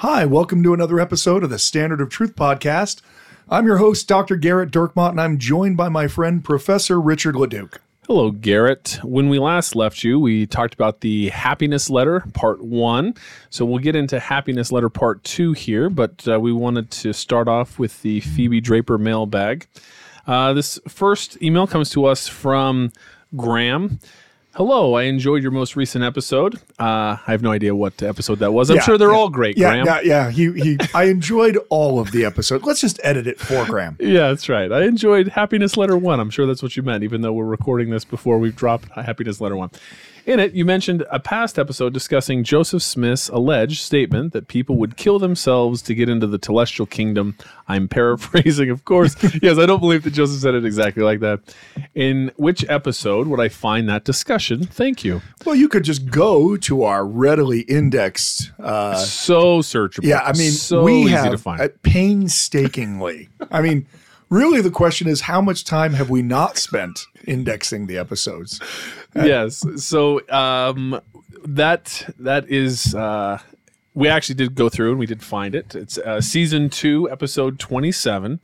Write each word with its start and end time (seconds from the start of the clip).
Hi, 0.00 0.26
welcome 0.26 0.62
to 0.62 0.74
another 0.74 1.00
episode 1.00 1.42
of 1.42 1.48
the 1.48 1.58
Standard 1.58 2.02
of 2.02 2.10
Truth 2.10 2.36
podcast. 2.36 3.00
I'm 3.48 3.64
your 3.64 3.78
host, 3.78 4.06
Dr. 4.06 4.36
Gerrit 4.36 4.70
Dirkmaat, 4.70 5.12
and 5.12 5.20
I'm 5.22 5.38
joined 5.38 5.78
by 5.78 5.88
my 5.88 6.06
friend, 6.06 6.44
Professor 6.44 7.00
Richard 7.00 7.34
Leduc. 7.34 7.80
Hello, 8.06 8.30
Gerrit. 8.30 9.02
When 9.02 9.30
we 9.30 9.38
last 9.38 9.74
left 9.74 10.04
you, 10.04 10.20
we 10.20 10.46
talked 10.46 10.74
about 10.74 11.00
the 11.00 11.30
happiness 11.30 11.88
letter, 11.88 12.26
part 12.34 12.62
one. 12.62 13.14
So 13.48 13.64
we'll 13.64 13.78
get 13.78 13.96
into 13.96 14.20
happiness 14.20 14.70
letter, 14.70 14.90
part 14.90 15.24
two 15.24 15.54
here, 15.54 15.88
but 15.88 16.28
uh, 16.28 16.38
we 16.40 16.52
wanted 16.52 16.90
to 16.90 17.14
start 17.14 17.48
off 17.48 17.78
with 17.78 18.02
the 18.02 18.20
Phoebe 18.20 18.60
Draper 18.60 18.98
mailbag. 18.98 19.66
Uh, 20.26 20.52
this 20.52 20.78
first 20.86 21.40
email 21.42 21.66
comes 21.66 21.88
to 21.92 22.04
us 22.04 22.28
from 22.28 22.92
Graham. 23.34 23.98
Hello, 24.56 24.94
I 24.94 25.02
enjoyed 25.02 25.42
your 25.42 25.52
most 25.52 25.76
recent 25.76 26.02
episode. 26.02 26.54
Uh, 26.80 27.18
I 27.20 27.20
have 27.26 27.42
no 27.42 27.50
idea 27.50 27.74
what 27.76 28.02
episode 28.02 28.38
that 28.38 28.52
was. 28.54 28.70
I'm 28.70 28.76
Yeah, 28.76 28.82
sure 28.84 28.96
they're 28.96 29.10
yeah. 29.10 29.16
all 29.18 29.28
great, 29.28 29.58
Yeah, 29.58 29.68
Graham. 29.82 29.84
yeah, 29.86 30.00
yeah. 30.00 30.30
He, 30.30 30.50
he, 30.52 30.78
I 30.94 31.04
enjoyed 31.04 31.58
all 31.68 32.00
of 32.00 32.10
the 32.10 32.24
episode. 32.24 32.62
Let's 32.64 32.80
just 32.80 32.98
edit 33.04 33.26
it 33.26 33.38
for 33.38 33.66
Graham. 33.66 33.98
Yeah, 34.06 34.28
that's 34.28 34.48
right. 34.48 34.72
I 34.72 34.84
enjoyed 34.84 35.28
Happiness 35.28 35.76
Letter 35.76 35.98
1. 35.98 36.20
I'm 36.20 36.30
sure 36.30 36.46
that's 36.46 36.62
what 36.62 36.74
you 36.74 36.82
meant, 36.82 37.04
even 37.04 37.20
though 37.20 37.34
we're 37.34 37.44
recording 37.44 37.90
this 37.90 38.06
before 38.06 38.38
we've 38.38 38.56
dropped 38.56 38.88
Happiness 38.92 39.42
Letter 39.42 39.56
1. 39.56 39.70
In 40.26 40.40
it, 40.40 40.54
you 40.54 40.64
mentioned 40.64 41.04
a 41.12 41.20
past 41.20 41.56
episode 41.56 41.94
discussing 41.94 42.42
Joseph 42.42 42.82
Smith's 42.82 43.28
alleged 43.28 43.80
statement 43.80 44.32
that 44.32 44.48
people 44.48 44.74
would 44.74 44.96
kill 44.96 45.20
themselves 45.20 45.80
to 45.82 45.94
get 45.94 46.08
into 46.08 46.26
the 46.26 46.40
celestial 46.44 46.84
kingdom. 46.84 47.36
I'm 47.68 47.86
paraphrasing, 47.86 48.68
of 48.70 48.84
course. 48.84 49.14
yes, 49.40 49.56
I 49.56 49.66
don't 49.66 49.78
believe 49.78 50.02
that 50.02 50.14
Joseph 50.14 50.40
said 50.40 50.54
it 50.54 50.64
exactly 50.64 51.04
like 51.04 51.20
that. 51.20 51.38
In 51.94 52.32
which 52.36 52.64
episode 52.68 53.28
would 53.28 53.38
I 53.38 53.48
find 53.48 53.88
that 53.88 54.04
discussion? 54.04 54.64
Thank 54.66 55.04
you. 55.04 55.22
Well, 55.44 55.54
you 55.54 55.68
could 55.68 55.84
just 55.84 56.10
go 56.10 56.56
to 56.56 56.82
our 56.82 57.06
readily 57.06 57.60
indexed. 57.60 58.50
Uh, 58.58 58.96
So 58.96 59.60
searchable. 59.60 60.06
yeah, 60.06 60.22
I 60.24 60.32
mean, 60.32 60.50
so 60.50 60.82
we 60.82 61.02
easy 61.02 61.10
have 61.12 61.30
to 61.30 61.38
find. 61.38 61.70
painstakingly. 61.82 63.28
I 63.52 63.60
mean, 63.62 63.86
really, 64.28 64.60
the 64.60 64.70
question 64.70 65.08
is, 65.08 65.22
how 65.22 65.40
much 65.40 65.64
time 65.64 65.94
have 65.94 66.10
we 66.10 66.22
not 66.22 66.58
spent 66.58 67.06
indexing 67.24 67.86
the 67.86 67.98
episodes? 67.98 68.60
yes. 69.14 69.64
So 69.76 70.20
um, 70.30 71.00
that 71.44 72.14
that 72.18 72.48
is 72.48 72.94
uh, 72.94 73.38
we 73.94 74.08
actually 74.08 74.34
did 74.34 74.54
go 74.54 74.68
through 74.68 74.90
and 74.90 74.98
we 74.98 75.06
did 75.06 75.22
find 75.22 75.54
it. 75.54 75.74
It's 75.74 75.98
uh, 75.98 76.20
season 76.20 76.70
two, 76.70 77.10
episode 77.10 77.58
twenty-seven. 77.58 78.40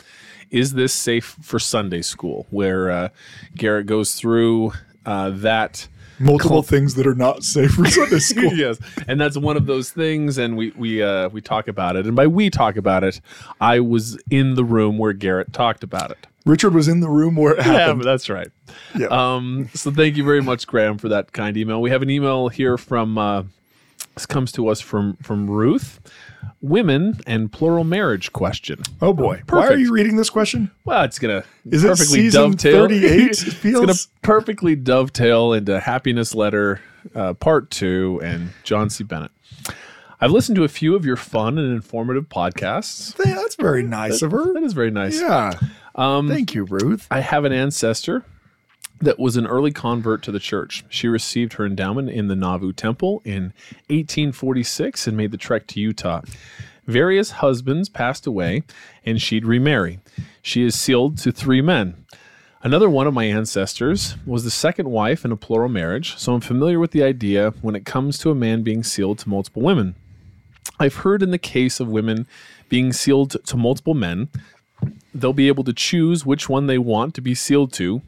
Is 0.51 0.75
this 0.75 0.93
safe 0.93 1.37
for 1.41 1.59
Sunday 1.59 2.03
school? 2.03 2.47
Where 2.51 2.91
uh, 2.91 3.09
Gerrit 3.57 3.87
goes 3.87 4.15
through 4.15 4.73
uh, 5.07 5.31
that. 5.31 5.89
Multiple 6.19 6.63
things 6.63 6.95
that 6.95 7.07
are 7.07 7.15
not 7.15 7.43
safe 7.45 7.73
for 7.73 7.87
Sunday 7.87 8.19
school. 8.21 8.53
yes, 8.53 8.79
and 9.09 9.21
that's 9.21 9.37
one 9.37 9.57
of 9.57 9.67
those 9.67 9.91
things, 9.91 10.39
and 10.39 10.57
we 10.57 10.71
we 10.77 11.03
uh, 11.03 11.29
we 11.31 11.41
talk 11.41 11.69
about 11.69 11.97
it. 11.97 12.07
And 12.07 12.15
by 12.15 12.27
we 12.27 12.51
talk 12.51 12.77
about 12.77 13.03
it, 13.05 13.21
I 13.61 13.81
was 13.81 14.19
in 14.31 14.55
the 14.55 14.65
room 14.65 14.99
where 14.99 15.13
Gerrit 15.13 15.53
talked 15.53 15.83
about 15.83 16.11
it. 16.11 16.27
Richard 16.45 16.75
was 16.75 16.89
in 16.89 17.01
the 17.01 17.09
room 17.09 17.37
where 17.37 17.53
it 17.55 17.59
Yeah, 17.59 17.73
happened. 17.73 18.03
that's 18.05 18.29
right. 18.29 18.49
Yeah. 18.99 19.07
Um, 19.09 19.69
so 19.75 19.91
thank 19.93 20.17
you 20.17 20.25
very 20.25 20.43
much, 20.43 20.67
Graham, 20.67 20.99
for 20.99 21.09
that 21.09 21.33
kind 21.33 21.57
email. 21.57 21.81
We 21.81 21.91
have 21.91 22.03
an 22.03 22.11
email 22.11 22.49
here 22.49 22.77
from 22.77 23.17
uh, 23.17 23.45
this 24.15 24.27
comes 24.27 24.53
to 24.53 24.69
us 24.69 24.81
from 24.81 25.17
from 25.23 25.49
Ruth. 25.49 26.01
Women 26.61 27.21
and 27.27 27.51
plural 27.51 27.85
marriage 27.85 28.33
question. 28.33 28.83
oh 29.01 29.13
boy, 29.13 29.43
why 29.49 29.67
are 29.69 29.77
you 29.77 29.93
reading 29.93 30.17
this 30.17 30.31
question? 30.31 30.71
Well, 30.85 31.03
it's 31.05 31.19
gonna 31.19 31.45
Is 31.71 31.83
it 31.85 31.89
perfectly 31.89 32.21
season 32.21 32.51
dovetail. 32.53 32.83
38? 32.89 33.21
It 33.21 33.31
it's 33.31 33.63
gonna 33.63 33.95
perfectly 34.23 34.77
dovetail 34.77 35.53
into 35.53 35.81
happiness 35.81 36.35
letter 36.35 36.81
uh, 37.15 37.35
part 37.35 37.71
two 37.71 38.21
and 38.23 38.51
John 38.63 38.91
C. 38.91 39.03
Bennett. 39.05 39.33
I've 40.21 40.31
listened 40.31 40.55
to 40.57 40.63
a 40.63 40.69
few 40.69 40.95
of 40.95 41.05
your 41.05 41.17
fun 41.17 41.59
and 41.59 41.73
informative 41.73 42.29
podcasts. 42.29 43.17
That's 43.17 43.57
very 43.57 43.83
nice 43.83 44.23
of 44.23 44.31
her. 44.31 44.53
That 44.53 44.63
is 44.63 44.73
very 44.73 44.93
nice. 44.93 45.21
Yeah. 45.21 45.59
Um, 45.97 46.29
Thank 46.29 46.55
you, 46.55 46.63
Ruth. 46.63 47.09
I 47.11 47.19
have 47.21 47.45
an 47.45 47.53
ancestor 47.53 48.25
that 49.03 49.19
was 49.19 49.37
an 49.37 49.47
early 49.47 49.73
convert 49.73 50.23
to 50.23 50.33
the 50.33 50.39
church. 50.39 50.85
She 50.89 51.09
received 51.09 51.55
her 51.55 51.67
endowment 51.67 52.09
in 52.09 52.29
the 52.29 52.37
Nauvoo 52.37 52.73
Temple 52.73 53.21
in 53.25 53.53
1846 53.89 55.07
and 55.07 55.17
made 55.17 55.33
the 55.33 55.37
trek 55.37 55.67
to 55.69 55.81
Utah. 55.81 56.23
Various 56.87 57.33
husbands 57.33 57.89
passed 57.89 58.27
away, 58.27 58.63
and 59.05 59.21
she'd 59.21 59.45
remarry. 59.45 59.99
She 60.41 60.63
is 60.63 60.79
sealed 60.79 61.19
to 61.19 61.33
three 61.33 61.61
men. 61.61 62.07
Another 62.63 62.89
one 62.89 63.09
of 63.09 63.15
my 63.15 63.25
ancestors 63.25 64.17
was 64.25 64.45
the 64.45 64.51
second 64.51 64.89
wife 64.89 65.25
in 65.25 65.33
a 65.33 65.37
plural 65.37 65.69
marriage, 65.69 66.17
so 66.17 66.33
I'm 66.33 66.41
familiar 66.41 66.79
with 66.79 66.93
the 66.93 67.03
idea 67.03 67.55
when 67.61 67.75
it 67.75 67.85
comes 67.85 68.19
to 68.19 68.31
a 68.31 68.37
man 68.37 68.63
being 68.63 68.85
sealed 68.85 69.19
to 69.19 69.29
multiple 69.29 69.63
women. 69.63 69.97
I've 70.79 70.97
heard 70.97 71.23
in 71.25 71.33
the 71.33 71.39
case 71.39 71.81
of 71.81 71.89
women 71.89 72.27
being 72.69 72.93
sealed 72.93 73.37
to 73.45 73.57
multiple 73.57 73.95
men, 73.95 74.29
they'll 75.13 75.33
be 75.33 75.49
able 75.49 75.65
to 75.65 75.73
choose 75.73 76.25
which 76.25 76.49
one 76.49 76.67
they 76.67 76.79
want 76.79 77.15
to 77.15 77.21
be 77.21 77.35
sealed 77.35 77.73
to. 77.75 78.03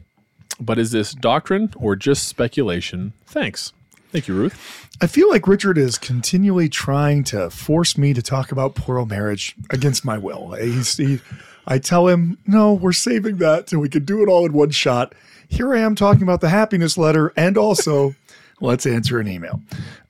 But 0.59 0.79
is 0.79 0.91
this 0.91 1.13
doctrine 1.13 1.73
or 1.75 1.95
just 1.95 2.27
speculation? 2.27 3.13
Thanks. 3.25 3.73
Thank 4.11 4.27
you, 4.27 4.33
Ruth. 4.33 4.87
I 5.01 5.07
feel 5.07 5.29
like 5.29 5.47
Richard 5.47 5.77
is 5.77 5.97
continually 5.97 6.69
trying 6.69 7.25
to 7.25 7.49
force 7.49 7.97
me 7.97 8.13
to 8.13 8.21
talk 8.21 8.51
about 8.51 8.75
plural 8.75 9.05
marriage 9.05 9.55
against 9.69 10.05
my 10.05 10.17
will. 10.17 10.53
He's, 10.53 10.95
he, 10.95 11.19
I 11.67 11.79
tell 11.79 12.07
him, 12.07 12.37
no, 12.47 12.73
we're 12.73 12.93
saving 12.93 13.37
that 13.37 13.67
till 13.67 13.81
we 13.81 13.89
can 13.89 14.05
do 14.05 14.23
it 14.23 14.29
all 14.29 14.45
in 14.45 14.53
one 14.53 14.69
shot. 14.69 15.13
Here 15.49 15.75
I 15.75 15.79
am 15.79 15.95
talking 15.95 16.23
about 16.23 16.39
the 16.39 16.49
happiness 16.49 16.97
letter 16.97 17.33
and 17.35 17.57
also 17.57 18.15
let's 18.61 18.85
answer 18.85 19.19
an 19.19 19.27
email. 19.27 19.61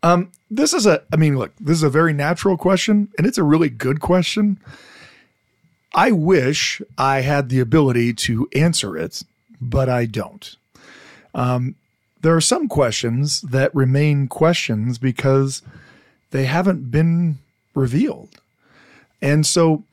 Um, 0.04 0.32
this 0.52 0.74
is 0.74 0.86
a, 0.86 1.02
I 1.12 1.16
mean, 1.16 1.38
look, 1.38 1.54
this 1.60 1.78
is 1.78 1.84
a 1.84 1.90
very 1.90 2.14
natural 2.14 2.58
question 2.58 3.10
and 3.18 3.26
it's 3.26 3.40
a 3.40 3.44
really 3.44 3.70
good 3.70 4.02
question. 4.02 4.60
I 5.96 6.12
wish 6.12 6.82
I 6.98 7.22
had 7.22 7.50
the 7.50 7.60
ability 7.60 8.14
to 8.14 8.48
answer 8.54 8.98
it, 8.98 9.24
but 9.62 9.90
I 9.90 10.06
don't. 10.06 10.56
Um, 11.34 11.76
there 12.22 12.36
are 12.36 12.42
some 12.42 12.68
questions 12.68 13.42
that 13.42 13.76
remain 13.76 14.28
questions 14.28 14.98
because 14.98 15.62
they 16.32 16.46
haven't 16.46 16.90
been 16.90 17.38
revealed. 17.76 18.30
And 19.22 19.46
so 19.46 19.84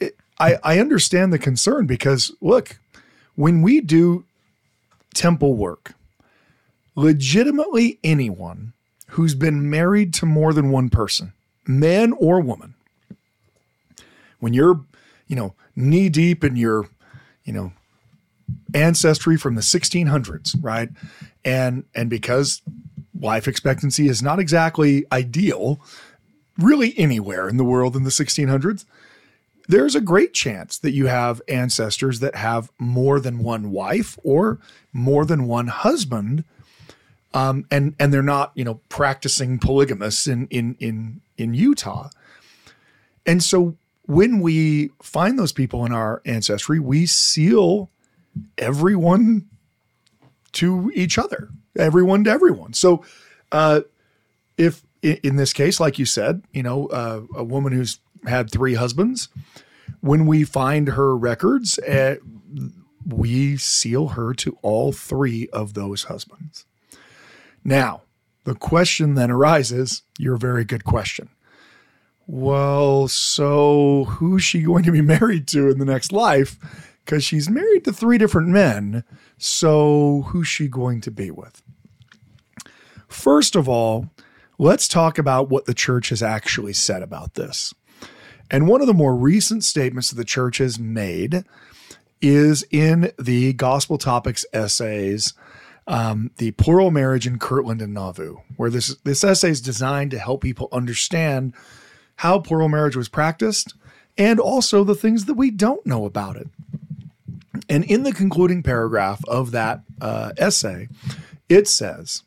it, 0.00 0.16
I, 0.38 0.56
I 0.64 0.78
understand 0.80 1.32
the 1.32 1.38
concern 1.38 1.86
because, 1.86 2.32
look, 2.40 2.78
when 3.36 3.62
we 3.62 3.80
do 3.80 4.24
temple 5.14 5.54
work, 5.54 5.94
legitimately 6.96 7.98
anyone 8.02 8.72
who's 9.08 9.34
been 9.34 9.70
married 9.70 10.12
to 10.14 10.26
more 10.26 10.52
than 10.52 10.70
one 10.70 10.90
person, 10.90 11.32
man 11.66 12.12
or 12.12 12.40
woman, 12.40 12.74
when 14.40 14.52
you're, 14.52 14.80
you 15.28 15.36
know, 15.36 15.54
knee 15.76 16.08
deep 16.08 16.42
in 16.42 16.56
your, 16.56 16.88
you 17.44 17.52
know, 17.52 17.72
ancestry 18.72 19.36
from 19.36 19.54
the 19.54 19.60
1600s, 19.60 20.56
right? 20.60 20.88
And 21.44 21.84
and 21.94 22.10
because 22.10 22.62
life 23.18 23.46
expectancy 23.46 24.08
is 24.08 24.22
not 24.22 24.38
exactly 24.38 25.04
ideal 25.12 25.80
really 26.58 26.96
anywhere 26.98 27.48
in 27.48 27.56
the 27.56 27.64
world 27.64 27.96
in 27.96 28.04
the 28.04 28.10
1600s, 28.10 28.84
there's 29.66 29.94
a 29.94 30.00
great 30.00 30.34
chance 30.34 30.78
that 30.78 30.92
you 30.92 31.06
have 31.06 31.42
ancestors 31.48 32.20
that 32.20 32.36
have 32.36 32.70
more 32.78 33.18
than 33.18 33.38
one 33.38 33.70
wife 33.70 34.18
or 34.22 34.58
more 34.92 35.24
than 35.24 35.46
one 35.46 35.68
husband 35.68 36.44
um, 37.34 37.66
and 37.70 37.94
and 37.98 38.12
they're 38.12 38.22
not 38.22 38.52
you 38.54 38.64
know 38.64 38.80
practicing 38.88 39.58
polygamists 39.58 40.26
in 40.26 40.46
in 40.48 40.76
in 40.78 41.20
in 41.36 41.52
Utah. 41.52 42.08
And 43.26 43.42
so 43.42 43.76
when 44.06 44.40
we 44.40 44.90
find 45.02 45.38
those 45.38 45.52
people 45.52 45.84
in 45.84 45.92
our 45.92 46.22
ancestry, 46.24 46.78
we 46.78 47.06
seal 47.06 47.90
everyone 48.58 49.48
to 50.52 50.90
each 50.94 51.18
other, 51.18 51.50
everyone 51.76 52.24
to 52.24 52.30
everyone. 52.30 52.72
So 52.72 53.04
uh, 53.52 53.82
if 54.56 54.84
in 55.02 55.36
this 55.36 55.52
case, 55.52 55.80
like 55.80 55.98
you 55.98 56.06
said, 56.06 56.42
you 56.52 56.62
know, 56.62 56.86
uh, 56.86 57.22
a 57.36 57.44
woman 57.44 57.72
who's 57.72 57.98
had 58.26 58.50
three 58.50 58.74
husbands, 58.74 59.28
when 60.00 60.26
we 60.26 60.44
find 60.44 60.88
her 60.88 61.16
records, 61.16 61.78
uh, 61.80 62.16
we 63.06 63.56
seal 63.56 64.08
her 64.08 64.32
to 64.34 64.56
all 64.62 64.92
three 64.92 65.48
of 65.52 65.74
those 65.74 66.04
husbands. 66.04 66.64
Now, 67.62 68.02
the 68.44 68.54
question 68.54 69.14
then 69.14 69.30
arises 69.30 70.02
your 70.18 70.36
very 70.36 70.64
good 70.64 70.84
question. 70.84 71.28
Well, 72.26 73.08
so 73.08 74.04
who's 74.04 74.42
she 74.42 74.62
going 74.62 74.84
to 74.84 74.92
be 74.92 75.00
married 75.02 75.46
to 75.48 75.70
in 75.70 75.78
the 75.78 75.84
next 75.84 76.12
life? 76.12 76.58
Because 77.04 77.24
she's 77.24 77.50
married 77.50 77.84
to 77.84 77.92
three 77.92 78.18
different 78.18 78.48
men. 78.48 79.04
So 79.36 80.22
who's 80.28 80.48
she 80.48 80.68
going 80.68 81.00
to 81.02 81.10
be 81.10 81.30
with? 81.30 81.62
First 83.08 83.54
of 83.54 83.68
all, 83.68 84.10
let's 84.58 84.88
talk 84.88 85.18
about 85.18 85.50
what 85.50 85.66
the 85.66 85.74
church 85.74 86.08
has 86.08 86.22
actually 86.22 86.72
said 86.72 87.02
about 87.02 87.34
this. 87.34 87.74
And 88.50 88.68
one 88.68 88.80
of 88.80 88.86
the 88.86 88.94
more 88.94 89.14
recent 89.14 89.64
statements 89.64 90.10
that 90.10 90.16
the 90.16 90.24
church 90.24 90.58
has 90.58 90.78
made 90.78 91.44
is 92.20 92.64
in 92.70 93.12
the 93.18 93.52
Gospel 93.52 93.98
Topics 93.98 94.46
essays, 94.52 95.34
um, 95.86 96.30
the 96.38 96.52
plural 96.52 96.90
marriage 96.90 97.26
in 97.26 97.38
Kirtland 97.38 97.82
and 97.82 97.92
Nauvoo, 97.92 98.36
where 98.56 98.70
this 98.70 98.96
this 99.04 99.22
essay 99.22 99.50
is 99.50 99.60
designed 99.60 100.10
to 100.12 100.18
help 100.18 100.42
people 100.42 100.68
understand 100.72 101.54
how 102.16 102.38
plural 102.38 102.68
marriage 102.68 102.96
was 102.96 103.08
practiced 103.08 103.74
and 104.16 104.38
also 104.38 104.84
the 104.84 104.94
things 104.94 105.24
that 105.24 105.34
we 105.34 105.50
don't 105.50 105.84
know 105.84 106.04
about 106.04 106.36
it. 106.36 106.48
And 107.74 107.82
in 107.82 108.04
the 108.04 108.12
concluding 108.12 108.62
paragraph 108.62 109.20
of 109.26 109.50
that 109.50 109.80
uh, 110.00 110.30
essay, 110.38 110.86
it 111.48 111.66
says 111.66 112.22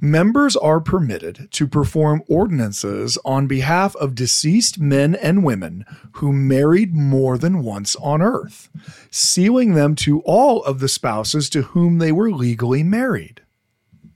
members 0.00 0.54
are 0.54 0.78
permitted 0.78 1.48
to 1.50 1.66
perform 1.66 2.22
ordinances 2.28 3.18
on 3.24 3.48
behalf 3.48 3.96
of 3.96 4.14
deceased 4.14 4.78
men 4.78 5.16
and 5.16 5.42
women 5.42 5.84
who 6.12 6.32
married 6.32 6.94
more 6.94 7.36
than 7.36 7.64
once 7.64 7.96
on 7.96 8.22
earth, 8.22 8.68
sealing 9.10 9.74
them 9.74 9.96
to 9.96 10.20
all 10.20 10.62
of 10.62 10.78
the 10.78 10.86
spouses 10.88 11.50
to 11.50 11.62
whom 11.62 11.98
they 11.98 12.12
were 12.12 12.30
legally 12.30 12.84
married. 12.84 13.40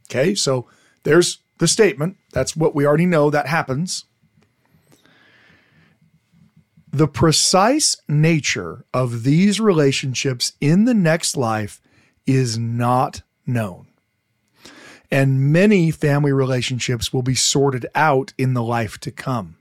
Okay, 0.09 0.33
so 0.33 0.69
there's 1.03 1.39
the 1.59 1.67
statement. 1.67 2.19
That's 2.33 2.55
what 2.55 2.73
we 2.73 2.87
already 2.87 3.07
know 3.07 3.31
that 3.31 3.49
happens. 3.49 4.05
The 6.91 7.09
precise 7.09 7.97
nature 8.09 8.85
of 8.95 9.23
these 9.23 9.61
relationships 9.61 10.53
in 10.61 10.85
the 10.85 10.95
next 10.95 11.37
life 11.37 11.81
is 12.27 12.59
not 12.59 13.23
known 13.47 13.89
and 15.11 15.53
many 15.53 15.91
family 15.91 16.33
relationships 16.33 17.13
will 17.13 17.23
be 17.23 17.35
sorted 17.35 17.87
out 17.95 18.33
in 18.37 18.55
the 18.55 18.63
life 18.63 18.99
to 18.99 19.11
come. 19.11 19.57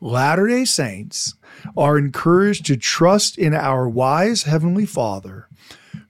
Latter 0.00 0.46
day 0.46 0.64
Saints 0.64 1.34
are 1.76 1.98
encouraged 1.98 2.64
to 2.66 2.76
trust 2.76 3.36
in 3.36 3.54
our 3.54 3.88
wise 3.88 4.44
Heavenly 4.44 4.86
Father 4.86 5.48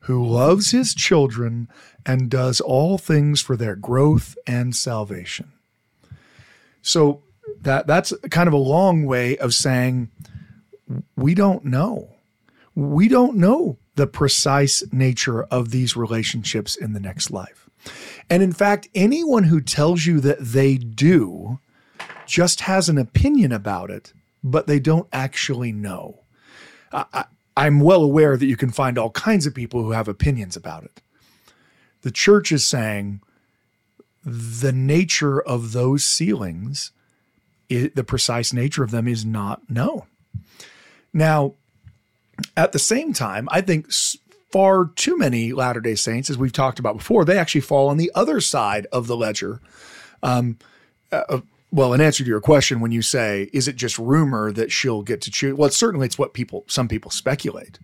who 0.05 0.25
loves 0.25 0.71
his 0.71 0.95
children 0.95 1.69
and 2.07 2.31
does 2.31 2.61
all 2.61 2.99
things 2.99 3.41
for 3.41 3.57
their 3.57 3.77
growth 3.77 4.37
and 4.47 4.75
salvation. 4.75 5.53
So 6.83 7.23
that 7.61 7.87
that's 7.87 8.13
kind 8.31 8.49
of 8.49 8.53
a 8.53 8.59
long 8.59 9.05
way 9.05 9.37
of 9.39 9.55
saying 9.55 10.11
we 11.17 11.35
don't 11.35 11.65
know. 11.65 12.11
We 12.75 13.09
don't 13.09 13.37
know 13.37 13.79
the 13.97 14.07
precise 14.07 14.83
nature 14.93 15.43
of 15.45 15.71
these 15.71 15.97
relationships 15.97 16.77
in 16.77 16.93
the 16.93 17.01
next 17.01 17.31
life. 17.31 17.69
And 18.29 18.43
in 18.43 18.53
fact, 18.53 18.89
anyone 18.95 19.45
who 19.45 19.61
tells 19.61 20.07
you 20.07 20.21
that 20.21 20.39
they 20.41 20.77
do 20.77 21.59
just 22.27 22.63
has 22.63 22.89
an 22.89 22.99
opinion 22.99 23.53
about 23.53 23.91
it, 23.91 24.13
but 24.43 24.67
they 24.67 24.79
don't 24.79 25.09
actually 25.13 25.73
know. 25.73 26.21
I, 26.93 27.25
am 27.57 27.81
well 27.81 28.03
aware 28.03 28.37
that 28.37 28.47
you 28.47 28.57
can 28.57 28.71
find 28.71 28.97
all 28.97 29.11
kinds 29.11 29.47
of 29.47 29.55
people 29.55 29.83
who 29.83 29.91
have 29.93 30.09
opinions 30.09 30.57
about 30.57 30.85
it. 30.85 31.03
The 32.03 32.11
church 32.11 32.53
is 32.53 32.67
saying 32.67 33.21
the 34.25 34.73
nature 34.73 35.41
of 35.41 35.73
those 35.73 36.05
sealings, 36.05 36.93
the 37.71 38.05
precise 38.05 38.53
nature 38.53 38.83
of 38.83 38.91
them 38.91 39.09
is 39.09 39.25
not 39.25 39.71
known. 39.71 40.03
Now, 41.13 41.55
at 42.57 42.73
the 42.73 42.79
same 42.79 43.13
time, 43.13 43.49
I 43.51 43.61
think 43.61 43.93
far 44.51 44.87
too 44.97 45.17
many 45.17 45.53
Latter 45.53 45.81
day 45.81 45.95
Saints, 45.95 46.31
as 46.31 46.39
we've 46.39 46.53
talked 46.53 46.79
about 46.79 46.97
before, 46.97 47.25
they 47.25 47.39
actually 47.39 47.61
fall 47.61 47.89
on 47.89 47.97
the 47.97 48.11
other 48.15 48.41
side 48.41 48.87
of 48.93 49.07
the 49.07 49.17
ledger. 49.17 49.61
Um, 50.23 50.59
uh, 51.13 51.23
uh, 51.29 51.41
well, 51.73 51.93
in 51.93 52.01
answer 52.01 52.25
to 52.25 52.29
your 52.29 52.41
question, 52.41 52.81
when 52.81 52.91
you 52.91 53.03
say, 53.03 53.49
is 53.53 53.69
it 53.69 53.77
just 53.77 53.97
rumor 53.99 54.51
that 54.53 54.73
she'll 54.73 55.03
get 55.03 55.21
to 55.23 55.31
choose? 55.31 55.57
Well, 55.57 55.71
certainly 55.71 56.07
it's 56.07 56.19
what 56.19 56.35
people, 56.35 56.65
some 56.67 56.89
people 56.89 57.13
speculate. 57.13 57.79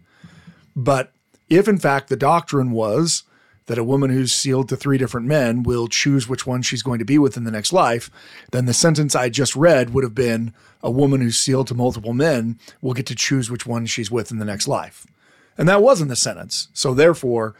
But 0.74 1.12
if 1.48 1.68
in 1.68 1.78
fact 1.78 2.08
the 2.08 2.16
doctrine 2.16 2.72
was 2.72 3.22
that 3.66 3.78
a 3.78 3.84
woman 3.84 4.10
who's 4.10 4.32
sealed 4.32 4.68
to 4.68 4.76
three 4.76 4.96
different 4.96 5.26
men 5.26 5.62
will 5.62 5.88
choose 5.88 6.28
which 6.28 6.46
one 6.46 6.62
she's 6.62 6.82
going 6.82 6.98
to 6.98 7.04
be 7.04 7.18
with 7.18 7.36
in 7.36 7.44
the 7.44 7.50
next 7.50 7.72
life, 7.72 8.10
then 8.52 8.66
the 8.66 8.74
sentence 8.74 9.14
I 9.14 9.28
just 9.28 9.56
read 9.56 9.92
would 9.92 10.04
have 10.04 10.14
been 10.14 10.54
a 10.82 10.90
woman 10.90 11.20
who's 11.20 11.38
sealed 11.38 11.66
to 11.68 11.74
multiple 11.74 12.14
men 12.14 12.58
will 12.80 12.94
get 12.94 13.06
to 13.06 13.14
choose 13.14 13.50
which 13.50 13.66
one 13.66 13.86
she's 13.86 14.10
with 14.10 14.30
in 14.30 14.38
the 14.38 14.44
next 14.44 14.68
life. 14.68 15.06
And 15.58 15.68
that 15.68 15.82
wasn't 15.82 16.10
the 16.10 16.16
sentence. 16.16 16.68
So 16.72 16.94
therefore, 16.94 17.56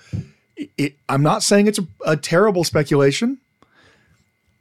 it, 0.76 0.96
I'm 1.08 1.22
not 1.22 1.42
saying 1.42 1.66
it's 1.66 1.78
a, 1.78 1.86
a 2.04 2.16
terrible 2.16 2.62
speculation, 2.62 3.38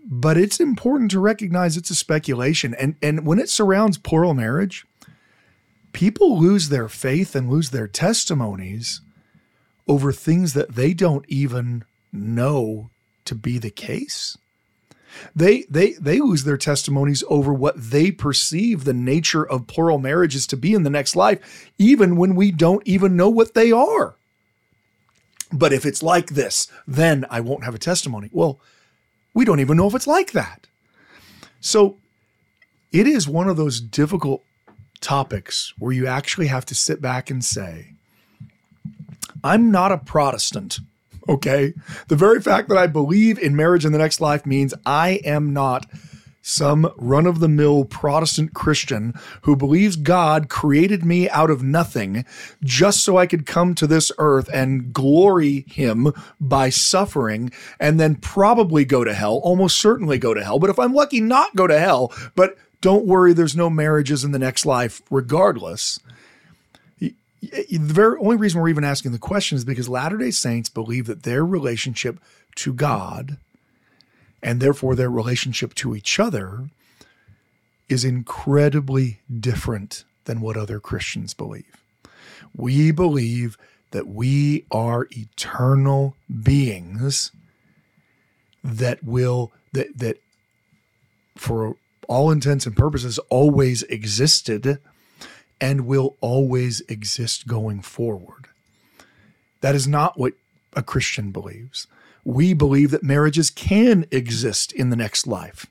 but 0.03 0.37
it's 0.37 0.59
important 0.59 1.11
to 1.11 1.19
recognize 1.19 1.77
it's 1.77 1.89
a 1.89 1.95
speculation. 1.95 2.73
And, 2.75 2.95
and 3.01 3.25
when 3.25 3.39
it 3.39 3.49
surrounds 3.49 3.97
plural 3.97 4.33
marriage, 4.33 4.85
people 5.93 6.39
lose 6.39 6.69
their 6.69 6.87
faith 6.87 7.35
and 7.35 7.49
lose 7.49 7.69
their 7.69 7.87
testimonies 7.87 9.01
over 9.87 10.11
things 10.11 10.53
that 10.53 10.75
they 10.75 10.93
don't 10.93 11.25
even 11.27 11.83
know 12.11 12.89
to 13.25 13.35
be 13.35 13.57
the 13.57 13.69
case. 13.69 14.37
They 15.35 15.63
they 15.69 15.93
they 15.93 16.19
lose 16.19 16.43
their 16.43 16.57
testimonies 16.57 17.23
over 17.29 17.53
what 17.53 17.75
they 17.77 18.11
perceive 18.11 18.83
the 18.83 18.93
nature 18.93 19.47
of 19.47 19.67
plural 19.67 19.97
marriages 19.97 20.45
to 20.47 20.57
be 20.57 20.73
in 20.73 20.83
the 20.83 20.89
next 20.89 21.15
life, 21.15 21.69
even 21.77 22.17
when 22.17 22.35
we 22.35 22.51
don't 22.51 22.85
even 22.85 23.15
know 23.15 23.29
what 23.29 23.53
they 23.53 23.71
are. 23.71 24.15
But 25.53 25.71
if 25.71 25.85
it's 25.85 26.03
like 26.03 26.31
this, 26.31 26.67
then 26.85 27.25
I 27.29 27.39
won't 27.39 27.63
have 27.63 27.75
a 27.75 27.79
testimony. 27.79 28.29
Well, 28.33 28.59
we 29.33 29.45
don't 29.45 29.59
even 29.59 29.77
know 29.77 29.87
if 29.87 29.95
it's 29.95 30.07
like 30.07 30.31
that. 30.31 30.67
So 31.61 31.97
it 32.91 33.07
is 33.07 33.27
one 33.27 33.47
of 33.47 33.57
those 33.57 33.79
difficult 33.79 34.43
topics 35.01 35.73
where 35.77 35.93
you 35.93 36.07
actually 36.07 36.47
have 36.47 36.65
to 36.65 36.75
sit 36.75 37.01
back 37.01 37.29
and 37.29 37.43
say, 37.43 37.94
I'm 39.45 39.69
not 39.69 39.91
a 39.91 39.99
Protestant. 39.99 40.79
Okay. 41.29 41.73
The 42.07 42.15
very 42.15 42.41
fact 42.41 42.67
that 42.69 42.79
I 42.79 42.87
believe 42.87 43.37
in 43.37 43.55
marriage 43.55 43.85
in 43.85 43.91
the 43.91 43.99
next 43.99 44.19
life 44.19 44.43
means 44.43 44.73
I 44.87 45.21
am 45.23 45.53
not 45.53 45.85
some 46.41 46.91
run 46.97 47.27
of 47.27 47.39
the 47.39 47.47
mill 47.47 47.85
Protestant 47.85 48.55
Christian 48.55 49.13
who 49.43 49.55
believes 49.55 49.97
God 49.97 50.49
created 50.49 51.05
me 51.05 51.29
out 51.29 51.51
of 51.51 51.61
nothing 51.61 52.25
just 52.63 53.03
so 53.03 53.17
I 53.17 53.27
could 53.27 53.45
come 53.45 53.75
to 53.75 53.85
this 53.85 54.11
earth 54.17 54.49
and 54.51 54.91
glory 54.91 55.65
him 55.67 56.11
by 56.39 56.69
suffering 56.69 57.51
and 57.79 57.99
then 57.99 58.15
probably 58.15 58.83
go 58.83 59.03
to 59.03 59.13
hell, 59.13 59.39
almost 59.43 59.79
certainly 59.79 60.17
go 60.17 60.33
to 60.33 60.43
hell. 60.43 60.57
But 60.57 60.71
if 60.71 60.79
I'm 60.79 60.93
lucky, 60.93 61.21
not 61.21 61.55
go 61.55 61.67
to 61.67 61.79
hell. 61.79 62.11
But 62.35 62.57
don't 62.81 63.05
worry, 63.05 63.33
there's 63.33 63.55
no 63.55 63.69
marriages 63.69 64.23
in 64.23 64.31
the 64.31 64.39
next 64.39 64.65
life 64.65 65.03
regardless 65.11 65.99
the 67.51 67.93
very 67.93 68.17
only 68.19 68.37
reason 68.37 68.61
we're 68.61 68.69
even 68.69 68.83
asking 68.83 69.11
the 69.11 69.19
question 69.19 69.55
is 69.55 69.65
because 69.65 69.89
Latter 69.89 70.17
day 70.17 70.31
Saints 70.31 70.69
believe 70.69 71.05
that 71.07 71.23
their 71.23 71.45
relationship 71.45 72.19
to 72.55 72.73
God 72.73 73.37
and 74.41 74.59
therefore 74.59 74.95
their 74.95 75.09
relationship 75.09 75.73
to 75.75 75.95
each 75.95 76.19
other 76.19 76.69
is 77.89 78.05
incredibly 78.05 79.19
different 79.39 80.03
than 80.25 80.41
what 80.41 80.57
other 80.57 80.79
Christians 80.79 81.33
believe. 81.33 81.81
We 82.55 82.91
believe 82.91 83.57
that 83.91 84.07
we 84.07 84.65
are 84.71 85.07
eternal 85.11 86.15
beings 86.43 87.31
that 88.63 89.03
will 89.03 89.51
that 89.73 89.97
that 89.97 90.17
for 91.37 91.75
all 92.07 92.31
intents 92.31 92.65
and 92.65 92.75
purposes 92.75 93.19
always 93.29 93.83
existed 93.83 94.79
and 95.61 95.85
will 95.85 96.15
always 96.21 96.81
exist 96.81 97.47
going 97.47 97.81
forward. 97.81 98.47
That 99.61 99.75
is 99.75 99.87
not 99.87 100.19
what 100.19 100.33
a 100.75 100.83
Christian 100.83 101.31
believes. 101.31 101.87
We 102.23 102.53
believe 102.53 102.91
that 102.91 103.03
marriages 103.03 103.49
can 103.49 104.05
exist 104.11 104.71
in 104.71 104.89
the 104.89 104.95
next 104.95 105.27
life. 105.27 105.65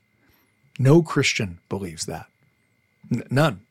No 0.79 1.01
Christian 1.01 1.59
believes 1.69 2.05
that. 2.05 2.27
N- 3.11 3.23
none, 3.29 3.61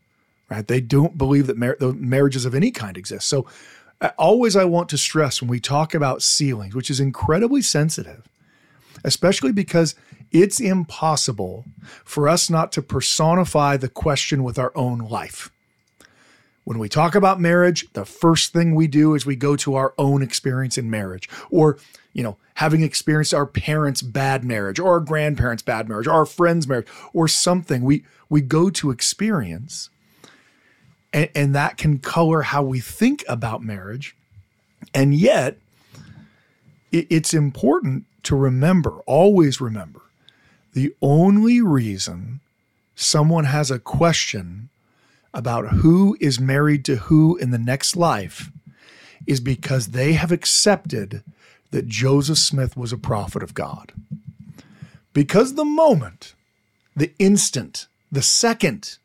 right? 0.48 0.66
They 0.66 0.80
don't 0.80 1.18
believe 1.18 1.46
that 1.46 1.58
mar- 1.58 1.76
marriages 1.80 2.44
of 2.44 2.54
any 2.54 2.70
kind 2.70 2.96
exist. 2.96 3.28
So, 3.28 3.46
uh, 4.00 4.10
always 4.18 4.56
I 4.56 4.64
want 4.64 4.88
to 4.90 4.98
stress 4.98 5.40
when 5.40 5.48
we 5.48 5.60
talk 5.60 5.94
about 5.94 6.22
sealings, 6.22 6.74
which 6.74 6.90
is 6.90 7.00
incredibly 7.00 7.62
sensitive, 7.62 8.28
especially 9.04 9.52
because 9.52 9.94
it's 10.30 10.60
impossible 10.60 11.64
for 12.04 12.28
us 12.28 12.50
not 12.50 12.72
to 12.72 12.82
personify 12.82 13.76
the 13.76 13.88
question 13.88 14.42
with 14.42 14.58
our 14.58 14.72
own 14.74 14.98
life 14.98 15.50
when 16.64 16.78
we 16.78 16.88
talk 16.88 17.14
about 17.14 17.40
marriage, 17.40 17.86
the 17.92 18.04
first 18.04 18.52
thing 18.52 18.74
we 18.74 18.86
do 18.86 19.14
is 19.14 19.24
we 19.24 19.36
go 19.36 19.54
to 19.56 19.74
our 19.74 19.94
own 19.98 20.22
experience 20.22 20.78
in 20.78 20.90
marriage 20.90 21.28
or, 21.50 21.78
you 22.12 22.22
know, 22.22 22.36
having 22.54 22.82
experienced 22.82 23.34
our 23.34 23.46
parents' 23.46 24.02
bad 24.02 24.44
marriage 24.44 24.78
or 24.78 24.92
our 24.92 25.00
grandparents' 25.00 25.62
bad 25.62 25.88
marriage 25.88 26.06
or 26.06 26.12
our 26.12 26.26
friends' 26.26 26.66
marriage 26.66 26.86
or 27.12 27.28
something. 27.28 27.82
We 27.82 28.04
we 28.28 28.40
go 28.40 28.70
to 28.70 28.90
experience 28.90 29.90
and, 31.14 31.30
and 31.34 31.54
that 31.54 31.76
can 31.76 31.98
color 31.98 32.42
how 32.42 32.62
we 32.62 32.80
think 32.80 33.24
about 33.28 33.62
marriage. 33.62 34.16
And 34.92 35.14
yet, 35.14 35.58
it, 36.90 37.06
it's 37.08 37.32
important 37.32 38.04
to 38.24 38.36
remember, 38.36 38.98
always 39.06 39.60
remember, 39.60 40.00
the 40.72 40.94
only 41.00 41.62
reason 41.62 42.40
someone 42.96 43.44
has 43.44 43.70
a 43.70 43.78
question 43.78 44.68
about 45.34 45.68
who 45.68 46.16
is 46.20 46.40
married 46.40 46.84
to 46.84 46.96
who 46.96 47.36
in 47.36 47.50
the 47.50 47.58
next 47.58 47.96
life 47.96 48.50
is 49.26 49.40
because 49.40 49.88
they 49.88 50.12
have 50.12 50.32
accepted 50.32 51.22
that 51.70 51.88
Joseph 51.88 52.38
Smith 52.38 52.76
was 52.76 52.92
a 52.92 52.98
prophet 52.98 53.42
of 53.42 53.52
God. 53.52 53.92
Because 55.12 55.54
the 55.54 55.64
moment, 55.64 56.34
the 56.94 57.12
instant, 57.18 57.88
the 58.12 58.22
second 58.22 58.98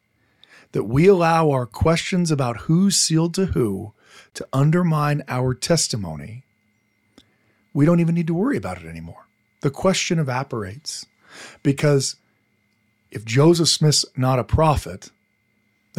that 0.71 0.83
we 0.83 1.07
allow 1.07 1.49
our 1.49 1.65
questions 1.65 2.29
about 2.29 2.61
who's 2.61 2.95
sealed 2.95 3.33
to 3.33 3.47
who 3.47 3.93
to 4.35 4.47
undermine 4.53 5.23
our 5.27 5.55
testimony, 5.55 6.43
we 7.73 7.85
don't 7.85 7.99
even 7.99 8.15
need 8.15 8.27
to 8.27 8.33
worry 8.33 8.57
about 8.57 8.79
it 8.79 8.87
anymore. 8.87 9.25
The 9.61 9.71
question 9.71 10.19
evaporates 10.19 11.05
because 11.63 12.15
if 13.11 13.25
Joseph 13.25 13.69
Smith's 13.69 14.05
not 14.15 14.39
a 14.39 14.43
prophet, 14.43 15.09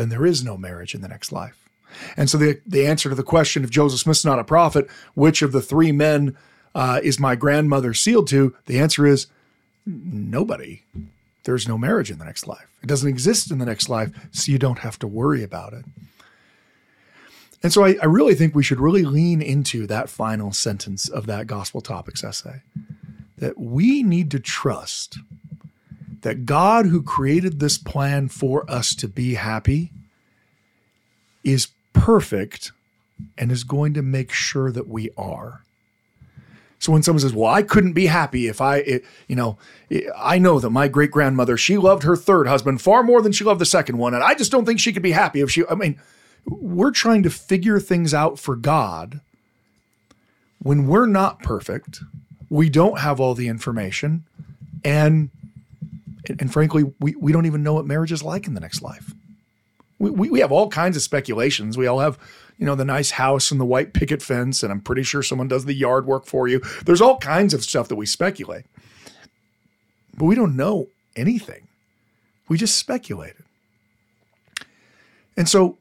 then 0.00 0.08
there 0.08 0.26
is 0.26 0.42
no 0.42 0.56
marriage 0.56 0.94
in 0.94 1.02
the 1.02 1.08
next 1.08 1.30
life. 1.30 1.68
And 2.16 2.30
so 2.30 2.38
the, 2.38 2.60
the 2.66 2.86
answer 2.86 3.08
to 3.08 3.14
the 3.14 3.22
question 3.22 3.64
if 3.64 3.70
Joseph 3.70 4.00
Smith's 4.00 4.24
not 4.24 4.38
a 4.38 4.44
prophet, 4.44 4.88
which 5.14 5.42
of 5.42 5.52
the 5.52 5.60
three 5.60 5.92
men 5.92 6.36
uh, 6.74 7.00
is 7.02 7.20
my 7.20 7.36
grandmother 7.36 7.92
sealed 7.92 8.28
to? 8.28 8.56
The 8.66 8.78
answer 8.78 9.06
is 9.06 9.26
nobody. 9.84 10.82
There's 11.44 11.68
no 11.68 11.76
marriage 11.76 12.10
in 12.10 12.18
the 12.18 12.24
next 12.24 12.46
life. 12.46 12.70
It 12.82 12.86
doesn't 12.86 13.08
exist 13.08 13.50
in 13.50 13.58
the 13.58 13.66
next 13.66 13.88
life, 13.88 14.10
so 14.30 14.52
you 14.52 14.58
don't 14.58 14.78
have 14.80 14.98
to 15.00 15.06
worry 15.06 15.42
about 15.42 15.72
it. 15.72 15.84
And 17.62 17.72
so 17.72 17.84
I, 17.84 17.96
I 18.00 18.06
really 18.06 18.34
think 18.34 18.54
we 18.54 18.62
should 18.62 18.80
really 18.80 19.04
lean 19.04 19.42
into 19.42 19.86
that 19.86 20.08
final 20.08 20.52
sentence 20.52 21.08
of 21.08 21.26
that 21.26 21.46
gospel 21.46 21.80
topics 21.80 22.24
essay 22.24 22.62
that 23.36 23.58
we 23.58 24.02
need 24.02 24.30
to 24.30 24.40
trust 24.40 25.18
that 26.22 26.44
God, 26.46 26.86
who 26.86 27.02
created 27.02 27.60
this 27.60 27.78
plan 27.78 28.28
for 28.28 28.70
us 28.70 28.94
to 28.96 29.08
be 29.08 29.34
happy, 29.34 29.92
is 31.42 31.68
perfect 31.92 32.72
and 33.36 33.50
is 33.50 33.64
going 33.64 33.94
to 33.94 34.02
make 34.02 34.32
sure 34.32 34.70
that 34.70 34.88
we 34.88 35.10
are. 35.16 35.62
So 36.78 36.92
when 36.92 37.02
someone 37.02 37.20
says, 37.20 37.34
"Well, 37.34 37.52
I 37.52 37.62
couldn't 37.62 37.92
be 37.92 38.06
happy 38.06 38.46
if 38.46 38.60
I, 38.60 38.78
it, 38.78 39.04
you 39.28 39.36
know, 39.36 39.58
I 40.16 40.38
know 40.38 40.58
that 40.60 40.70
my 40.70 40.88
great 40.88 41.10
grandmother 41.10 41.58
she 41.58 41.76
loved 41.76 42.04
her 42.04 42.16
third 42.16 42.46
husband 42.46 42.80
far 42.80 43.02
more 43.02 43.20
than 43.20 43.32
she 43.32 43.44
loved 43.44 43.60
the 43.60 43.66
second 43.66 43.98
one, 43.98 44.14
and 44.14 44.22
I 44.22 44.34
just 44.34 44.50
don't 44.50 44.64
think 44.64 44.80
she 44.80 44.92
could 44.92 45.02
be 45.02 45.12
happy 45.12 45.40
if 45.40 45.50
she." 45.50 45.64
I 45.68 45.74
mean, 45.74 46.00
we're 46.46 46.90
trying 46.90 47.22
to 47.24 47.30
figure 47.30 47.78
things 47.80 48.14
out 48.14 48.38
for 48.38 48.56
God 48.56 49.20
when 50.58 50.86
we're 50.86 51.06
not 51.06 51.42
perfect. 51.42 52.00
We 52.48 52.70
don't 52.70 52.98
have 53.00 53.20
all 53.20 53.34
the 53.34 53.48
information, 53.48 54.24
and 54.82 55.28
and 56.38 56.52
frankly, 56.52 56.84
we, 57.00 57.14
we 57.16 57.32
don't 57.32 57.46
even 57.46 57.62
know 57.62 57.74
what 57.74 57.86
marriage 57.86 58.12
is 58.12 58.22
like 58.22 58.46
in 58.46 58.54
the 58.54 58.60
next 58.60 58.82
life. 58.82 59.14
We, 59.98 60.10
we, 60.10 60.30
we 60.30 60.40
have 60.40 60.52
all 60.52 60.68
kinds 60.68 60.96
of 60.96 61.02
speculations. 61.02 61.76
We 61.76 61.86
all 61.86 62.00
have 62.00 62.18
you 62.60 62.66
know, 62.66 62.74
the 62.74 62.84
nice 62.84 63.12
house 63.12 63.50
and 63.50 63.58
the 63.58 63.64
white 63.64 63.94
picket 63.94 64.22
fence, 64.22 64.62
and 64.62 64.70
I'm 64.70 64.82
pretty 64.82 65.02
sure 65.02 65.22
someone 65.22 65.48
does 65.48 65.64
the 65.64 65.72
yard 65.72 66.04
work 66.04 66.26
for 66.26 66.46
you. 66.46 66.60
There's 66.84 67.00
all 67.00 67.16
kinds 67.16 67.54
of 67.54 67.64
stuff 67.64 67.88
that 67.88 67.96
we 67.96 68.04
speculate. 68.04 68.66
But 70.14 70.26
we 70.26 70.34
don't 70.34 70.56
know 70.56 70.88
anything. 71.16 71.68
We 72.48 72.58
just 72.58 72.76
speculated. 72.76 73.44
And 75.38 75.48
so 75.48 75.78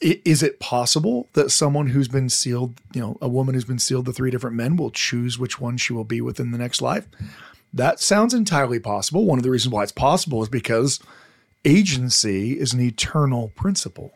is 0.00 0.42
it 0.42 0.58
possible 0.58 1.28
that 1.34 1.52
someone 1.52 1.86
who's 1.86 2.08
been 2.08 2.28
sealed, 2.28 2.74
you 2.92 3.00
know, 3.00 3.16
a 3.22 3.28
woman 3.28 3.54
who's 3.54 3.64
been 3.64 3.78
sealed 3.78 4.06
to 4.06 4.12
three 4.12 4.32
different 4.32 4.56
men 4.56 4.74
will 4.74 4.90
choose 4.90 5.38
which 5.38 5.60
one 5.60 5.76
she 5.76 5.92
will 5.92 6.02
be 6.02 6.20
with 6.20 6.40
in 6.40 6.50
the 6.50 6.58
next 6.58 6.82
life? 6.82 7.06
That 7.74 8.00
sounds 8.00 8.32
entirely 8.32 8.78
possible. 8.78 9.24
One 9.24 9.38
of 9.38 9.42
the 9.42 9.50
reasons 9.50 9.72
why 9.72 9.82
it's 9.82 9.92
possible 9.92 10.42
is 10.42 10.48
because 10.48 11.00
agency 11.64 12.58
is 12.58 12.72
an 12.72 12.80
eternal 12.80 13.52
principle 13.56 14.12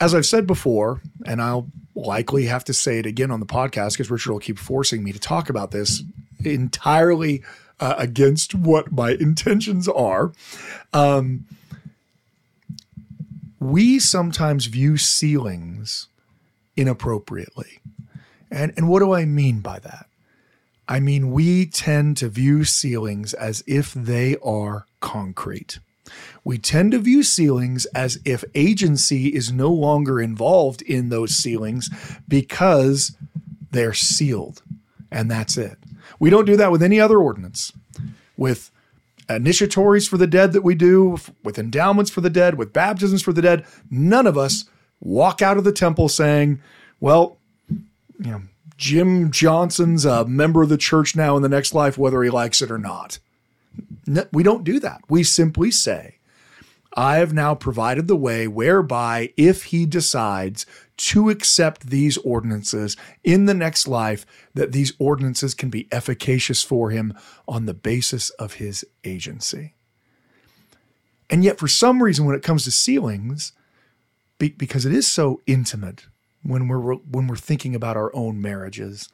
as 0.00 0.14
I've 0.14 0.26
said 0.26 0.46
before, 0.46 1.00
and 1.24 1.40
I'll 1.40 1.68
likely 1.94 2.44
have 2.44 2.64
to 2.64 2.74
say 2.74 2.98
it 2.98 3.06
again 3.06 3.30
on 3.30 3.40
the 3.40 3.46
podcast 3.46 3.92
because 3.92 4.10
Richard 4.10 4.32
will 4.32 4.38
keep 4.38 4.58
forcing 4.58 5.02
me 5.02 5.12
to 5.12 5.18
talk 5.18 5.48
about 5.48 5.70
this 5.70 6.02
entirely 6.44 7.42
uh, 7.80 7.94
against 7.96 8.54
what 8.54 8.92
my 8.92 9.12
intentions 9.12 9.88
are. 9.88 10.32
Um, 10.92 11.46
we 13.60 13.98
sometimes 13.98 14.66
view 14.66 14.98
sealings 14.98 16.08
inappropriately. 16.76 17.78
And, 18.50 18.72
and 18.76 18.88
what 18.88 18.98
do 18.98 19.14
I 19.14 19.24
mean 19.24 19.60
by 19.60 19.78
that? 19.78 20.06
I 20.86 21.00
mean, 21.00 21.30
we 21.30 21.66
tend 21.66 22.16
to 22.18 22.28
view 22.28 22.64
sealings 22.64 23.34
as 23.34 23.64
if 23.66 23.94
they 23.94 24.36
are 24.42 24.86
concrete. 25.00 25.78
We 26.44 26.58
tend 26.58 26.92
to 26.92 26.98
view 26.98 27.22
sealings 27.22 27.86
as 27.86 28.18
if 28.24 28.44
agency 28.54 29.28
is 29.28 29.50
no 29.50 29.70
longer 29.70 30.20
involved 30.20 30.82
in 30.82 31.08
those 31.08 31.34
sealings 31.34 31.88
because 32.28 33.16
they're 33.70 33.94
sealed 33.94 34.62
and 35.10 35.30
that's 35.30 35.56
it. 35.56 35.78
We 36.18 36.28
don't 36.28 36.44
do 36.44 36.56
that 36.56 36.70
with 36.70 36.82
any 36.82 37.00
other 37.00 37.18
ordinance. 37.18 37.72
With 38.36 38.70
initiatories 39.28 40.08
for 40.08 40.18
the 40.18 40.26
dead 40.26 40.52
that 40.52 40.62
we 40.62 40.74
do, 40.74 41.18
with 41.42 41.58
endowments 41.58 42.10
for 42.10 42.20
the 42.20 42.30
dead, 42.30 42.56
with 42.56 42.72
baptisms 42.72 43.22
for 43.22 43.32
the 43.32 43.42
dead, 43.42 43.64
none 43.90 44.26
of 44.26 44.36
us 44.36 44.64
walk 45.00 45.40
out 45.40 45.56
of 45.56 45.64
the 45.64 45.72
temple 45.72 46.08
saying, 46.08 46.60
well, 47.00 47.38
you 47.68 48.30
know, 48.30 48.42
Jim 48.76 49.30
Johnson's 49.30 50.04
a 50.04 50.24
member 50.24 50.62
of 50.62 50.68
the 50.68 50.76
church 50.76 51.14
now 51.14 51.36
in 51.36 51.42
the 51.42 51.48
next 51.48 51.74
life, 51.74 51.96
whether 51.96 52.22
he 52.22 52.30
likes 52.30 52.60
it 52.60 52.70
or 52.70 52.78
not. 52.78 53.18
No, 54.06 54.26
we 54.32 54.42
don't 54.42 54.64
do 54.64 54.80
that. 54.80 55.02
We 55.08 55.22
simply 55.22 55.70
say, 55.70 56.18
I 56.96 57.16
have 57.16 57.32
now 57.32 57.54
provided 57.54 58.06
the 58.06 58.16
way 58.16 58.46
whereby, 58.46 59.32
if 59.36 59.64
he 59.64 59.84
decides 59.84 60.64
to 60.96 61.28
accept 61.28 61.88
these 61.88 62.16
ordinances 62.18 62.96
in 63.24 63.46
the 63.46 63.54
next 63.54 63.88
life, 63.88 64.24
that 64.54 64.72
these 64.72 64.92
ordinances 64.98 65.54
can 65.54 65.70
be 65.70 65.88
efficacious 65.90 66.62
for 66.62 66.90
him 66.90 67.14
on 67.48 67.66
the 67.66 67.74
basis 67.74 68.30
of 68.30 68.54
his 68.54 68.84
agency. 69.02 69.74
And 71.28 71.42
yet, 71.42 71.58
for 71.58 71.66
some 71.66 72.02
reason, 72.02 72.26
when 72.26 72.36
it 72.36 72.44
comes 72.44 72.64
to 72.64 72.70
sealings, 72.70 73.52
be, 74.38 74.50
because 74.50 74.86
it 74.86 74.92
is 74.92 75.06
so 75.06 75.40
intimate 75.46 76.06
when 76.44 76.68
we're 76.68 76.94
when 76.94 77.26
we're 77.26 77.36
thinking 77.36 77.74
about 77.74 77.96
our 77.96 78.14
own 78.14 78.40
marriages, 78.40 79.08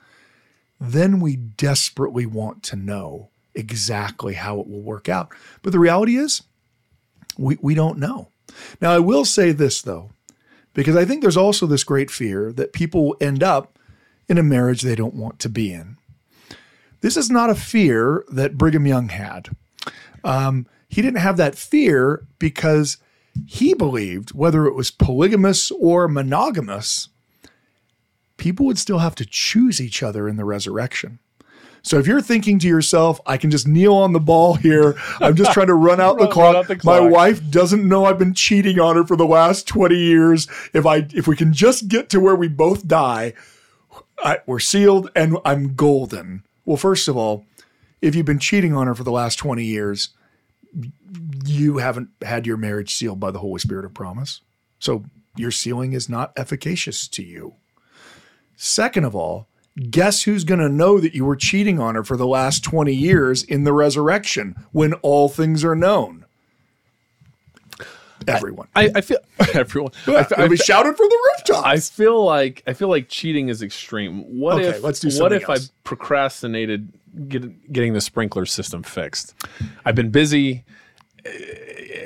then 0.81 1.21
we 1.21 1.37
desperately 1.37 2.27
want 2.27 2.63
to 2.65 2.77
know 2.77 3.31
exactly 3.55 4.35
how 4.35 4.61
it 4.61 4.69
will 4.69 4.83
work 4.83 5.09
out. 5.09 5.33
But 5.63 5.73
the 5.73 5.79
reality 5.79 6.17
is, 6.17 6.43
we, 7.39 7.59
we 7.61 7.75
don't 7.75 7.99
know. 7.99 8.29
Now, 8.81 8.93
I 8.93 8.99
will 8.99 9.25
say 9.25 9.53
this, 9.53 9.83
though, 9.83 10.11
because 10.75 10.97
I 10.97 11.05
think 11.05 11.23
there's 11.23 11.37
also 11.37 11.67
this 11.67 11.85
great 11.85 12.11
fear 12.11 12.53
that 12.53 12.73
people 12.73 13.05
will 13.05 13.17
end 13.21 13.43
up 13.43 13.79
in 14.29 14.39
a 14.39 14.43
marriage 14.43 14.83
they 14.83 14.95
don't 14.95 15.15
want 15.15 15.39
to 15.41 15.49
be 15.49 15.73
in. 15.73 15.97
This 17.01 17.17
is 17.17 17.31
not 17.31 17.51
a 17.51 17.55
fear 17.55 18.25
that 18.31 18.59
Brigham 18.59 18.87
Young 18.87 19.09
had. 19.09 19.51
Um, 20.23 20.67
he 20.89 21.03
didn't 21.03 21.21
have 21.21 21.37
that 21.37 21.57
fear 21.57 22.27
because 22.39 22.99
he 23.47 23.75
believed, 23.75 24.31
whether 24.31 24.67
it 24.67 24.75
was 24.75 24.91
polygamous 24.91 25.71
or 25.71 26.09
monogamous, 26.09 27.09
people 28.41 28.67
would 28.67 28.79
still 28.79 28.99
have 28.99 29.15
to 29.15 29.27
choose 29.27 29.81
each 29.81 30.03
other 30.03 30.27
in 30.27 30.37
the 30.37 30.45
resurrection. 30.45 31.21
So 31.83 31.99
if 31.99 32.07
you're 32.07 32.21
thinking 32.21 32.59
to 32.59 32.67
yourself, 32.67 33.21
I 33.27 33.37
can 33.37 33.51
just 33.51 33.69
kneel 33.69 33.95
on 33.95 34.13
the 34.13 34.21
ball 34.21 34.55
here. 34.55 34.97
I'm 35.21 35.37
just 35.37 35.53
trying 35.53 35.69
to 35.69 35.75
run 35.75 36.01
out, 36.01 36.17
run, 36.17 36.27
the, 36.27 36.33
clock. 36.33 36.57
Out 36.57 36.69
the 36.69 36.77
clock. 36.77 37.03
My 37.03 37.09
wife 37.09 37.49
doesn't 37.51 37.87
know 37.87 38.05
I've 38.05 38.19
been 38.19 38.35
cheating 38.35 38.81
on 38.81 38.97
her 38.97 39.05
for 39.05 39.17
the 39.17 39.27
last 39.27 39.69
20 39.69 39.95
years. 39.95 40.49
If 40.75 40.85
I 40.87 41.07
if 41.15 41.27
we 41.27 41.37
can 41.37 41.53
just 41.53 41.89
get 41.89 42.11
to 42.11 42.21
where 42.21 42.35
we 42.35 42.49
both 42.49 42.87
die, 42.87 43.35
I, 44.19 44.39
we're 44.47 44.59
sealed 44.59 45.11
and 45.15 45.39
I'm 45.45 45.75
golden. 45.75 46.45
Well, 46.65 46.77
first 46.77 47.09
of 47.09 47.17
all, 47.17 47.45
if 48.03 48.15
you've 48.15 48.27
been 48.27 48.39
cheating 48.39 48.75
on 48.75 48.87
her 48.87 48.95
for 48.95 49.05
the 49.05 49.13
last 49.13 49.37
20 49.37 49.65
years, 49.65 50.11
you 51.45 51.79
haven't 51.79 52.11
had 52.23 52.47
your 52.47 52.57
marriage 52.57 52.95
sealed 52.95 53.21
by 53.21 53.31
the 53.31 53.39
Holy 53.39 53.59
Spirit 53.59 53.85
of 53.85 53.95
promise. 53.95 54.41
So 54.79 55.05
your 55.37 55.51
sealing 55.51 55.93
is 55.93 56.09
not 56.09 56.33
efficacious 56.37 57.09
to 57.09 57.23
you. 57.23 57.55
Second 58.63 59.05
of 59.05 59.17
all, 59.17 59.49
guess 59.89 60.25
who's 60.25 60.45
going 60.45 60.61
to 60.61 60.69
know 60.69 61.01
that 61.01 61.15
you 61.15 61.25
were 61.25 61.35
cheating 61.35 61.81
on 61.81 61.95
her 61.95 62.05
for 62.05 62.19
the 62.19 62.27
last 62.27 62.63
20 62.63 62.95
years 62.95 63.43
in 63.43 63.65
the 63.65 63.73
resurrection 63.73 64.55
when 64.73 64.93
all 64.95 65.31
things 65.31 65.65
are 65.65 65.75
known? 65.75 66.27
everyone. 68.29 68.69
I, 68.77 68.91
I 68.97 69.01
feel 69.01 69.17
everyone. 69.55 69.93
I, 70.07 70.27
It'll 70.33 70.49
be 70.51 70.59
shouted 70.59 70.95
from 70.95 71.09
the 71.09 71.31
rooftops. 71.31 71.67
I 71.67 71.79
feel 71.79 72.23
like 72.23 72.63
I 72.67 72.75
feel 72.75 72.89
like 72.89 73.09
cheating 73.09 73.49
is 73.49 73.63
extreme. 73.63 74.39
What 74.39 74.57
Okay, 74.59 74.77
if 74.77 74.83
let's 74.83 75.01
do 75.01 75.09
what 75.19 75.33
if 75.33 75.49
else. 75.49 75.71
I 75.71 75.73
procrastinated 75.85 76.93
get, 77.29 77.73
getting 77.73 77.95
the 77.95 78.03
sprinkler 78.03 78.45
system 78.45 78.83
fixed? 78.83 79.35
I've 79.87 79.95
been 79.95 80.11
busy. 80.11 80.65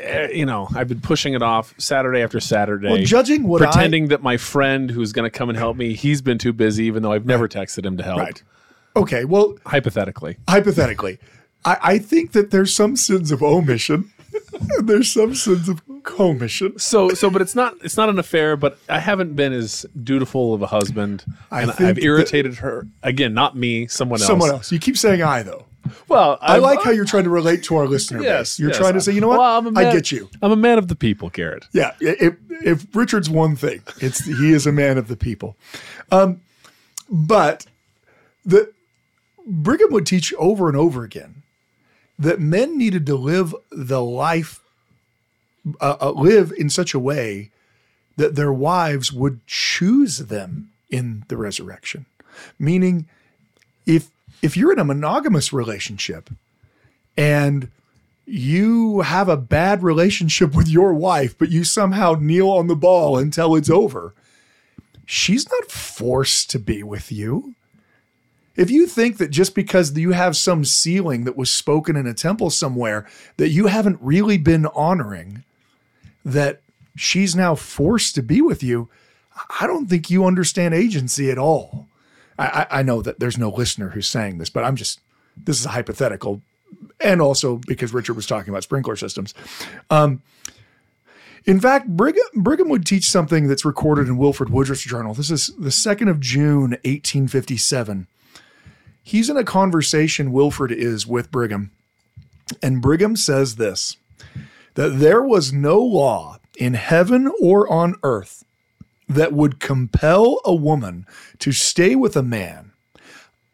Eh, 0.04 0.28
You 0.32 0.46
know, 0.46 0.68
I've 0.74 0.88
been 0.88 1.00
pushing 1.00 1.34
it 1.34 1.42
off 1.42 1.74
Saturday 1.78 2.20
after 2.22 2.40
Saturday. 2.40 2.88
Well, 2.88 3.02
judging 3.02 3.44
what 3.48 3.62
I- 3.62 3.66
pretending 3.66 4.08
that 4.08 4.22
my 4.22 4.36
friend 4.36 4.90
who's 4.90 5.12
going 5.12 5.30
to 5.30 5.36
come 5.36 5.48
and 5.48 5.58
help 5.58 5.76
me, 5.76 5.94
he's 5.94 6.22
been 6.22 6.38
too 6.38 6.52
busy, 6.52 6.84
even 6.84 7.02
though 7.02 7.12
I've 7.12 7.26
never 7.26 7.48
texted 7.48 7.84
him 7.84 7.96
to 7.96 8.02
help. 8.04 8.18
right. 8.20 8.42
Okay. 8.96 9.24
Well, 9.24 9.56
Hypothetically, 9.66 10.36
hypothetically, 10.48 11.18
I, 11.64 11.76
I 11.82 11.98
think 11.98 12.32
that 12.32 12.50
there's 12.52 12.72
some 12.72 12.94
sins 12.96 13.32
of 13.32 13.42
omission. 13.42 14.10
and 14.78 14.88
there's 14.88 15.10
some 15.12 15.34
sins 15.34 15.68
of 15.68 15.82
commission. 16.04 16.78
so 16.78 17.08
so, 17.08 17.28
but 17.30 17.42
it's 17.42 17.54
not 17.56 17.74
it's 17.82 17.96
not 17.96 18.08
an 18.08 18.18
affair. 18.20 18.56
But 18.56 18.78
I 18.88 19.00
haven't 19.00 19.34
been 19.34 19.52
as 19.52 19.84
dutiful 20.02 20.54
of 20.54 20.62
a 20.62 20.66
husband, 20.68 21.24
I 21.50 21.62
and 21.62 21.70
I've 21.78 21.98
irritated 21.98 22.56
her 22.56 22.86
again. 23.02 23.34
Not 23.34 23.56
me, 23.56 23.86
someone 23.88 24.20
else. 24.20 24.26
Someone 24.28 24.50
else. 24.50 24.70
You 24.70 24.78
keep 24.78 24.96
saying 24.96 25.22
I 25.22 25.42
though. 25.42 25.64
Well, 26.08 26.38
I 26.40 26.58
like 26.58 26.82
how 26.82 26.90
you're 26.90 27.04
trying 27.04 27.24
to 27.24 27.30
relate 27.30 27.62
to 27.64 27.76
our 27.76 27.86
listener 27.86 28.22
Yes, 28.22 28.54
base. 28.54 28.58
You're 28.60 28.68
yes. 28.70 28.78
trying 28.78 28.94
to 28.94 29.00
say, 29.00 29.12
you 29.12 29.20
know 29.20 29.28
what? 29.28 29.38
Well, 29.38 29.58
I'm 29.58 29.66
a 29.66 29.70
I 29.80 29.84
man- 29.84 29.94
get 29.94 30.12
you. 30.12 30.28
I'm 30.42 30.52
a 30.52 30.56
man 30.56 30.78
of 30.78 30.88
the 30.88 30.94
people, 30.96 31.30
Gerrit. 31.30 31.66
Yeah. 31.72 31.92
If 32.00 32.36
if 32.50 32.86
Richard's 32.94 33.28
one 33.28 33.56
thing, 33.56 33.82
it's 34.00 34.24
he 34.24 34.52
is 34.52 34.66
a 34.66 34.72
man 34.72 34.96
of 34.98 35.08
the 35.08 35.16
people. 35.16 35.56
Um, 36.10 36.40
but 37.10 37.66
the 38.44 38.72
Brigham 39.46 39.92
would 39.92 40.06
teach 40.06 40.32
over 40.38 40.68
and 40.68 40.76
over 40.76 41.04
again 41.04 41.42
that 42.18 42.40
men 42.40 42.78
needed 42.78 43.04
to 43.06 43.16
live 43.16 43.54
the 43.70 44.02
life, 44.02 44.60
uh, 45.80 45.96
uh, 46.00 46.10
live 46.12 46.52
in 46.56 46.70
such 46.70 46.94
a 46.94 46.98
way 46.98 47.50
that 48.16 48.36
their 48.36 48.52
wives 48.52 49.12
would 49.12 49.44
choose 49.46 50.18
them 50.18 50.70
in 50.88 51.24
the 51.28 51.36
resurrection. 51.36 52.06
Meaning, 52.58 53.06
if 53.84 54.08
if 54.44 54.58
you're 54.58 54.74
in 54.74 54.78
a 54.78 54.84
monogamous 54.84 55.54
relationship 55.54 56.28
and 57.16 57.70
you 58.26 59.00
have 59.00 59.26
a 59.26 59.38
bad 59.38 59.82
relationship 59.82 60.54
with 60.54 60.68
your 60.68 60.92
wife, 60.92 61.36
but 61.38 61.50
you 61.50 61.64
somehow 61.64 62.14
kneel 62.20 62.50
on 62.50 62.66
the 62.66 62.76
ball 62.76 63.16
until 63.16 63.56
it's 63.56 63.70
over, 63.70 64.12
she's 65.06 65.48
not 65.50 65.70
forced 65.70 66.50
to 66.50 66.58
be 66.58 66.82
with 66.82 67.10
you. 67.10 67.54
If 68.54 68.70
you 68.70 68.86
think 68.86 69.16
that 69.16 69.30
just 69.30 69.54
because 69.54 69.96
you 69.96 70.12
have 70.12 70.36
some 70.36 70.66
sealing 70.66 71.24
that 71.24 71.38
was 71.38 71.50
spoken 71.50 71.96
in 71.96 72.06
a 72.06 72.12
temple 72.12 72.50
somewhere 72.50 73.06
that 73.38 73.48
you 73.48 73.68
haven't 73.68 73.98
really 74.02 74.36
been 74.36 74.66
honoring, 74.66 75.42
that 76.22 76.60
she's 76.96 77.34
now 77.34 77.54
forced 77.54 78.14
to 78.16 78.22
be 78.22 78.42
with 78.42 78.62
you, 78.62 78.90
I 79.58 79.66
don't 79.66 79.86
think 79.86 80.10
you 80.10 80.26
understand 80.26 80.74
agency 80.74 81.30
at 81.30 81.38
all. 81.38 81.88
I, 82.38 82.66
I 82.70 82.82
know 82.82 83.02
that 83.02 83.20
there's 83.20 83.38
no 83.38 83.50
listener 83.50 83.90
who's 83.90 84.08
saying 84.08 84.38
this, 84.38 84.50
but 84.50 84.64
I'm 84.64 84.76
just, 84.76 85.00
this 85.36 85.60
is 85.60 85.66
a 85.66 85.70
hypothetical 85.70 86.42
and 87.00 87.20
also 87.20 87.56
because 87.66 87.92
Richard 87.92 88.14
was 88.14 88.26
talking 88.26 88.50
about 88.50 88.62
sprinkler 88.62 88.96
systems. 88.96 89.34
Um, 89.90 90.22
in 91.44 91.60
fact, 91.60 91.88
Brigham, 91.88 92.24
Brigham 92.34 92.68
would 92.70 92.86
teach 92.86 93.04
something 93.04 93.48
that's 93.48 93.64
recorded 93.64 94.08
in 94.08 94.16
Wilford 94.16 94.50
Woodruff's 94.50 94.82
journal. 94.82 95.12
This 95.12 95.30
is 95.30 95.48
the 95.58 95.68
2nd 95.68 96.08
of 96.08 96.20
June, 96.20 96.70
1857. 96.84 98.06
He's 99.02 99.28
in 99.28 99.36
a 99.36 99.44
conversation, 99.44 100.32
Wilford 100.32 100.72
is 100.72 101.06
with 101.06 101.30
Brigham, 101.30 101.70
and 102.62 102.80
Brigham 102.80 103.16
says 103.16 103.56
this 103.56 103.96
that 104.74 104.98
there 104.98 105.22
was 105.22 105.52
no 105.52 105.78
law 105.78 106.38
in 106.56 106.74
heaven 106.74 107.30
or 107.40 107.70
on 107.70 107.94
earth 108.02 108.44
that 109.08 109.32
would 109.32 109.60
compel 109.60 110.40
a 110.44 110.54
woman 110.54 111.06
to 111.38 111.52
stay 111.52 111.94
with 111.94 112.16
a 112.16 112.22
man 112.22 112.72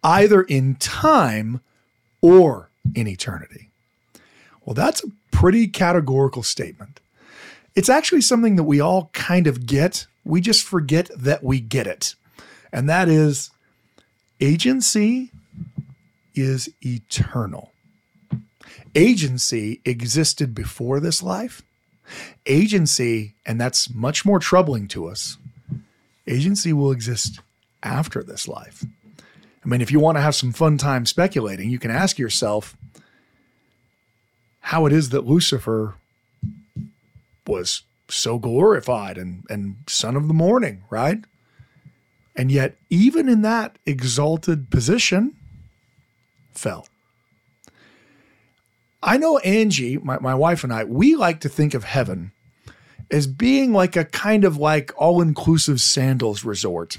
either 0.03 0.43
in 0.43 0.77
time 0.77 1.61
or 2.23 2.71
in 2.95 3.07
eternity. 3.07 3.71
Well, 4.65 4.75
that's 4.75 5.03
a 5.03 5.09
pretty 5.31 5.67
categorical 5.67 6.43
statement. 6.43 7.01
It's 7.75 7.89
actually 7.89 8.21
something 8.21 8.57
that 8.57 8.65
we 8.65 8.81
all 8.81 9.11
kind 9.13 9.47
of 9.47 9.67
get. 9.67 10.07
We 10.25 10.41
just 10.41 10.65
forget 10.65 11.11
that 11.17 11.43
we 11.43 11.61
get 11.61 11.87
it. 11.87 12.15
And 12.73 12.89
that 12.89 13.09
is 13.09 13.51
agency 14.41 15.31
is 16.35 16.71
eternal. 16.85 17.73
Agency 18.95 19.81
existed 19.85 20.55
before 20.55 21.01
this 21.01 21.23
life. 21.23 21.63
Agency, 22.47 23.35
and 23.47 23.61
that's 23.61 23.93
much 23.95 24.25
more 24.25 24.39
troubling 24.39 24.89
to 24.89 25.07
us, 25.07 25.37
agency 26.27 26.73
will 26.73 26.93
exist 26.93 27.41
after 27.83 28.23
this 28.23 28.47
life. 28.47 28.85
I 29.65 29.69
mean, 29.69 29.81
if 29.81 29.91
you 29.91 30.01
want 30.01 30.17
to 30.17 30.23
have 30.23 30.35
some 30.35 30.53
fun 30.53 30.79
time 30.79 31.05
speculating, 31.07 31.71
you 31.71 31.79
can 31.79 31.91
ask 31.91 32.19
yourself 32.19 32.77
how 34.61 34.87
it 34.87 34.93
is 34.93 35.11
that 35.11 35.27
Lucifer 35.27 35.95
was 37.47 37.83
so 38.09 38.39
glorified 38.39 39.19
and, 39.19 39.45
and 39.51 39.77
son 39.87 40.17
of 40.17 40.29
the 40.29 40.35
morning, 40.35 40.83
right? 40.91 41.25
And 42.37 42.51
yet, 42.51 42.77
even 42.89 43.29
in 43.29 43.43
that 43.43 43.77
exalted 43.85 44.71
position, 44.71 45.35
fell. 46.53 46.87
I 49.03 49.17
know 49.17 49.39
Angie, 49.39 49.99
my, 49.99 50.19
my 50.19 50.35
wife 50.35 50.63
and 50.63 50.73
I, 50.73 50.85
we 50.85 51.17
like 51.17 51.41
to 51.41 51.49
think 51.49 51.75
of 51.75 51.85
heaven 51.85 52.33
as 53.11 53.27
being 53.27 53.73
like 53.73 53.97
a 53.97 54.05
kind 54.05 54.45
of 54.45 54.57
like 54.57 54.93
all 54.97 55.21
inclusive 55.21 55.81
sandals 55.81 56.45
resort 56.45 56.99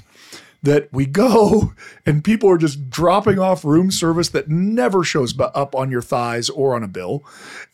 that 0.62 0.88
we 0.92 1.06
go 1.06 1.72
and 2.06 2.24
people 2.24 2.48
are 2.48 2.58
just 2.58 2.88
dropping 2.88 3.38
off 3.38 3.64
room 3.64 3.90
service 3.90 4.28
that 4.30 4.48
never 4.48 5.02
shows 5.02 5.38
up 5.38 5.74
on 5.74 5.90
your 5.90 6.02
thighs 6.02 6.48
or 6.50 6.74
on 6.74 6.82
a 6.82 6.88
bill. 6.88 7.24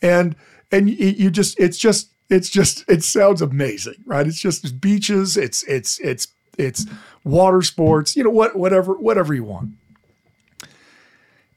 And 0.01 0.35
and 0.71 0.89
you 0.89 1.31
just 1.31 1.59
it's 1.59 1.77
just 1.77 2.11
it's 2.29 2.49
just 2.49 2.83
it 2.87 3.03
sounds 3.03 3.41
amazing 3.41 4.03
right? 4.05 4.27
It's 4.27 4.39
just 4.39 4.81
beaches 4.81 5.37
it's 5.37 5.63
it's 5.63 5.99
it's 5.99 6.27
it's 6.57 6.85
water 7.23 7.61
sports 7.61 8.15
you 8.15 8.23
know 8.23 8.29
what 8.29 8.55
whatever 8.55 8.93
whatever 8.93 9.33
you 9.33 9.43
want. 9.43 9.71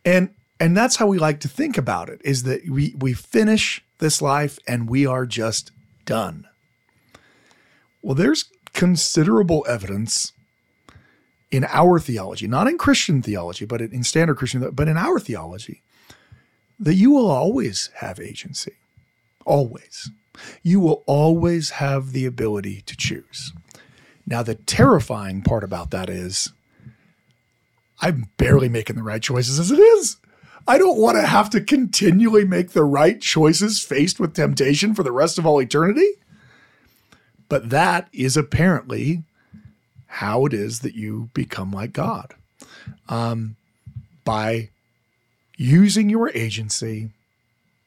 And 0.05 0.31
and 0.59 0.77
that's 0.77 0.97
how 0.97 1.07
we 1.07 1.19
like 1.19 1.41
to 1.41 1.49
think 1.49 1.77
about 1.77 2.09
it 2.09 2.21
is 2.25 2.45
that 2.45 2.69
we 2.69 2.95
we 2.99 3.13
finish 3.13 3.85
this 3.99 4.21
life 4.21 4.59
and 4.67 4.89
we 4.89 5.07
are 5.07 5.27
just 5.27 5.71
done 6.05 6.47
well 8.03 8.15
there's 8.15 8.45
considerable 8.73 9.65
evidence 9.69 10.33
in 11.51 11.65
our 11.69 12.01
theology, 12.01 12.49
not 12.49 12.67
in 12.67 12.79
Christian 12.79 13.23
theology, 13.23 13.67
but 13.67 13.81
in 13.83 14.03
standard 14.03 14.39
Christian, 14.39 14.69
but 14.71 14.89
in 14.89 14.97
our 14.97 15.21
theology, 15.21 15.83
that 16.81 16.95
you 16.95 17.11
will 17.11 17.31
always 17.31 17.91
have 17.97 18.19
agency. 18.19 18.73
Always. 19.45 20.11
You 20.63 20.81
will 20.81 21.05
always 21.07 21.71
have 21.71 22.13
the 22.13 22.25
ability 22.25 22.81
to 22.87 22.97
choose. 22.97 23.53
Now, 24.27 24.43
the 24.43 24.55
terrifying 24.55 25.43
part 25.43 25.63
about 25.63 25.91
that 25.91 26.09
is 26.09 26.53
I'm 28.01 28.31
barely 28.39 28.71
making 28.71 28.97
the 28.97 29.03
right 29.03 29.23
choices 29.23 29.61
as 29.61 29.71
it 29.71 29.79
is. 29.79 30.17
I 30.67 30.79
don't 30.79 30.99
want 30.99 31.17
to 31.17 31.27
have 31.27 31.51
to 31.51 31.61
continually 31.61 32.45
make 32.45 32.71
the 32.71 32.85
right 32.85 33.21
choices 33.21 33.85
faced 33.85 34.19
with 34.19 34.35
temptation 34.35 34.95
for 34.95 35.03
the 35.03 35.13
rest 35.13 35.39
of 35.39 35.45
all 35.45 35.61
eternity. 35.61 36.09
But 37.53 37.69
that 37.69 38.09
is 38.15 38.39
apparently 38.39 39.25
how 40.07 40.47
it 40.47 40.55
is 40.55 40.81
that 40.81 40.95
you 40.95 41.29
become 41.35 41.71
like 41.71 41.93
God 41.93 42.33
um, 43.11 43.57
by 44.25 44.71
using 45.59 46.09
your 46.09 46.31
agency 46.31 47.11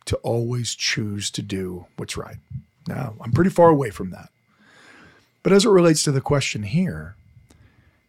to 0.06 0.18
always 0.18 0.76
choose 0.76 1.32
to 1.32 1.42
do 1.42 1.88
what's 1.98 2.16
right. 2.16 2.38
Now, 2.88 3.16
I'm 3.20 3.32
pretty 3.32 3.50
far 3.50 3.70
away 3.70 3.90
from 3.90 4.12
that. 4.12 4.30
But 5.42 5.52
as 5.52 5.66
it 5.66 5.70
relates 5.70 6.04
to 6.04 6.12
the 6.12 6.22
question 6.22 6.62
here, 6.62 7.16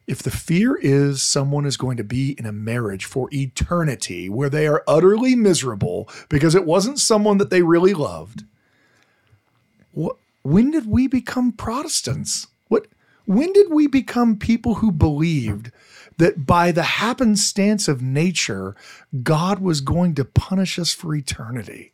if 0.07 0.23
the 0.23 0.31
fear 0.31 0.77
is 0.77 1.23
someone 1.23 1.65
is 1.65 1.79
going 1.79 1.97
to 1.97 2.05
be 2.05 2.33
in 2.39 2.45
a 2.45 2.53
marriage 2.53 3.07
for 3.07 3.31
eternity 3.33 4.29
where 4.29 4.51
they 4.51 4.67
are 4.67 4.85
utterly 4.87 5.35
miserable 5.35 6.07
because 6.29 6.55
it 6.55 6.67
wasn't 6.67 6.99
someone 6.99 7.39
that 7.39 7.49
they 7.49 7.63
really 7.63 7.95
loved, 7.95 8.45
what, 9.93 10.17
when 10.47 10.71
did 10.71 10.87
we 10.87 11.07
become 11.07 11.53
Protestants? 11.53 12.47
What 12.69 12.87
when 13.25 13.53
did 13.53 13.71
we 13.71 13.87
become 13.87 14.37
people 14.37 14.77
who 14.77 14.93
believed 14.93 15.73
that 16.19 16.47
by 16.47 16.73
the 16.73 16.83
happenstance 16.83 17.89
of 17.89 18.01
nature, 18.01 18.77
God 19.23 19.59
was 19.59 19.81
going 19.81 20.15
to 20.15 20.25
punish 20.25 20.79
us 20.79 20.93
for 20.95 21.15
eternity? 21.15 21.93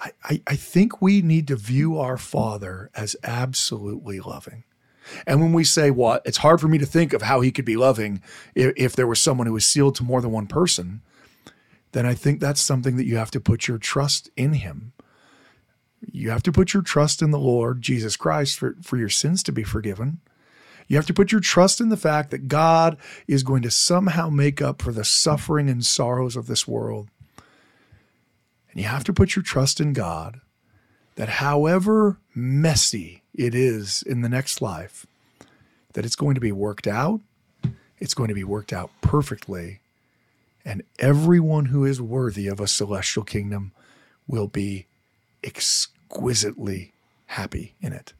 I, 0.00 0.10
I, 0.24 0.42
I 0.48 0.56
think 0.56 1.00
we 1.00 1.22
need 1.22 1.46
to 1.48 1.56
view 1.56 1.98
our 1.98 2.16
Father 2.16 2.90
as 2.94 3.14
absolutely 3.22 4.18
loving. 4.18 4.64
And 5.26 5.40
when 5.40 5.52
we 5.52 5.64
say, 5.64 5.90
well, 5.90 6.20
it's 6.24 6.38
hard 6.38 6.60
for 6.60 6.68
me 6.68 6.78
to 6.78 6.86
think 6.86 7.12
of 7.12 7.22
how 7.22 7.40
he 7.40 7.52
could 7.52 7.64
be 7.64 7.76
loving 7.76 8.22
if, 8.54 8.72
if 8.76 8.96
there 8.96 9.06
was 9.06 9.20
someone 9.20 9.46
who 9.46 9.52
was 9.52 9.66
sealed 9.66 9.94
to 9.96 10.04
more 10.04 10.20
than 10.20 10.30
one 10.30 10.46
person, 10.46 11.02
then 11.92 12.06
I 12.06 12.14
think 12.14 12.40
that's 12.40 12.60
something 12.60 12.96
that 12.96 13.06
you 13.06 13.16
have 13.16 13.30
to 13.32 13.40
put 13.40 13.68
your 13.68 13.78
trust 13.78 14.30
in 14.36 14.54
him. 14.54 14.92
You 16.00 16.30
have 16.30 16.42
to 16.44 16.52
put 16.52 16.72
your 16.72 16.82
trust 16.82 17.22
in 17.22 17.30
the 17.30 17.38
Lord 17.38 17.82
Jesus 17.82 18.16
Christ 18.16 18.58
for, 18.58 18.76
for 18.82 18.96
your 18.96 19.08
sins 19.08 19.42
to 19.44 19.52
be 19.52 19.62
forgiven. 19.62 20.20
You 20.88 20.96
have 20.96 21.06
to 21.06 21.14
put 21.14 21.30
your 21.30 21.40
trust 21.40 21.80
in 21.80 21.88
the 21.88 21.96
fact 21.96 22.30
that 22.30 22.48
God 22.48 22.96
is 23.28 23.42
going 23.42 23.62
to 23.62 23.70
somehow 23.70 24.28
make 24.28 24.60
up 24.60 24.82
for 24.82 24.92
the 24.92 25.04
suffering 25.04 25.70
and 25.70 25.84
sorrows 25.84 26.36
of 26.36 26.46
this 26.46 26.66
world. 26.66 27.08
And 28.72 28.80
you 28.80 28.88
have 28.88 29.04
to 29.04 29.12
put 29.12 29.36
your 29.36 29.42
trust 29.42 29.80
in 29.80 29.92
God 29.92 30.40
that 31.16 31.28
however 31.28 32.18
messy 32.34 33.22
it 33.34 33.54
is 33.54 34.02
in 34.02 34.22
the 34.22 34.28
next 34.28 34.62
life, 34.62 35.06
that 35.92 36.04
it's 36.04 36.16
going 36.16 36.34
to 36.34 36.40
be 36.40 36.52
worked 36.52 36.86
out. 36.86 37.20
It's 37.98 38.14
going 38.14 38.28
to 38.28 38.34
be 38.34 38.44
worked 38.44 38.72
out 38.72 38.90
perfectly. 39.00 39.80
And 40.64 40.82
everyone 40.98 41.66
who 41.66 41.84
is 41.84 42.00
worthy 42.00 42.46
of 42.46 42.58
a 42.58 42.66
celestial 42.66 43.24
kingdom 43.24 43.72
will 44.26 44.48
be 44.48 44.86
exquisitely 46.20 46.92
happy 47.26 47.74
in 47.80 47.92
it. 47.92 48.12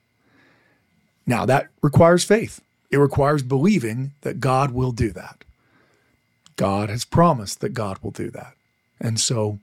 Now, 1.27 1.45
that 1.47 1.69
requires 1.83 2.25
faith. 2.25 2.61
It 2.91 2.97
requires 2.97 3.43
believing 3.43 4.13
that 4.23 4.41
God 4.41 4.73
will 4.73 4.93
do 4.93 5.11
that. 5.13 5.45
God 6.57 6.89
has 6.89 7.05
promised 7.05 7.61
that 7.61 7.75
God 7.75 7.99
will 8.03 8.11
do 8.11 8.31
that. 8.31 8.55
And 9.01 9.21
so 9.21 9.59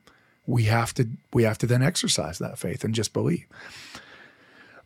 we 0.46 0.64
have 0.64 0.94
to 0.94 1.08
we 1.34 1.44
have 1.44 1.58
to 1.58 1.68
then 1.68 1.84
exercise 1.84 2.40
that 2.40 2.58
faith 2.58 2.84
and 2.84 2.96
just 2.96 3.12
believe. 3.12 3.46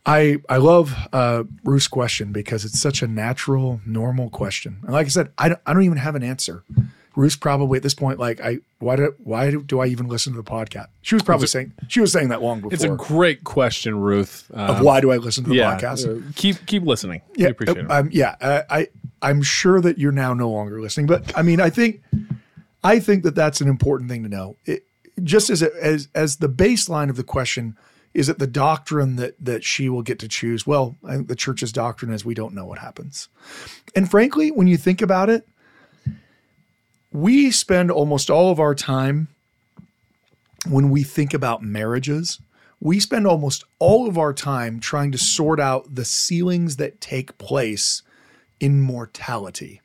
I 0.06 0.38
I 0.50 0.58
love 0.58 0.94
uh, 1.14 1.44
Ruth's 1.64 1.88
question 1.88 2.32
because 2.32 2.66
it's 2.66 2.82
such 2.82 3.02
a 3.04 3.08
natural, 3.08 3.80
normal 3.86 4.30
question. 4.30 4.80
And 4.84 4.92
like 4.92 5.06
I 5.06 5.10
said, 5.10 5.32
I 5.38 5.50
don't, 5.50 5.62
I 5.66 5.74
don't 5.74 5.84
even 5.84 6.00
have 6.00 6.16
an 6.16 6.24
answer. 6.24 6.64
Ruth's 7.16 7.36
probably 7.36 7.78
at 7.78 7.84
this 7.84 7.94
point 7.94 8.20
like 8.20 8.40
I 8.40 8.60
why 8.80 8.96
do 8.96 9.14
why 9.24 9.52
do 9.52 9.80
I 9.80 9.88
even 9.88 10.08
listen 10.08 10.34
to 10.34 10.42
the 10.42 10.50
podcast? 10.50 10.88
She 11.02 11.16
was 11.16 11.24
probably 11.24 11.48
saying 11.48 11.74
she 11.88 12.00
was 12.00 12.12
saying 12.12 12.30
that 12.30 12.42
long 12.42 12.62
before. 12.62 12.74
It's 12.74 12.84
a 12.84 12.90
great 12.90 13.44
question, 13.44 14.00
Ruth. 14.00 14.50
of 14.52 14.82
why 14.82 15.02
do 15.02 15.12
I 15.12 15.18
listen 15.18 15.44
to 15.44 15.50
the 15.50 15.58
yeah, 15.58 15.78
podcast? 15.78 16.08
uh, 16.08 16.32
keep 16.36 16.66
keep 16.66 16.84
listening. 16.84 17.22
yeah, 17.36 17.48
we 17.48 17.52
appreciate 17.52 17.78
it. 17.80 17.92
um, 17.92 18.10
yeah. 18.12 18.36
I, 18.42 18.64
I 18.70 18.88
I'm 19.22 19.42
sure 19.42 19.82
that 19.82 19.98
you're 19.98 20.12
now 20.12 20.34
no 20.34 20.50
longer 20.50 20.80
listening, 20.82 21.08
but 21.08 21.38
I 21.38 21.42
mean, 21.42 21.60
I 21.60 21.70
think 21.70 22.02
I 22.84 23.00
think 23.00 23.24
that 23.24 23.36
that's 23.36 23.62
an 23.62 23.68
important 23.68 24.10
thing 24.10 24.24
to 24.24 24.30
know. 24.30 24.56
It, 24.66 24.86
just 25.24 25.50
as 25.50 25.62
a, 25.62 25.70
as 25.84 26.08
as 26.16 26.38
the 26.38 26.50
baseline 26.50 27.10
of 27.10 27.18
the 27.18 27.24
question, 27.24 27.78
is 28.14 28.30
it 28.30 28.40
the 28.40 28.48
doctrine 28.48 29.18
that 29.18 29.36
that 29.44 29.64
she 29.64 29.90
will 29.90 30.02
get 30.02 30.20
to 30.20 30.28
choose? 30.28 30.66
Well, 30.66 30.96
I 31.04 31.16
think 31.16 31.28
the 31.28 31.36
church's 31.36 31.72
doctrine 31.72 32.12
is 32.14 32.26
we 32.26 32.34
don't 32.34 32.54
know 32.54 32.66
what 32.66 32.80
happens, 32.80 33.30
and 33.96 34.10
frankly, 34.10 34.52
when 34.52 34.68
you 34.68 34.78
think 34.78 35.02
about 35.02 35.30
it, 35.30 35.48
we 37.12 37.52
spend 37.52 37.92
almost 37.92 38.30
all 38.30 38.52
of 38.52 38.60
our 38.60 38.76
time 38.76 39.28
when 40.68 40.90
we 40.90 41.04
think 41.04 41.34
about 41.34 41.64
marriages. 41.64 42.40
We 42.80 43.00
spend 43.00 43.28
almost 43.28 43.64
all 43.80 44.08
of 44.08 44.18
our 44.18 44.34
time 44.34 44.80
trying 44.80 45.12
to 45.12 45.18
sort 45.18 45.60
out 45.60 45.94
the 45.94 46.06
sealings 46.06 46.78
that 46.78 47.02
take 47.02 47.38
place 47.38 48.02
in 48.60 48.82
mortality. 48.82 49.82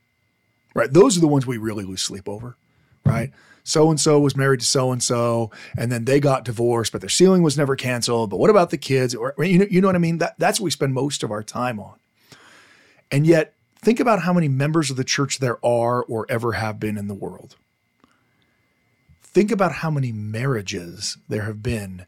Right? 0.75 0.93
Those 0.93 1.17
are 1.17 1.21
the 1.21 1.27
ones 1.27 1.47
we 1.47 1.59
really 1.59 1.85
lose 1.85 2.03
sleep 2.03 2.29
over, 2.29 2.57
right? 3.05 3.33
So 3.65 3.91
and 3.91 3.99
so 3.99 4.21
was 4.21 4.37
married 4.37 4.61
to 4.61 4.67
so 4.67 4.93
and 4.93 5.03
so, 5.03 5.51
and 5.77 5.91
then 5.91 6.05
they 6.05 6.21
got 6.21 6.45
divorced, 6.45 6.93
but 6.93 7.01
their 7.01 7.11
sealing 7.11 7.43
was 7.43 7.59
never 7.59 7.75
canceled. 7.75 8.31
But 8.31 8.39
what 8.39 8.51
about 8.51 8.71
the 8.71 8.79
kids? 8.79 9.15
Or 9.15 9.35
you 9.39 9.59
know, 9.59 9.67
you 9.69 9.81
know 9.81 9.89
what 9.89 9.97
I 9.97 9.99
mean? 9.99 10.19
That, 10.19 10.37
that's 10.39 10.61
what 10.61 10.67
we 10.67 10.71
spend 10.71 10.95
most 10.95 11.25
of 11.25 11.33
our 11.33 11.43
time 11.43 11.81
on. 11.81 11.95
And 13.11 13.27
yet, 13.27 13.56
think 13.87 14.01
about 14.01 14.23
how 14.23 14.33
many 14.33 14.49
members 14.49 14.91
of 14.91 14.97
the 14.97 15.05
church 15.05 15.39
there 15.39 15.65
are 15.65 16.03
or 16.03 16.27
ever 16.29 16.55
have 16.55 16.81
been 16.81 16.99
in 16.99 17.07
the 17.07 17.15
world. 17.15 17.55
Think 19.23 19.53
about 19.53 19.71
how 19.75 19.93
many 19.93 20.11
marriages 20.11 21.19
there 21.29 21.43
have 21.43 21.63
been 21.63 22.05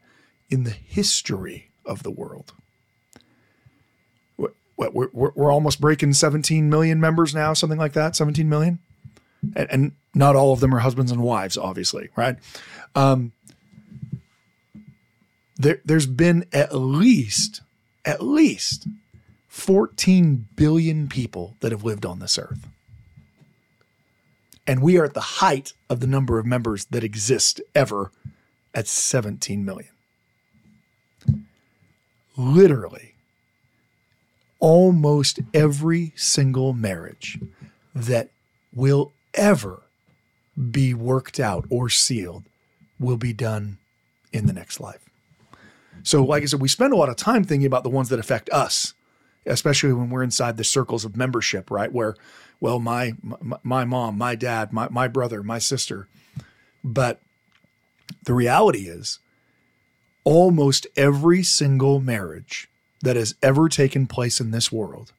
in 0.49 0.65
the 0.65 0.71
history 0.71 1.69
of 1.85 2.03
the 2.03 2.11
world. 2.11 2.51
What, 4.35 4.93
we're, 4.93 5.07
we're 5.13 5.53
almost 5.53 5.79
breaking 5.79 6.11
17 6.11 6.69
million 6.69 6.99
members 6.99 7.33
now, 7.33 7.53
something 7.53 7.79
like 7.79 7.93
that, 7.93 8.13
17 8.13 8.49
million. 8.49 8.79
And, 9.55 9.71
and 9.71 9.91
not 10.13 10.35
all 10.35 10.51
of 10.51 10.59
them 10.59 10.75
are 10.75 10.79
husbands 10.79 11.13
and 11.13 11.23
wives, 11.23 11.57
obviously, 11.57 12.09
right? 12.17 12.35
Um, 12.93 13.31
there, 15.55 15.79
there's 15.85 16.07
been 16.07 16.45
at 16.51 16.75
least, 16.75 17.61
at 18.03 18.21
least 18.21 18.85
14 19.49 20.47
billion 20.55 21.09
people 21.09 21.55
that 21.59 21.71
have 21.71 21.83
lived 21.83 22.05
on 22.05 22.19
this 22.19 22.37
earth. 22.37 22.69
And 24.65 24.81
we 24.81 24.97
are 24.97 25.03
at 25.03 25.15
the 25.15 25.19
height 25.19 25.73
of 25.89 25.99
the 25.99 26.07
number 26.07 26.37
of 26.37 26.45
members 26.45 26.85
that 26.85 27.03
exist 27.03 27.59
ever 27.73 28.11
at 28.73 28.87
17 28.87 29.65
million. 29.65 29.89
Literally, 32.37 33.15
almost 34.59 35.39
every 35.53 36.13
single 36.15 36.73
marriage 36.73 37.39
that 37.95 38.29
will 38.73 39.11
ever 39.33 39.81
be 40.71 40.93
worked 40.93 41.39
out 41.39 41.65
or 41.69 41.89
sealed 41.89 42.43
will 42.99 43.17
be 43.17 43.33
done 43.33 43.79
in 44.31 44.45
the 44.45 44.53
next 44.53 44.79
life. 44.79 45.09
So, 46.03 46.23
like 46.23 46.43
I 46.43 46.45
said, 46.45 46.61
we 46.61 46.67
spend 46.67 46.93
a 46.93 46.97
lot 46.97 47.09
of 47.09 47.15
time 47.15 47.43
thinking 47.43 47.65
about 47.65 47.83
the 47.83 47.89
ones 47.89 48.09
that 48.09 48.19
affect 48.19 48.49
us, 48.51 48.93
especially 49.49 49.93
when 49.93 50.09
we're 50.09 50.23
inside 50.23 50.57
the 50.57 50.63
circles 50.63 51.03
of 51.03 51.17
membership, 51.17 51.69
right? 51.69 51.91
Where, 51.91 52.15
well, 52.59 52.79
my 52.79 53.13
my, 53.21 53.57
my 53.63 53.85
mom, 53.85 54.17
my 54.17 54.35
dad, 54.35 54.71
my, 54.71 54.87
my 54.89 55.07
brother, 55.07 55.43
my 55.43 55.59
sister. 55.59 56.07
But 56.83 57.19
the 58.23 58.33
reality 58.33 58.87
is, 58.87 59.19
almost 60.23 60.87
every 60.95 61.43
single 61.43 61.99
marriage 61.99 62.69
that 63.01 63.15
has 63.15 63.35
ever 63.41 63.69
taken 63.69 64.07
place 64.07 64.39
in 64.39 64.51
this 64.51 64.71
world 64.71 65.11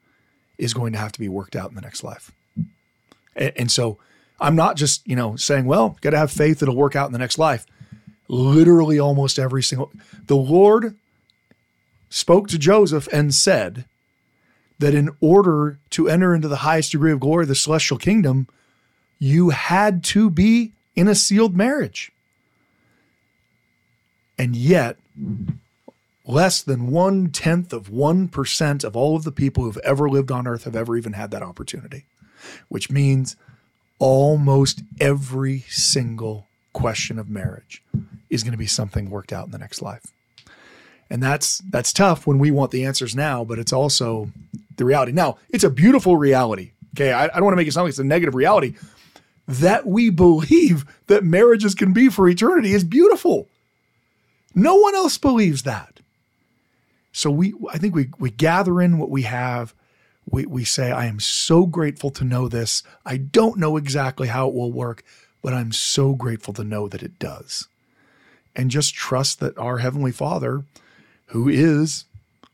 is 0.59 0.75
going 0.75 0.93
to 0.93 0.99
have 0.99 1.12
to 1.12 1.21
be 1.21 1.29
worked 1.29 1.57
out 1.57 1.71
in 1.71 1.75
the 1.75 1.81
next 1.81 2.05
life. 2.05 2.31
And, 3.35 3.53
and 3.57 3.71
so 3.71 3.99
I'm 4.40 4.57
not 4.57 4.77
just, 4.77 5.07
you 5.07 5.16
know, 5.16 5.37
saying, 5.37 5.66
well, 5.66 5.97
got 6.01 6.11
to 6.11 6.19
have 6.19 6.31
faith 6.31 6.62
it'll 6.62 6.77
work 6.77 6.97
out 6.97 7.07
in 7.07 7.12
the 7.12 7.19
next 7.19 7.38
life. 7.38 7.66
Literally 8.29 8.99
almost 8.99 9.38
every 9.38 9.62
single 9.62 9.90
the 10.27 10.37
Lord 10.37 10.97
spoke 12.09 12.49
to 12.49 12.59
Joseph 12.59 13.09
and 13.12 13.35
said 13.35 13.87
that 14.81 14.95
in 14.95 15.11
order 15.21 15.79
to 15.90 16.09
enter 16.09 16.35
into 16.35 16.49
the 16.49 16.57
highest 16.57 16.93
degree 16.93 17.12
of 17.12 17.21
glory 17.21 17.45
the 17.47 17.55
celestial 17.55 17.99
kingdom, 17.99 18.49
you 19.19 19.51
had 19.51 20.03
to 20.03 20.31
be 20.31 20.73
in 20.97 21.07
a 21.07 21.14
sealed 21.14 21.55
marriage. 21.55 22.11
And 24.38 24.57
yet, 24.57 24.97
less 26.27 26.62
than 26.62 26.90
one 26.90 27.31
tenth 27.31 27.75
of 27.75 27.90
1% 27.90 28.85
of 28.85 28.97
all 28.97 29.16
of 29.16 29.25
the 29.25 29.33
people 29.33 29.64
who've 29.64 29.77
ever 29.79 30.09
lived 30.09 30.33
on 30.33 30.47
earth 30.47 30.64
have 30.64 30.77
ever 30.77 30.97
even 30.97 31.12
had 31.12 31.31
that 31.31 31.43
opportunity, 31.43 32.07
which 32.69 32.90
means 32.90 33.37
almost 33.99 34.83
every 34.99 35.61
single 35.69 36.47
question 36.73 37.19
of 37.19 37.29
marriage 37.29 37.83
is 38.31 38.43
going 38.43 38.53
to 38.53 38.59
be 38.59 38.66
something 38.66 39.11
worked 39.11 39.33
out 39.33 39.45
in 39.45 39.51
the 39.51 39.59
next 39.59 39.83
life. 39.83 40.07
And 41.11 41.23
that's 41.23 41.59
that's 41.59 41.92
tough 41.92 42.27
when 42.27 42.38
we 42.38 42.51
want 42.51 42.70
the 42.70 42.85
answers 42.85 43.16
now, 43.16 43.44
but 43.44 43.59
it's 43.59 43.73
also 43.73 44.31
the 44.77 44.85
reality. 44.85 45.12
Now, 45.12 45.38
it's 45.49 45.64
a 45.64 45.70
beautiful 45.70 46.16
reality. 46.16 46.70
Okay. 46.94 47.12
I, 47.12 47.25
I 47.25 47.29
don't 47.29 47.44
want 47.44 47.53
to 47.53 47.57
make 47.57 47.68
it 47.68 47.73
sound 47.73 47.85
like 47.87 47.90
it's 47.90 47.99
a 47.99 48.05
negative 48.05 48.35
reality. 48.35 48.75
That 49.49 49.87
we 49.87 50.11
believe 50.11 50.85
that 51.09 51.25
marriages 51.25 51.75
can 51.75 51.92
be 51.92 52.09
for 52.09 52.29
eternity 52.29 52.73
is 52.73 52.85
beautiful. 52.85 53.49
No 54.55 54.77
one 54.77 54.94
else 54.94 55.18
believes 55.18 55.62
that. 55.64 56.01
So 57.12 57.31
we 57.31 57.55
I 57.73 57.79
think 57.79 57.94
we 57.94 58.11
we 58.18 58.31
gather 58.31 58.81
in 58.81 58.99
what 58.99 59.11
we 59.11 59.23
have. 59.23 59.75
We 60.31 60.46
we 60.46 60.64
say, 60.64 60.92
I 60.92 61.07
am 61.07 61.18
so 61.18 61.66
grateful 61.66 62.11
to 62.12 62.25
know 62.25 62.49
this. 62.49 62.85
I 63.05 63.16
don't 63.16 63.59
know 63.59 63.77
exactly 63.77 64.29
how 64.29 64.49
it 64.49 64.55
will 64.55 64.70
work, 64.70 65.03
but 65.42 65.53
I'm 65.53 65.73
so 65.73 66.14
grateful 66.14 66.55
to 66.55 66.64
know 66.64 66.88
that 66.88 67.03
it 67.03 67.18
does. 67.18 67.66
And 68.55 68.70
just 68.70 68.94
trust 68.94 69.40
that 69.40 69.59
our 69.59 69.79
Heavenly 69.79 70.12
Father, 70.12 70.64
who 71.31 71.49
is 71.49 72.05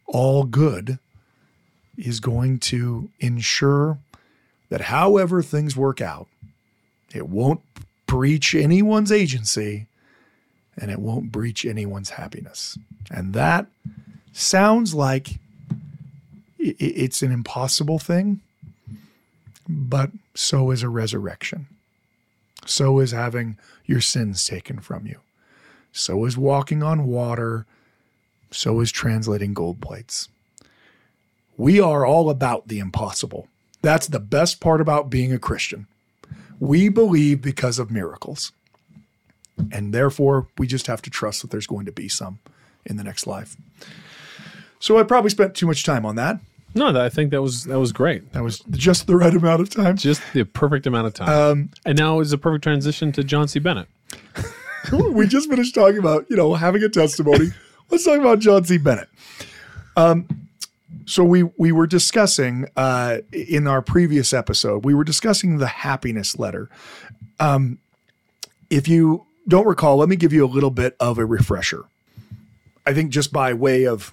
all 0.06 0.44
good, 0.44 0.98
is 1.96 2.20
going 2.20 2.58
to 2.58 3.10
ensure 3.20 3.98
that 4.68 4.82
however 4.82 5.42
things 5.42 5.76
work 5.76 6.00
out, 6.00 6.28
it 7.14 7.28
won't 7.28 7.60
breach 8.06 8.54
anyone's 8.54 9.10
agency 9.10 9.86
and 10.76 10.90
it 10.90 10.98
won't 10.98 11.32
breach 11.32 11.64
anyone's 11.64 12.10
happiness. 12.10 12.78
And 13.10 13.32
that 13.34 13.66
sounds 14.32 14.94
like 14.94 15.38
it's 16.58 17.22
an 17.22 17.32
impossible 17.32 17.98
thing, 17.98 18.40
but 19.68 20.10
so 20.34 20.70
is 20.70 20.82
a 20.82 20.88
resurrection. 20.88 21.66
So 22.66 22.98
is 22.98 23.12
having 23.12 23.56
your 23.86 24.00
sins 24.00 24.44
taken 24.44 24.80
from 24.80 25.06
you. 25.06 25.20
So 25.92 26.24
is 26.26 26.36
walking 26.36 26.82
on 26.82 27.06
water. 27.06 27.64
So 28.56 28.80
is 28.80 28.90
translating 28.90 29.52
gold 29.52 29.80
plates. 29.82 30.28
We 31.58 31.78
are 31.78 32.06
all 32.06 32.30
about 32.30 32.68
the 32.68 32.78
impossible. 32.78 33.48
That's 33.82 34.06
the 34.06 34.18
best 34.18 34.60
part 34.60 34.80
about 34.80 35.10
being 35.10 35.32
a 35.32 35.38
Christian. 35.38 35.86
We 36.58 36.88
believe 36.88 37.42
because 37.42 37.78
of 37.78 37.90
miracles. 37.90 38.52
And 39.70 39.92
therefore, 39.92 40.48
we 40.56 40.66
just 40.66 40.86
have 40.86 41.02
to 41.02 41.10
trust 41.10 41.42
that 41.42 41.50
there's 41.50 41.66
going 41.66 41.86
to 41.86 41.92
be 41.92 42.08
some 42.08 42.38
in 42.84 42.96
the 42.96 43.04
next 43.04 43.26
life. 43.26 43.56
So 44.78 44.98
I 44.98 45.02
probably 45.02 45.30
spent 45.30 45.54
too 45.54 45.66
much 45.66 45.84
time 45.84 46.06
on 46.06 46.16
that. 46.16 46.40
No, 46.74 46.98
I 46.98 47.08
think 47.08 47.30
that 47.30 47.40
was 47.40 47.64
that 47.64 47.78
was 47.78 47.92
great. 47.92 48.32
That 48.32 48.42
was 48.42 48.60
just 48.70 49.06
the 49.06 49.16
right 49.16 49.34
amount 49.34 49.62
of 49.62 49.70
time. 49.70 49.96
Just 49.96 50.22
the 50.34 50.44
perfect 50.44 50.86
amount 50.86 51.06
of 51.06 51.14
time. 51.14 51.28
Um, 51.28 51.70
and 51.86 51.96
now 51.96 52.20
is 52.20 52.32
a 52.32 52.38
perfect 52.38 52.64
transition 52.64 53.12
to 53.12 53.24
John 53.24 53.48
C. 53.48 53.58
Bennett. 53.58 53.88
we 54.92 55.26
just 55.26 55.48
finished 55.48 55.74
talking 55.74 55.98
about, 55.98 56.26
you 56.28 56.36
know, 56.36 56.54
having 56.54 56.82
a 56.82 56.88
testimony. 56.88 57.48
Let's 57.90 58.04
talk 58.04 58.18
about 58.18 58.40
John 58.40 58.64
C. 58.64 58.78
Bennett. 58.78 59.08
Um, 59.96 60.26
so 61.06 61.24
we 61.24 61.44
we 61.44 61.72
were 61.72 61.86
discussing 61.86 62.66
uh, 62.76 63.18
in 63.32 63.66
our 63.66 63.80
previous 63.80 64.32
episode, 64.32 64.84
we 64.84 64.94
were 64.94 65.04
discussing 65.04 65.58
the 65.58 65.66
happiness 65.66 66.38
letter. 66.38 66.68
Um, 67.38 67.78
if 68.70 68.88
you 68.88 69.24
don't 69.48 69.66
recall, 69.66 69.96
let 69.96 70.08
me 70.08 70.16
give 70.16 70.32
you 70.32 70.44
a 70.44 70.48
little 70.48 70.70
bit 70.70 70.96
of 70.98 71.18
a 71.18 71.24
refresher. 71.24 71.84
I 72.84 72.92
think 72.92 73.10
just 73.10 73.32
by 73.32 73.52
way 73.52 73.86
of 73.86 74.12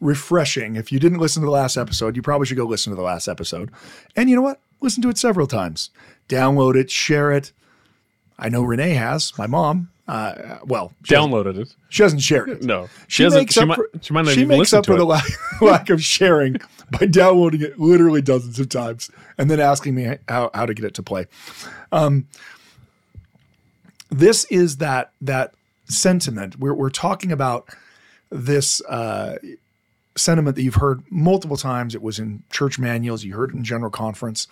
refreshing, 0.00 0.76
if 0.76 0.92
you 0.92 0.98
didn't 0.98 1.18
listen 1.18 1.42
to 1.42 1.46
the 1.46 1.52
last 1.52 1.76
episode, 1.76 2.16
you 2.16 2.22
probably 2.22 2.46
should 2.46 2.56
go 2.56 2.64
listen 2.64 2.90
to 2.90 2.96
the 2.96 3.02
last 3.02 3.28
episode. 3.28 3.70
And 4.14 4.28
you 4.28 4.36
know 4.36 4.42
what? 4.42 4.60
Listen 4.80 5.02
to 5.02 5.08
it 5.08 5.18
several 5.18 5.46
times. 5.46 5.90
Download 6.28 6.76
it, 6.76 6.90
share 6.90 7.32
it. 7.32 7.52
I 8.38 8.48
know 8.48 8.62
Renee 8.62 8.94
has, 8.94 9.36
my 9.36 9.46
mom. 9.46 9.90
Uh, 10.08 10.58
well, 10.64 10.90
she 11.04 11.14
Downloaded 11.14 11.58
it. 11.58 11.74
She 11.90 12.02
hasn't 12.02 12.22
shared 12.22 12.48
it. 12.48 12.62
No, 12.62 12.88
She, 13.08 13.22
hasn't- 13.24 13.42
makes 13.42 13.54
She 13.54 13.60
up 13.60 13.68
might, 13.68 13.74
for, 13.76 13.90
she 14.00 14.12
might 14.14 14.24
not 14.24 14.32
she 14.34 14.40
even 14.40 14.56
makes 14.56 14.72
up 14.72 14.86
for 14.86 14.94
the 14.96 15.02
it. 15.02 15.04
lack, 15.04 15.24
lack 15.60 15.90
of 15.90 16.02
sharing 16.02 16.56
by 16.98 17.04
downloading 17.06 17.60
it 17.60 17.78
literally 17.78 18.22
dozens 18.22 18.58
of 18.58 18.70
times 18.70 19.10
and 19.36 19.50
then 19.50 19.60
asking 19.60 19.94
me 19.94 20.16
how, 20.28 20.50
how 20.54 20.64
to 20.64 20.72
get 20.72 20.86
it 20.86 20.94
to 20.94 21.02
play. 21.02 21.26
Um, 21.92 22.26
this 24.10 24.44
is 24.46 24.78
that 24.78 25.12
that 25.20 25.52
sentiment. 25.84 26.58
We're, 26.58 26.74
we're 26.74 26.90
talking 26.90 27.30
about 27.32 27.68
this 28.30 28.80
uh, 28.86 29.36
sentiment 30.16 30.56
that 30.56 30.62
you've 30.62 30.76
heard 30.76 31.02
multiple 31.10 31.56
times. 31.56 31.94
It 31.94 32.02
was 32.02 32.18
in 32.18 32.42
church 32.50 32.78
manuals. 32.78 33.24
You 33.24 33.34
heard 33.34 33.50
it 33.50 33.56
in 33.56 33.64
general 33.64 33.90
conference 33.90 34.48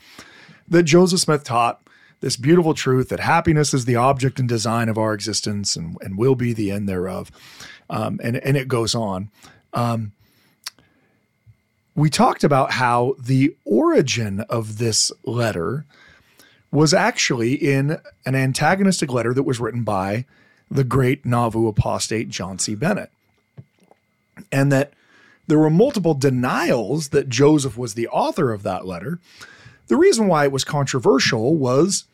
that 0.69 0.83
Joseph 0.83 1.21
Smith 1.21 1.45
taught 1.45 1.81
this 2.21 2.37
beautiful 2.37 2.75
truth 2.75 3.09
that 3.11 3.21
happiness 3.21 3.75
is 3.75 3.85
the 3.85 3.97
object 3.97 4.39
and 4.39 4.49
design 4.49 4.89
of 4.89 4.99
our 4.99 5.13
existence 5.13 5.77
and, 5.77 5.97
and 6.01 6.19
will 6.19 6.35
be 6.35 6.53
the 6.53 6.71
end 6.71 6.89
thereof. 6.89 7.31
Um, 7.91 8.21
and, 8.23 8.37
and 8.37 8.57
it 8.57 8.69
goes 8.69 8.95
on. 8.95 9.31
Um, 9.73 10.13
we 11.95 12.11
talked 12.11 12.45
about 12.45 12.73
how 12.73 13.15
the 13.19 13.57
origin 13.65 14.41
of 14.49 14.79
this 14.79 15.13
letter 15.25 15.85
was 16.71 16.93
actually 16.93 17.55
in 17.55 17.99
an 18.27 18.35
antagonistic 18.35 19.11
letter 19.11 19.33
that 19.33 19.45
was 19.45 19.61
written 19.61 19.83
by 19.83 20.27
the 20.71 20.85
great 20.85 21.25
Nauvoo 21.25 21.69
apostate 21.69 22.29
John 22.29 22.59
C. 22.59 22.75
Bennett. 22.75 23.11
And 24.53 24.71
that 24.73 24.93
there 25.47 25.59
were 25.59 25.71
multiple 25.71 26.15
denials 26.15 27.11
that 27.11 27.29
Joseph 27.29 27.79
was 27.79 27.95
the 27.95 28.09
author 28.09 28.53
of 28.53 28.63
that 28.65 28.85
letter. 28.85 29.19
The 29.89 29.97
reason 29.97 30.27
why 30.27 30.45
it 30.45 30.53
was 30.53 30.65
controversial 30.65 31.55
was 31.55 32.05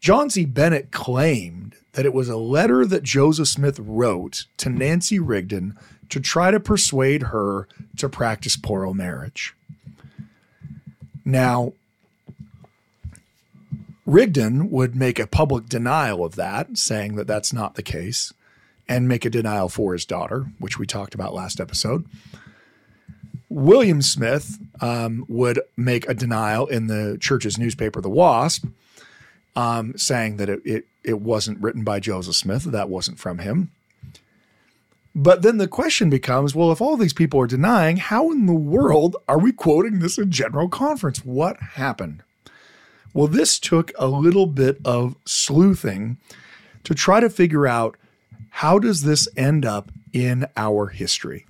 John 0.00 0.30
C. 0.30 0.44
Bennett 0.44 0.90
claimed 0.90 1.76
that 1.92 2.06
it 2.06 2.14
was 2.14 2.28
a 2.28 2.36
letter 2.36 2.84
that 2.86 3.02
Joseph 3.02 3.48
Smith 3.48 3.78
wrote 3.78 4.46
to 4.58 4.68
Nancy 4.68 5.18
Rigdon 5.18 5.78
to 6.08 6.20
try 6.20 6.50
to 6.50 6.60
persuade 6.60 7.24
her 7.24 7.68
to 7.96 8.08
practice 8.08 8.56
plural 8.56 8.94
marriage. 8.94 9.54
Now, 11.24 11.72
Rigdon 14.06 14.70
would 14.70 14.94
make 14.94 15.18
a 15.18 15.26
public 15.26 15.66
denial 15.66 16.24
of 16.24 16.36
that, 16.36 16.76
saying 16.76 17.16
that 17.16 17.26
that's 17.26 17.52
not 17.52 17.74
the 17.74 17.82
case, 17.82 18.34
and 18.86 19.08
make 19.08 19.24
a 19.24 19.30
denial 19.30 19.70
for 19.70 19.94
his 19.94 20.04
daughter, 20.04 20.46
which 20.58 20.78
we 20.78 20.86
talked 20.86 21.14
about 21.14 21.32
last 21.32 21.60
episode. 21.60 22.04
William 23.48 24.02
Smith 24.02 24.58
um, 24.80 25.24
would 25.28 25.60
make 25.76 26.08
a 26.08 26.14
denial 26.14 26.66
in 26.66 26.86
the 26.86 27.18
church's 27.20 27.58
newspaper, 27.58 28.00
The 28.00 28.10
Wasp, 28.10 28.66
um, 29.54 29.96
saying 29.96 30.38
that 30.38 30.48
it, 30.48 30.60
it, 30.64 30.86
it 31.02 31.20
wasn't 31.20 31.60
written 31.60 31.84
by 31.84 32.00
Joseph 32.00 32.34
Smith, 32.34 32.64
that 32.64 32.88
wasn't 32.88 33.18
from 33.18 33.38
him. 33.38 33.70
But 35.14 35.42
then 35.42 35.58
the 35.58 35.68
question 35.68 36.10
becomes 36.10 36.54
well, 36.54 36.72
if 36.72 36.80
all 36.80 36.96
these 36.96 37.12
people 37.12 37.40
are 37.40 37.46
denying, 37.46 37.98
how 37.98 38.32
in 38.32 38.46
the 38.46 38.52
world 38.52 39.16
are 39.28 39.38
we 39.38 39.52
quoting 39.52 40.00
this 40.00 40.18
in 40.18 40.32
general 40.32 40.68
conference? 40.68 41.24
What 41.24 41.60
happened? 41.60 42.22
Well, 43.12 43.28
this 43.28 43.60
took 43.60 43.92
a 43.96 44.08
little 44.08 44.46
bit 44.46 44.78
of 44.84 45.14
sleuthing 45.24 46.16
to 46.82 46.94
try 46.94 47.20
to 47.20 47.30
figure 47.30 47.66
out 47.66 47.96
how 48.50 48.80
does 48.80 49.02
this 49.02 49.28
end 49.36 49.64
up 49.64 49.92
in 50.12 50.46
our 50.56 50.88
history. 50.88 51.46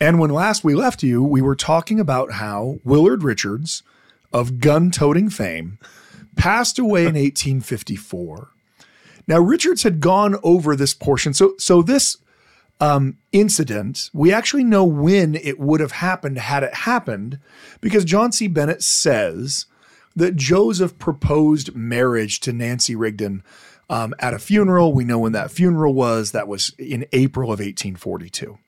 And 0.00 0.18
when 0.18 0.30
last 0.30 0.64
we 0.64 0.74
left 0.74 1.02
you, 1.02 1.22
we 1.22 1.42
were 1.42 1.56
talking 1.56 2.00
about 2.00 2.32
how 2.32 2.78
Willard 2.84 3.22
Richards 3.22 3.82
of 4.32 4.58
gun 4.58 4.90
toting 4.90 5.28
fame 5.28 5.78
passed 6.36 6.78
away 6.78 7.02
in 7.02 7.14
1854. 7.14 8.50
Now, 9.26 9.38
Richards 9.38 9.82
had 9.82 10.00
gone 10.00 10.36
over 10.42 10.74
this 10.74 10.94
portion. 10.94 11.34
So, 11.34 11.54
so 11.58 11.82
this 11.82 12.16
um, 12.80 13.18
incident, 13.30 14.10
we 14.14 14.32
actually 14.32 14.64
know 14.64 14.84
when 14.84 15.34
it 15.34 15.60
would 15.60 15.80
have 15.80 15.92
happened 15.92 16.38
had 16.38 16.62
it 16.62 16.74
happened, 16.74 17.38
because 17.80 18.04
John 18.06 18.32
C. 18.32 18.48
Bennett 18.48 18.82
says 18.82 19.66
that 20.16 20.34
Joseph 20.34 20.98
proposed 20.98 21.76
marriage 21.76 22.40
to 22.40 22.52
Nancy 22.52 22.96
Rigdon 22.96 23.42
um, 23.90 24.14
at 24.18 24.34
a 24.34 24.38
funeral. 24.38 24.94
We 24.94 25.04
know 25.04 25.18
when 25.18 25.32
that 25.32 25.50
funeral 25.50 25.92
was. 25.92 26.32
That 26.32 26.48
was 26.48 26.74
in 26.78 27.04
April 27.12 27.52
of 27.52 27.60
1842. 27.60 28.58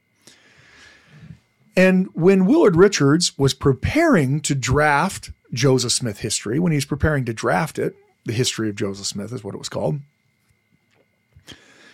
And 1.76 2.08
when 2.14 2.46
Willard 2.46 2.76
Richards 2.76 3.37
was 3.38 3.54
preparing 3.54 4.40
to 4.40 4.54
draft 4.54 5.30
Joseph 5.52 5.92
Smith 5.92 6.20
history, 6.20 6.58
when 6.58 6.72
he's 6.72 6.85
preparing 6.85 7.24
to 7.24 7.32
draft 7.32 7.78
it, 7.78 7.94
the 8.24 8.32
history 8.32 8.68
of 8.68 8.76
Joseph 8.76 9.06
Smith 9.06 9.32
is 9.32 9.42
what 9.42 9.54
it 9.54 9.58
was 9.58 9.68
called, 9.68 10.00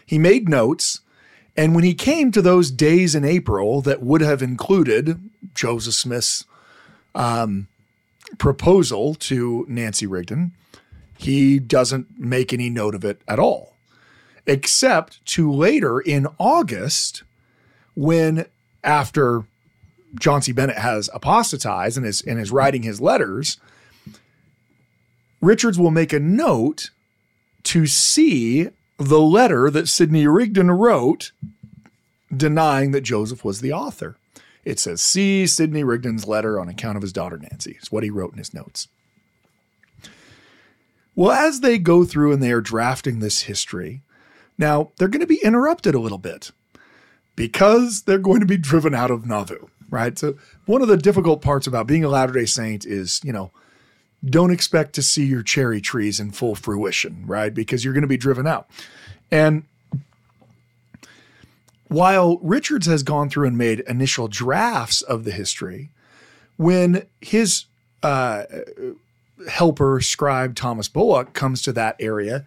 he 0.04 0.18
made 0.18 0.48
notes. 0.48 1.00
And 1.56 1.74
when 1.74 1.84
he 1.84 1.94
came 1.94 2.30
to 2.32 2.42
those 2.42 2.70
days 2.70 3.14
in 3.14 3.24
April 3.24 3.80
that 3.82 4.02
would 4.02 4.20
have 4.20 4.42
included 4.42 5.20
Joseph 5.54 5.94
Smith's 5.94 6.44
um, 7.14 7.68
proposal 8.38 9.14
to 9.14 9.64
Nancy 9.68 10.06
Rigdon, 10.06 10.52
he 11.16 11.58
doesn't 11.58 12.18
make 12.18 12.52
any 12.52 12.70
note 12.70 12.94
of 12.94 13.04
it 13.04 13.20
at 13.26 13.38
all, 13.38 13.74
except 14.46 15.24
to 15.26 15.52
later 15.52 15.98
in 15.98 16.28
August, 16.38 17.24
when 17.96 18.46
after 18.84 19.44
John 20.18 20.42
C. 20.42 20.52
Bennett 20.52 20.78
has 20.78 21.10
apostatized 21.12 21.96
and 21.96 22.06
is, 22.06 22.22
and 22.22 22.38
is 22.38 22.50
writing 22.50 22.82
his 22.82 23.00
letters, 23.00 23.58
Richards 25.40 25.78
will 25.78 25.90
make 25.90 26.12
a 26.12 26.18
note 26.18 26.90
to 27.64 27.86
see 27.86 28.68
the 28.96 29.20
letter 29.20 29.70
that 29.70 29.88
Sidney 29.88 30.26
Rigdon 30.26 30.70
wrote 30.70 31.32
denying 32.34 32.90
that 32.90 33.02
Joseph 33.02 33.44
was 33.44 33.60
the 33.60 33.72
author. 33.72 34.16
It 34.64 34.78
says, 34.78 35.00
See 35.00 35.46
Sidney 35.46 35.84
Rigdon's 35.84 36.26
letter 36.26 36.58
on 36.58 36.68
account 36.68 36.96
of 36.96 37.02
his 37.02 37.12
daughter 37.12 37.38
Nancy. 37.38 37.76
It's 37.78 37.92
what 37.92 38.02
he 38.02 38.10
wrote 38.10 38.32
in 38.32 38.38
his 38.38 38.52
notes. 38.52 38.88
Well, 41.14 41.32
as 41.32 41.60
they 41.60 41.78
go 41.78 42.04
through 42.04 42.32
and 42.32 42.42
they 42.42 42.52
are 42.52 42.60
drafting 42.60 43.18
this 43.18 43.42
history, 43.42 44.02
now 44.56 44.92
they're 44.98 45.08
going 45.08 45.20
to 45.20 45.26
be 45.26 45.42
interrupted 45.42 45.94
a 45.94 46.00
little 46.00 46.18
bit 46.18 46.50
because 47.34 48.02
they're 48.02 48.18
going 48.18 48.40
to 48.40 48.46
be 48.46 48.56
driven 48.56 48.94
out 48.94 49.10
of 49.10 49.26
Nauvoo, 49.26 49.68
right? 49.90 50.18
So, 50.18 50.36
one 50.66 50.82
of 50.82 50.88
the 50.88 50.96
difficult 50.96 51.42
parts 51.42 51.66
about 51.66 51.86
being 51.86 52.04
a 52.04 52.08
Latter 52.08 52.32
day 52.32 52.46
Saint 52.46 52.84
is, 52.84 53.20
you 53.24 53.32
know, 53.32 53.50
don't 54.24 54.50
expect 54.50 54.94
to 54.94 55.02
see 55.02 55.24
your 55.24 55.42
cherry 55.42 55.80
trees 55.80 56.18
in 56.20 56.30
full 56.30 56.54
fruition, 56.54 57.24
right? 57.26 57.52
Because 57.54 57.84
you're 57.84 57.94
going 57.94 58.02
to 58.02 58.08
be 58.08 58.16
driven 58.16 58.46
out. 58.46 58.68
And 59.30 59.64
while 61.88 62.38
Richards 62.38 62.86
has 62.86 63.02
gone 63.02 63.30
through 63.30 63.46
and 63.46 63.56
made 63.56 63.80
initial 63.80 64.28
drafts 64.28 65.02
of 65.02 65.24
the 65.24 65.30
history, 65.30 65.90
when 66.56 67.06
his 67.20 67.64
uh, 68.02 68.44
helper, 69.48 70.00
scribe 70.00 70.54
Thomas 70.54 70.88
Bullock, 70.88 71.32
comes 71.32 71.62
to 71.62 71.72
that 71.72 71.96
area, 71.98 72.44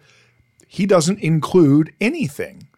he 0.68 0.86
doesn't 0.86 1.18
include 1.20 1.92
anything. 2.00 2.68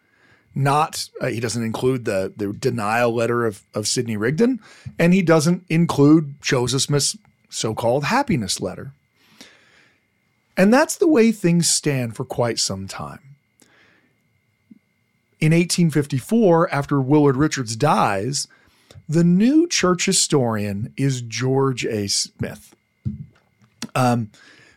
Not 0.54 1.08
uh, 1.20 1.26
he 1.26 1.40
doesn't 1.40 1.62
include 1.62 2.04
the 2.04 2.32
the 2.36 2.52
denial 2.52 3.12
letter 3.14 3.44
of 3.44 3.62
of 3.74 3.88
Sidney 3.88 4.16
Rigdon, 4.16 4.60
and 4.98 5.12
he 5.12 5.22
doesn't 5.22 5.64
include 5.68 6.40
Joseph 6.40 6.82
Smith's 6.82 7.16
so-called 7.48 8.04
happiness 8.04 8.60
letter. 8.60 8.92
And 10.56 10.72
that's 10.72 10.96
the 10.96 11.08
way 11.08 11.32
things 11.32 11.68
stand 11.68 12.14
for 12.16 12.24
quite 12.24 12.58
some 12.58 12.86
time. 12.86 13.20
In 15.40 15.52
1854, 15.52 16.72
after 16.72 17.00
Willard 17.00 17.36
Richards 17.36 17.76
dies, 17.76 18.46
the 19.08 19.24
new 19.24 19.66
church 19.68 20.06
historian 20.06 20.92
is 20.96 21.20
George 21.20 21.84
A. 21.84 22.06
Smith. 22.08 22.74
Um, 23.94 24.30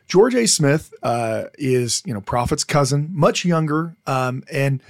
George 0.08 0.36
A. 0.36 0.48
Smith 0.48 0.94
uh, 1.04 1.46
is, 1.58 2.02
you 2.06 2.14
know, 2.14 2.22
Prophet's 2.22 2.64
cousin, 2.64 3.10
much 3.14 3.46
younger, 3.46 3.96
um, 4.06 4.44
and 4.52 4.82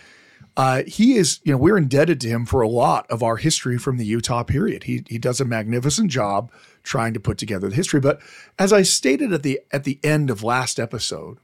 Uh, 0.57 0.81
he 0.87 1.15
is, 1.15 1.39
you 1.43 1.51
know, 1.51 1.57
we're 1.57 1.77
indebted 1.77 2.19
to 2.19 2.27
him 2.27 2.43
for 2.43 2.61
a 2.61 2.67
lot 2.67 3.05
of 3.11 3.21
our 3.21 3.37
history 3.37 3.77
from 3.77 3.97
the 3.97 4.05
Utah 4.05 4.41
period. 4.41 4.85
He 4.85 5.03
he 5.07 5.19
does 5.19 5.39
a 5.39 5.45
magnificent 5.45 6.09
job 6.09 6.51
trying 6.81 7.13
to 7.13 7.19
put 7.19 7.37
together 7.37 7.69
the 7.69 7.75
history. 7.75 7.99
But 7.99 8.19
as 8.57 8.73
I 8.73 8.81
stated 8.81 9.31
at 9.31 9.43
the 9.43 9.61
at 9.71 9.83
the 9.83 9.99
end 10.03 10.31
of 10.31 10.41
last 10.41 10.79
episode, 10.79 11.37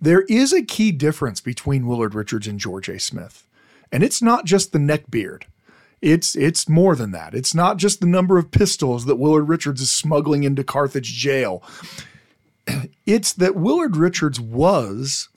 there 0.00 0.22
is 0.22 0.50
a 0.54 0.62
key 0.62 0.92
difference 0.92 1.42
between 1.42 1.86
Willard 1.86 2.14
Richards 2.14 2.46
and 2.46 2.58
George 2.58 2.88
A. 2.88 2.98
Smith, 2.98 3.46
and 3.92 4.02
it's 4.02 4.22
not 4.22 4.46
just 4.46 4.72
the 4.72 4.78
neck 4.78 5.10
beard. 5.10 5.44
It's 6.00 6.34
it's 6.34 6.66
more 6.70 6.96
than 6.96 7.10
that. 7.10 7.34
It's 7.34 7.54
not 7.54 7.76
just 7.76 8.00
the 8.00 8.06
number 8.06 8.38
of 8.38 8.50
pistols 8.50 9.04
that 9.04 9.16
Willard 9.16 9.46
Richards 9.46 9.82
is 9.82 9.90
smuggling 9.90 10.42
into 10.44 10.64
Carthage 10.64 11.14
jail. 11.14 11.62
It's 13.04 13.32
that 13.32 13.56
Willard 13.56 13.96
Richards 13.96 14.40
was 14.40 15.28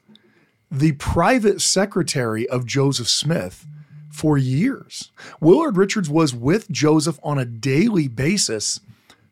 the 0.79 0.93
private 0.93 1.61
secretary 1.61 2.47
of 2.49 2.65
Joseph 2.65 3.07
Smith 3.07 3.65
for 4.11 4.37
years. 4.37 5.11
Willard 5.39 5.77
Richards 5.77 6.09
was 6.09 6.33
with 6.33 6.69
Joseph 6.69 7.19
on 7.23 7.37
a 7.37 7.45
daily 7.45 8.07
basis 8.07 8.79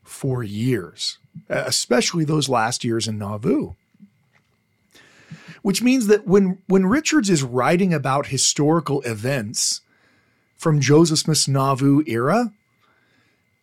for 0.03 0.43
years, 0.43 1.17
especially 1.49 2.25
those 2.25 2.49
last 2.49 2.83
years 2.83 3.07
in 3.07 3.17
Nauvoo. 3.17 3.73
Which 5.61 5.81
means 5.81 6.07
that 6.07 6.27
when, 6.27 6.59
when 6.67 6.85
Richards 6.85 7.29
is 7.29 7.43
writing 7.43 7.93
about 7.93 8.27
historical 8.27 9.01
events 9.01 9.81
from 10.57 10.81
Joseph 10.81 11.19
Smith's 11.19 11.47
Nauvoo 11.47 12.03
era, 12.05 12.51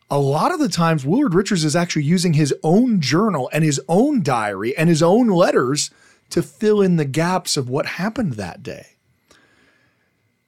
a 0.09 0.19
lot 0.19 0.51
of 0.51 0.59
the 0.59 0.69
times 0.69 1.05
Willard 1.05 1.33
Richards 1.33 1.63
is 1.63 1.75
actually 1.75 2.03
using 2.03 2.33
his 2.33 2.53
own 2.63 2.99
journal 2.99 3.49
and 3.53 3.63
his 3.63 3.79
own 3.87 4.21
diary 4.21 4.75
and 4.75 4.89
his 4.89 5.01
own 5.01 5.27
letters 5.27 5.89
to 6.31 6.41
fill 6.41 6.81
in 6.81 6.95
the 6.95 7.05
gaps 7.05 7.57
of 7.57 7.69
what 7.69 7.85
happened 7.85 8.33
that 8.33 8.63
day. 8.63 8.87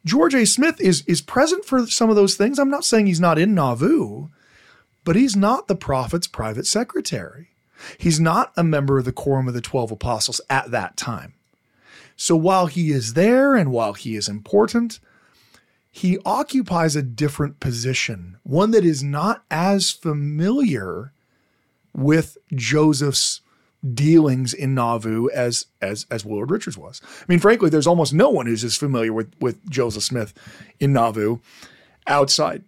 George 0.06 0.34
A. 0.34 0.46
Smith 0.46 0.82
is, 0.82 1.04
is 1.08 1.22
present 1.22 1.64
for 1.64 1.88
some 1.88 2.10
of 2.10 2.16
those 2.16 2.36
things. 2.36 2.60
I'm 2.60 2.70
not 2.70 2.84
saying 2.84 3.06
he's 3.06 3.22
not 3.22 3.40
in 3.40 3.56
Nauvoo, 3.56 4.28
but 5.06 5.16
he's 5.16 5.36
not 5.36 5.68
the 5.68 5.76
prophet's 5.76 6.28
private 6.28 6.68
secretary. 6.68 7.50
He's 7.98 8.20
not 8.20 8.52
a 8.56 8.64
member 8.64 8.98
of 8.98 9.06
the 9.06 9.12
Quorum 9.12 9.48
of 9.48 9.54
the 9.54 9.62
Twelve 9.62 9.92
Apostles 9.92 10.42
at 10.50 10.72
that 10.72 10.98
time. 10.98 11.36
So 12.16 12.36
while 12.36 12.68
he 12.68 12.92
is 12.92 13.14
there 13.14 13.56
and 13.56 13.72
while 13.72 13.94
he 13.94 14.16
is 14.16 14.30
important, 14.30 15.00
he 15.92 16.18
occupies 16.26 16.96
a 16.96 17.04
different 17.04 17.60
position, 17.60 18.38
one 18.44 18.72
that 18.72 18.86
is 18.86 19.04
not 19.04 19.44
as 19.52 19.92
familiar 19.92 21.14
with 21.94 22.38
Joseph's 22.54 23.42
dealings 23.94 24.54
in 24.54 24.74
Nauvoo 24.74 25.30
as 25.34 25.66
as 25.82 26.06
as 26.10 26.24
Willard 26.24 26.52
Richards 26.52 26.78
was. 26.78 27.02
I 27.04 27.26
mean, 27.28 27.40
frankly, 27.40 27.70
there's 27.70 27.88
almost 27.88 28.14
no 28.14 28.30
one 28.30 28.46
who's 28.46 28.64
as 28.64 28.78
familiar 28.78 29.14
with 29.14 29.34
with 29.40 29.70
Joseph 29.70 30.04
Smith 30.04 30.34
in 30.80 30.94
Nauvoo 30.94 31.40
outside 32.08 32.64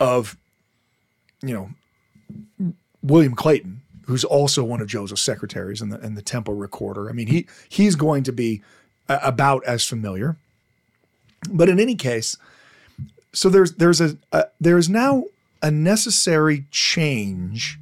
of 0.00 0.36
you 1.42 1.54
know 1.54 2.72
William 3.02 3.34
Clayton, 3.34 3.82
who's 4.06 4.24
also 4.24 4.64
one 4.64 4.80
of 4.80 4.88
Joseph's 4.88 5.22
secretaries 5.22 5.80
and 5.80 5.92
the 5.92 6.00
and 6.00 6.16
the 6.16 6.22
temple 6.22 6.54
recorder. 6.54 7.08
I 7.08 7.12
mean, 7.12 7.28
he 7.28 7.46
he's 7.68 7.94
going 7.94 8.24
to 8.24 8.32
be 8.32 8.62
a, 9.08 9.20
about 9.22 9.64
as 9.64 9.84
familiar. 9.84 10.36
But 11.48 11.68
in 11.68 11.78
any 11.78 11.94
case, 11.94 12.36
so 13.32 13.48
there's 13.48 13.74
there's 13.74 14.00
a, 14.00 14.16
a 14.32 14.46
there's 14.60 14.88
now 14.88 15.24
a 15.62 15.70
necessary 15.70 16.64
change 16.70 17.78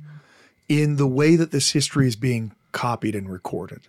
in 0.69 0.97
the 0.97 1.07
way 1.07 1.37
that 1.37 1.53
this 1.53 1.71
history 1.71 2.07
is 2.07 2.17
being 2.17 2.53
copied 2.77 3.15
and 3.15 3.33
recorded. 3.33 3.81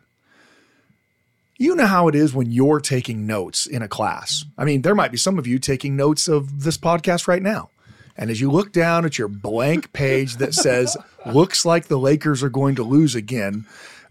You 1.58 1.76
know 1.76 1.88
how 1.88 2.08
it 2.08 2.16
is 2.16 2.34
when 2.34 2.52
you're 2.54 2.80
taking 2.80 3.28
notes 3.28 3.66
in 3.66 3.82
a 3.82 3.88
class. 3.90 4.46
I 4.58 4.64
mean, 4.64 4.82
there 4.82 4.96
might 4.96 5.12
be 5.12 5.18
some 5.18 5.38
of 5.38 5.46
you 5.46 5.60
taking 5.60 5.98
notes 5.98 6.30
of 6.30 6.64
this 6.64 6.78
podcast 6.78 7.28
right 7.28 7.42
now. 7.42 7.70
And 8.16 8.32
as 8.32 8.40
you 8.40 8.50
look 8.50 8.72
down 8.72 9.04
at 9.04 9.18
your 9.18 9.28
blank 9.28 9.92
page 9.94 10.38
that 10.38 10.54
says, 10.54 10.96
looks 11.26 11.66
like 11.66 11.88
the 11.88 12.00
Lakers 12.00 12.42
are 12.44 12.50
going 12.50 12.76
to 12.76 12.84
lose 12.84 13.14
again, 13.14 13.66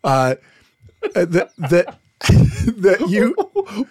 uh, 0.05 0.35
that, 1.15 1.51
that 1.57 1.99
that 2.21 3.07
you 3.09 3.35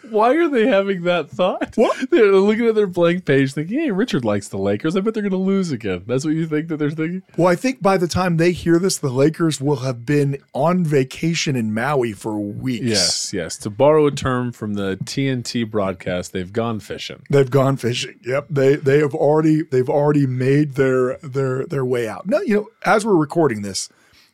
why 0.10 0.34
are 0.36 0.48
they 0.48 0.68
having 0.68 1.04
that 1.04 1.30
thought? 1.30 1.76
What? 1.76 2.10
they're 2.10 2.32
looking 2.32 2.68
at 2.68 2.76
their 2.76 2.88
blank 2.88 3.26
page 3.26 3.54
thinking 3.54 3.80
hey 3.80 3.92
richard 3.92 4.24
likes 4.24 4.48
the 4.48 4.58
lakers. 4.58 4.96
I 4.96 5.02
bet 5.02 5.14
they're 5.14 5.24
going 5.24 5.32
to 5.32 5.38
lose 5.38 5.72
again. 5.72 6.04
That's 6.08 6.24
what 6.26 6.34
you 6.34 6.48
think 6.48 6.68
that 6.70 6.78
they're 6.78 6.90
thinking? 6.92 7.24
Well 7.38 7.48
i 7.48 7.56
think 7.56 7.82
by 7.82 7.98
the 7.98 8.08
time 8.08 8.38
they 8.38 8.52
hear 8.52 8.80
this 8.80 8.98
the 8.98 9.10
lakers 9.10 9.60
will 9.60 9.78
have 9.78 10.06
been 10.06 10.38
on 10.54 10.84
vacation 10.84 11.56
in 11.56 11.74
maui 11.74 12.14
for 12.14 12.40
weeks. 12.40 12.86
Yes 12.86 13.34
yes. 13.34 13.58
To 13.58 13.70
borrow 13.70 14.08
a 14.08 14.12
term 14.12 14.52
from 14.52 14.76
the 14.76 14.98
tnt 15.04 15.70
broadcast 15.70 16.32
they've 16.34 16.52
gone 16.54 16.80
fishing. 16.80 17.22
They've 17.30 17.50
gone 17.52 17.78
fishing. 17.78 18.20
Yep. 18.26 18.48
They 18.50 18.76
they 18.76 19.00
have 19.00 19.14
already 19.14 19.64
they've 19.64 19.90
already 19.90 20.26
made 20.26 20.76
their 20.76 21.18
their 21.18 21.66
their 21.66 21.86
way 21.86 22.08
out. 22.08 22.26
No 22.28 22.40
you 22.42 22.56
know 22.56 22.68
as 22.86 23.06
we're 23.06 23.16
recording 23.16 23.62
this 23.62 23.90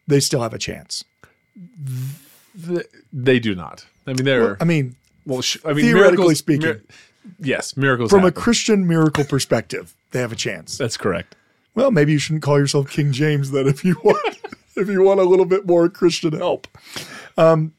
they 0.07 0.19
still 0.19 0.41
have 0.41 0.53
a 0.53 0.59
chance. 0.59 1.03
Th- 2.65 2.85
they 3.13 3.39
do 3.39 3.55
not. 3.55 3.85
I 4.07 4.13
mean 4.13 4.25
they're 4.25 4.57
i 4.61 4.65
mean 4.65 4.95
well 5.25 5.41
sh- 5.41 5.57
i 5.65 5.73
mean 5.73 5.85
theoretically 5.85 6.17
miracles- 6.17 6.37
speaking. 6.39 6.67
mir- 6.67 6.83
yes 7.39 7.75
miracles 7.77 8.09
from 8.09 8.25
a 8.25 8.31
christian 8.31 8.87
miracle 8.87 9.23
perspective 9.23 9.93
they 10.11 10.19
have 10.19 10.31
a 10.31 10.35
chance 10.35 10.77
that's 10.77 10.97
correct 10.97 11.35
Well, 11.75 11.91
maybe 11.91 12.11
you 12.11 12.19
shouldn't 12.19 12.43
call 12.43 12.57
yourself 12.59 12.89
King 12.89 13.11
James 13.13 13.51
then 13.51 13.65
if 13.67 13.85
you 13.85 13.95
want 14.03 14.37
if 14.75 14.87
you 14.89 15.01
want 15.03 15.19
a 15.19 15.23
little 15.23 15.45
bit 15.45 15.65
more 15.65 15.87
Christian 15.89 16.33
help. 16.33 16.67
Um, 17.37 17.73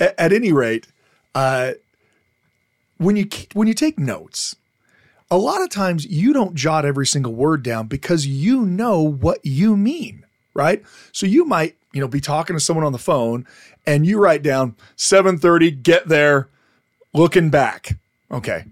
at, 0.00 0.14
at 0.18 0.32
any 0.32 0.52
rate, 0.52 0.88
uh, 1.34 1.72
when 2.98 3.16
you 3.16 3.28
when 3.54 3.68
you 3.68 3.74
take 3.74 3.98
notes, 3.98 4.56
a 5.30 5.36
lot 5.38 5.62
of 5.62 5.70
times 5.70 6.04
you 6.06 6.32
don't 6.32 6.54
jot 6.54 6.84
every 6.84 7.06
single 7.06 7.34
word 7.34 7.62
down 7.62 7.86
because 7.86 8.26
you 8.26 8.64
know 8.66 9.00
what 9.02 9.38
you 9.44 9.76
mean, 9.76 10.24
right? 10.54 10.82
So 11.12 11.26
you 11.26 11.44
might 11.44 11.76
you 11.92 12.00
know 12.00 12.08
be 12.08 12.20
talking 12.20 12.56
to 12.56 12.60
someone 12.60 12.84
on 12.86 12.92
the 12.92 12.98
phone 12.98 13.46
and 13.86 14.06
you 14.06 14.18
write 14.18 14.42
down 14.42 14.76
7:30 14.96 15.82
get 15.82 16.08
there 16.08 16.48
looking 17.12 17.50
back. 17.50 17.98
Okay. 18.30 18.64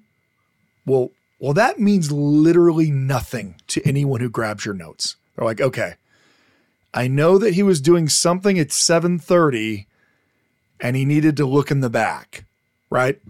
Well, 0.87 1.11
well, 1.39 1.53
that 1.55 1.79
means 1.79 2.13
literally 2.13 2.91
nothing 2.91 3.57
to 3.69 3.87
anyone 3.87 4.21
who 4.21 4.29
grabs 4.29 4.65
your 4.65 4.75
notes. 4.75 5.17
They're 5.35 5.45
like, 5.45 5.61
okay, 5.61 5.95
I 6.93 7.09
know 7.09 7.39
that 7.39 7.55
he 7.55 7.63
was 7.63 7.81
doing 7.81 8.09
something 8.09 8.59
at 8.59 8.69
7:30 8.69 9.87
and 10.81 10.97
he 10.97 11.05
needed 11.05 11.37
to 11.37 11.47
look 11.47 11.71
in 11.71 11.81
the 11.81 11.91
back, 11.91 12.45
right? 12.91 13.21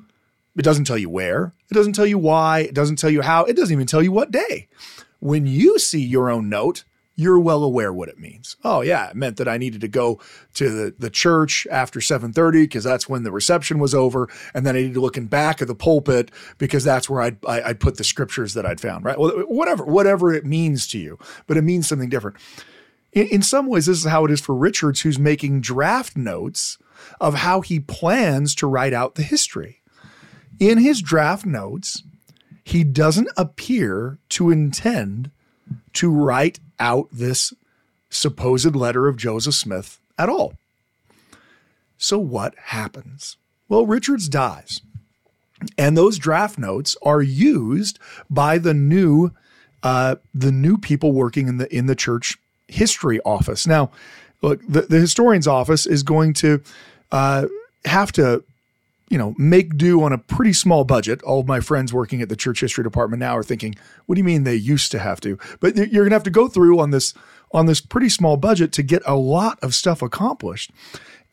It 0.57 0.63
doesn't 0.63 0.85
tell 0.85 0.99
you 0.99 1.11
where, 1.11 1.53
it 1.71 1.75
doesn't 1.75 1.95
tell 1.95 2.07
you 2.07 2.19
why, 2.19 2.61
it 2.61 2.75
doesn't 2.75 2.97
tell 2.97 3.11
you 3.11 3.23
how, 3.23 3.45
it 3.45 3.57
doesn't 3.57 3.73
even 3.73 3.87
tell 3.87 4.03
you 4.03 4.13
what 4.13 4.31
day. 4.31 4.69
When 5.21 5.47
you 5.47 5.79
see 5.79 6.03
your 6.03 6.31
own 6.31 6.49
note, 6.49 6.85
you're 7.21 7.39
well 7.39 7.63
aware 7.63 7.93
what 7.93 8.09
it 8.09 8.19
means. 8.19 8.57
Oh 8.65 8.81
yeah, 8.81 9.11
it 9.11 9.15
meant 9.15 9.37
that 9.37 9.47
I 9.47 9.59
needed 9.59 9.83
to 9.83 9.89
go 9.89 10.19
to 10.55 10.71
the, 10.71 10.95
the 10.99 11.11
church 11.11 11.67
after 11.71 12.01
7:30 12.01 12.63
because 12.63 12.83
that's 12.83 13.11
when 13.11 13.25
the 13.25 13.31
reception 13.31 13.79
was 13.79 13.95
over, 13.95 14.29
and 14.55 14.65
then 14.65 14.75
I 14.75 14.81
needed 14.81 14.95
to 14.95 15.03
look 15.03 15.19
in 15.19 15.27
back 15.27 15.61
of 15.61 15.69
the 15.69 15.75
pulpit 15.75 16.31
because 16.57 16.83
that's 16.83 17.11
where 17.11 17.21
I'd 17.21 17.45
I, 17.45 17.63
I'd 17.63 17.81
put 17.81 17.99
the 17.99 18.05
scriptures 18.05 18.55
that 18.55 18.65
I'd 18.65 18.81
found. 18.81 19.05
Right? 19.05 19.19
Well, 19.19 19.31
whatever 19.49 19.85
whatever 19.85 20.33
it 20.33 20.47
means 20.47 20.87
to 20.89 20.99
you, 20.99 21.19
but 21.47 21.59
it 21.59 21.63
means 21.63 21.87
something 21.87 22.09
different. 22.09 22.39
In, 23.13 23.27
in 23.27 23.43
some 23.43 23.67
ways, 23.67 23.85
this 23.85 23.99
is 23.99 24.07
how 24.07 24.25
it 24.25 24.31
is 24.31 24.41
for 24.41 24.55
Richards, 24.55 25.03
who's 25.03 25.19
making 25.19 25.61
draft 25.61 26.17
notes 26.17 26.79
of 27.21 27.35
how 27.35 27.61
he 27.61 27.81
plans 27.81 28.55
to 28.57 28.67
write 28.67 28.95
out 28.95 29.17
the 29.17 29.23
history. 29.23 29.83
In 30.59 30.79
his 30.79 31.03
draft 31.03 31.45
notes, 31.45 32.03
he 32.65 32.83
doesn't 32.83 33.29
appear 33.37 34.19
to 34.31 34.51
intend 34.51 35.31
to 35.95 36.11
write 36.11 36.61
out 36.79 37.09
this 37.13 37.53
supposed 38.09 38.75
letter 38.75 39.09
of 39.09 39.17
Joseph 39.17 39.55
Smith 39.55 40.01
at 40.19 40.29
all. 40.29 40.55
So, 41.99 42.19
what 42.19 42.55
happens? 42.57 43.37
Well, 43.69 43.87
Richards 43.87 44.29
dies. 44.29 44.81
And 45.77 45.97
those 45.97 46.19
draft 46.19 46.59
notes 46.59 46.97
are 47.03 47.21
used 47.21 47.99
by 48.31 48.57
the 48.59 48.73
new 48.73 49.33
uh, 49.83 50.17
the 50.35 50.53
new 50.53 50.79
people 50.79 51.13
working 51.13 51.49
in 51.49 51.59
the 51.59 51.75
in 51.75 51.87
the 51.87 51.95
church 51.95 52.39
history 52.69 53.21
office. 53.25 53.67
Now, 53.67 53.91
look, 54.43 54.61
the, 54.67 54.83
the 54.83 54.99
historian's 54.99 55.47
office 55.47 55.87
is 55.87 56.03
going 56.03 56.33
to 56.35 56.63
uh, 57.13 57.47
have 57.85 58.13
to 58.13 58.45
you 59.11 59.19
know, 59.19 59.35
make 59.37 59.77
do 59.77 60.03
on 60.03 60.13
a 60.13 60.19
pretty 60.19 60.53
small 60.53 60.85
budget. 60.85 61.21
All 61.23 61.41
of 61.41 61.47
my 61.47 61.61
friends 61.61 61.93
working 61.93 62.23
at 62.23 62.29
the 62.29 62.37
church 62.37 62.61
history 62.61 62.85
department 62.85 63.21
now 63.21 63.37
are 63.37 63.43
thinking, 63.43 63.75
"What 64.07 64.15
do 64.15 64.21
you 64.21 64.25
mean 64.25 64.45
they 64.45 64.55
used 64.55 64.91
to 64.93 65.01
have 65.01 65.21
to?" 65.23 65.37
But 65.59 65.77
you're 65.77 66.05
going 66.05 66.11
to 66.11 66.17
have 66.17 66.23
to 66.23 66.31
go 66.31 66.49
through 66.49 66.79
on 66.79 66.91
this 66.91 67.13
on 67.53 67.67
this 67.67 67.81
pretty 67.81 68.09
small 68.09 68.37
budget 68.37 68.73
to 68.73 68.83
get 68.83 69.03
a 69.05 69.17
lot 69.17 69.59
of 69.61 69.75
stuff 69.75 70.01
accomplished. 70.01 70.71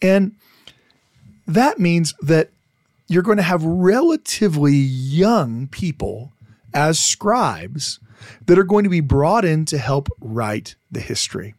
And 0.02 0.34
that 1.46 1.80
means 1.80 2.14
that 2.22 2.50
you're 3.08 3.24
going 3.24 3.38
to 3.38 3.44
have 3.44 3.64
relatively 3.64 4.74
young 4.74 5.68
people 5.68 6.34
as 6.74 7.00
scribes 7.00 8.00
that 8.48 8.58
are 8.58 8.64
going 8.64 8.84
to 8.84 8.90
be 8.90 9.00
brought 9.00 9.46
in 9.46 9.66
to 9.66 9.78
help 9.78 10.10
write 10.20 10.76
the 10.92 11.00
history. 11.00 11.54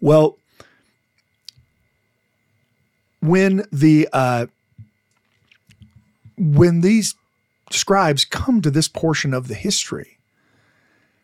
Well, 0.00 0.36
when 3.22 3.64
the 3.72 4.08
uh, 4.12 4.46
when 6.36 6.80
these 6.80 7.14
scribes 7.70 8.24
come 8.24 8.60
to 8.60 8.70
this 8.70 8.88
portion 8.88 9.32
of 9.32 9.48
the 9.48 9.54
history, 9.54 10.18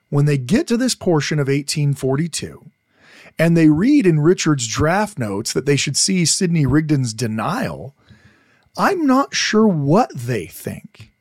when 0.08 0.24
they 0.24 0.38
get 0.38 0.66
to 0.68 0.76
this 0.76 0.94
portion 0.94 1.38
of 1.38 1.48
1842, 1.48 2.70
and 3.38 3.56
they 3.56 3.68
read 3.68 4.06
in 4.06 4.20
Richards' 4.20 4.66
draft 4.66 5.18
notes 5.18 5.52
that 5.52 5.66
they 5.66 5.76
should 5.76 5.96
see 5.96 6.24
Sidney 6.24 6.66
Rigdon's 6.66 7.12
denial, 7.12 7.94
I'm 8.76 9.04
not 9.04 9.34
sure 9.34 9.66
what 9.66 10.10
they 10.14 10.46
think. 10.46 11.12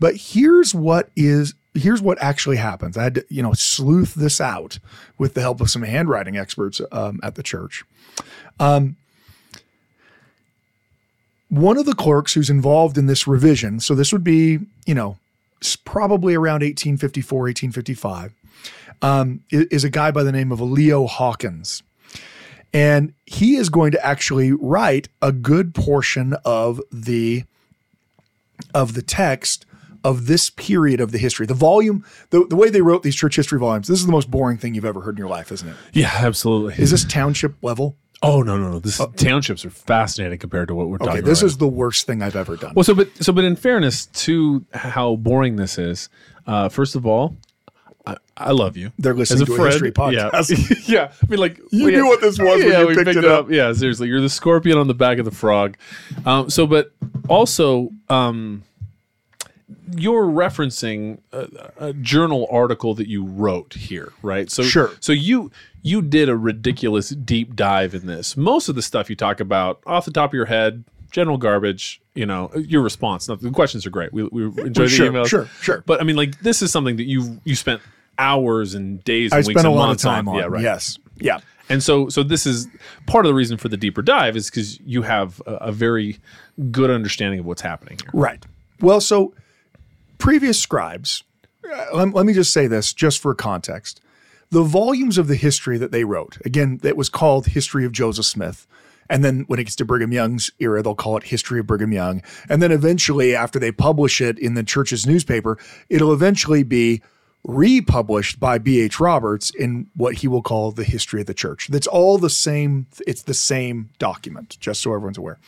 But 0.00 0.16
here's 0.16 0.74
what 0.74 1.08
is 1.14 1.54
here's 1.72 2.02
what 2.02 2.20
actually 2.20 2.56
happens. 2.56 2.96
I 2.96 3.04
had 3.04 3.14
to, 3.14 3.24
you 3.28 3.42
know, 3.42 3.52
sleuth 3.52 4.14
this 4.14 4.40
out 4.40 4.80
with 5.18 5.34
the 5.34 5.40
help 5.40 5.60
of 5.60 5.70
some 5.70 5.82
handwriting 5.82 6.36
experts 6.36 6.80
um, 6.90 7.20
at 7.22 7.36
the 7.36 7.42
church. 7.42 7.84
Um, 8.58 8.96
one 11.54 11.78
of 11.78 11.86
the 11.86 11.94
clerks 11.94 12.34
who's 12.34 12.50
involved 12.50 12.98
in 12.98 13.06
this 13.06 13.28
revision, 13.28 13.78
so 13.78 13.94
this 13.94 14.12
would 14.12 14.24
be, 14.24 14.58
you 14.86 14.94
know, 14.94 15.18
probably 15.84 16.34
around 16.34 16.62
1854, 16.62 17.38
1855, 17.38 18.34
um, 19.02 19.40
is 19.50 19.84
a 19.84 19.90
guy 19.90 20.10
by 20.10 20.24
the 20.24 20.32
name 20.32 20.50
of 20.50 20.60
Leo 20.60 21.06
Hawkins. 21.06 21.82
And 22.72 23.14
he 23.24 23.54
is 23.54 23.68
going 23.68 23.92
to 23.92 24.04
actually 24.04 24.50
write 24.50 25.08
a 25.22 25.30
good 25.30 25.74
portion 25.74 26.34
of 26.44 26.80
the 26.90 27.44
of 28.74 28.94
the 28.94 29.02
text 29.02 29.64
of 30.02 30.26
this 30.26 30.50
period 30.50 31.00
of 31.00 31.12
the 31.12 31.18
history. 31.18 31.46
The 31.46 31.54
volume, 31.54 32.04
the, 32.30 32.46
the 32.46 32.56
way 32.56 32.68
they 32.68 32.82
wrote 32.82 33.02
these 33.04 33.14
church 33.14 33.36
history 33.36 33.58
volumes, 33.58 33.88
this 33.88 34.00
is 34.00 34.06
the 34.06 34.12
most 34.12 34.30
boring 34.30 34.58
thing 34.58 34.74
you've 34.74 34.84
ever 34.84 35.00
heard 35.00 35.14
in 35.14 35.18
your 35.18 35.28
life, 35.28 35.50
isn't 35.52 35.68
it? 35.68 35.76
Yeah, 35.92 36.12
absolutely. 36.14 36.82
Is 36.82 36.90
this 36.90 37.04
township 37.04 37.54
level? 37.62 37.96
Oh 38.24 38.42
no, 38.42 38.56
no, 38.56 38.70
no. 38.70 38.78
This 38.78 39.00
uh, 39.00 39.06
townships 39.16 39.64
are 39.64 39.70
fascinating 39.70 40.38
compared 40.38 40.68
to 40.68 40.74
what 40.74 40.88
we're 40.88 40.96
okay, 40.96 41.04
talking 41.06 41.18
about. 41.20 41.24
Okay, 41.24 41.30
this 41.30 41.42
right 41.42 41.46
is 41.46 41.58
the 41.58 41.68
worst 41.68 42.06
thing 42.06 42.22
I've 42.22 42.36
ever 42.36 42.56
done. 42.56 42.72
Well, 42.74 42.84
so 42.84 42.94
but 42.94 43.08
so 43.22 43.32
but 43.32 43.44
in 43.44 43.56
fairness 43.56 44.06
to 44.06 44.64
how 44.72 45.16
boring 45.16 45.56
this 45.56 45.78
is, 45.78 46.08
uh, 46.46 46.68
first 46.68 46.94
of 46.96 47.06
all, 47.06 47.36
I, 48.06 48.16
I 48.36 48.50
love 48.52 48.76
you. 48.76 48.92
They're 48.98 49.14
listening 49.14 49.42
As 49.42 49.42
a 49.42 49.46
to 49.46 49.56
friend, 49.56 49.68
a 49.68 49.70
history 49.72 49.92
podcast. 49.92 50.70
Yeah, 50.70 50.76
yeah. 50.86 51.12
I 51.22 51.26
mean, 51.30 51.40
like 51.40 51.58
You 51.70 51.86
we- 51.86 51.92
knew 51.92 52.06
what 52.06 52.20
this 52.20 52.38
was 52.38 52.60
when 52.60 52.70
yeah, 52.70 52.80
you 52.80 52.88
we 52.88 52.94
picked 52.94 53.16
it 53.16 53.24
up. 53.24 53.50
Yeah, 53.50 53.72
seriously, 53.72 54.08
you're 54.08 54.20
the 54.20 54.28
scorpion 54.28 54.78
on 54.78 54.86
the 54.88 54.94
back 54.94 55.18
of 55.18 55.24
the 55.24 55.30
frog. 55.30 55.76
Um, 56.26 56.50
so, 56.50 56.66
but 56.66 56.92
also, 57.28 57.90
um, 58.08 58.62
you're 59.96 60.26
referencing 60.26 61.18
a, 61.32 61.48
a 61.78 61.92
journal 61.94 62.46
article 62.50 62.94
that 62.94 63.08
you 63.08 63.24
wrote 63.24 63.74
here, 63.74 64.12
right? 64.22 64.50
So, 64.50 64.62
Sure. 64.62 64.92
So 65.00 65.12
you 65.12 65.50
you 65.82 66.00
did 66.00 66.28
a 66.28 66.36
ridiculous 66.36 67.10
deep 67.10 67.54
dive 67.54 67.94
in 67.94 68.06
this. 68.06 68.36
Most 68.36 68.68
of 68.68 68.74
the 68.74 68.82
stuff 68.82 69.10
you 69.10 69.16
talk 69.16 69.40
about 69.40 69.80
off 69.86 70.04
the 70.06 70.10
top 70.10 70.30
of 70.30 70.34
your 70.34 70.46
head, 70.46 70.84
general 71.10 71.36
garbage. 71.36 72.00
You 72.14 72.26
know, 72.26 72.50
uh, 72.54 72.60
your 72.60 72.80
response. 72.82 73.28
Now, 73.28 73.34
the 73.34 73.50
questions 73.50 73.84
are 73.86 73.90
great. 73.90 74.12
We 74.12 74.22
we 74.24 74.44
oh, 74.44 74.64
enjoy 74.64 74.84
the 74.84 74.88
Sure, 74.88 75.10
emails. 75.10 75.26
sure, 75.26 75.46
sure. 75.60 75.82
But 75.84 76.00
I 76.00 76.04
mean, 76.04 76.16
like 76.16 76.40
this 76.40 76.62
is 76.62 76.70
something 76.70 76.96
that 76.96 77.04
you 77.06 77.40
you 77.44 77.54
spent 77.56 77.82
hours 78.18 78.74
and 78.74 79.02
days 79.04 79.32
I 79.32 79.38
and 79.38 79.46
weeks 79.46 79.60
spent 79.60 79.66
a 79.66 79.70
and 79.70 79.76
lot 79.76 79.84
of 79.84 79.88
months 79.90 80.02
time 80.04 80.28
on. 80.28 80.36
Yeah, 80.36 80.44
right. 80.46 80.62
Yes. 80.62 80.98
Yeah. 81.16 81.40
And 81.68 81.82
so, 81.82 82.08
so 82.10 82.22
this 82.22 82.44
is 82.46 82.68
part 83.06 83.24
of 83.24 83.30
the 83.30 83.34
reason 83.34 83.56
for 83.56 83.68
the 83.68 83.76
deeper 83.78 84.02
dive 84.02 84.36
is 84.36 84.50
because 84.50 84.78
you 84.80 85.00
have 85.02 85.40
a, 85.46 85.52
a 85.54 85.72
very 85.72 86.18
good 86.70 86.90
understanding 86.90 87.40
of 87.40 87.46
what's 87.46 87.62
happening 87.62 87.98
here. 87.98 88.10
Right. 88.12 88.44
Well, 88.80 89.00
so 89.00 89.32
previous 90.24 90.58
scribes, 90.58 91.22
uh, 91.70 91.84
let, 91.92 92.14
let 92.14 92.24
me 92.24 92.32
just 92.32 92.50
say 92.50 92.66
this 92.66 92.94
just 92.94 93.20
for 93.20 93.34
context. 93.34 94.00
The 94.48 94.62
volumes 94.62 95.18
of 95.18 95.28
the 95.28 95.34
history 95.34 95.76
that 95.76 95.92
they 95.92 96.04
wrote, 96.04 96.38
again, 96.46 96.78
that 96.78 96.96
was 96.96 97.10
called 97.10 97.48
History 97.48 97.84
of 97.84 97.92
Joseph 97.92 98.24
Smith. 98.24 98.66
And 99.10 99.22
then 99.22 99.44
when 99.48 99.58
it 99.60 99.64
gets 99.64 99.76
to 99.76 99.84
Brigham 99.84 100.12
Young's 100.12 100.50
era, 100.58 100.82
they'll 100.82 100.94
call 100.94 101.18
it 101.18 101.24
History 101.24 101.60
of 101.60 101.66
Brigham 101.66 101.92
Young. 101.92 102.22
And 102.48 102.62
then 102.62 102.72
eventually, 102.72 103.36
after 103.36 103.58
they 103.58 103.70
publish 103.70 104.22
it 104.22 104.38
in 104.38 104.54
the 104.54 104.62
church's 104.62 105.06
newspaper, 105.06 105.58
it'll 105.90 106.14
eventually 106.14 106.62
be 106.62 107.02
republished 107.42 108.40
by 108.40 108.56
B.H. 108.56 108.98
Roberts 108.98 109.50
in 109.50 109.90
what 109.94 110.16
he 110.16 110.28
will 110.28 110.40
call 110.40 110.72
the 110.72 110.84
History 110.84 111.20
of 111.20 111.26
the 111.26 111.34
Church. 111.34 111.68
That's 111.68 111.86
all 111.86 112.16
the 112.16 112.30
same, 112.30 112.86
it's 113.06 113.24
the 113.24 113.34
same 113.34 113.90
document, 113.98 114.56
just 114.58 114.80
so 114.80 114.94
everyone's 114.94 115.18
aware 115.18 115.38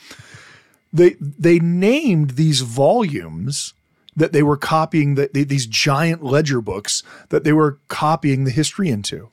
they 0.93 1.17
they 1.21 1.59
named 1.59 2.31
these 2.31 2.61
volumes 2.61 3.75
that 4.17 4.33
they 4.33 4.43
were 4.43 4.57
copying 4.57 5.15
the, 5.15 5.31
the- 5.33 5.45
these 5.45 5.67
giant 5.67 6.23
ledger 6.25 6.61
books 6.61 7.03
that 7.29 7.45
they 7.45 7.53
were 7.53 7.79
copying 7.89 8.45
the 8.45 8.51
history 8.51 8.89
into. 8.89 9.29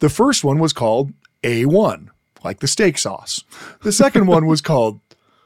The 0.00 0.08
first 0.08 0.42
one 0.44 0.58
was 0.58 0.72
called 0.72 1.12
A1, 1.42 2.08
like 2.42 2.60
the 2.60 2.66
steak 2.68 2.98
sauce. 2.98 3.44
The 3.82 3.92
second 3.92 4.26
one 4.26 4.46
was 4.46 4.60
called 4.70 5.00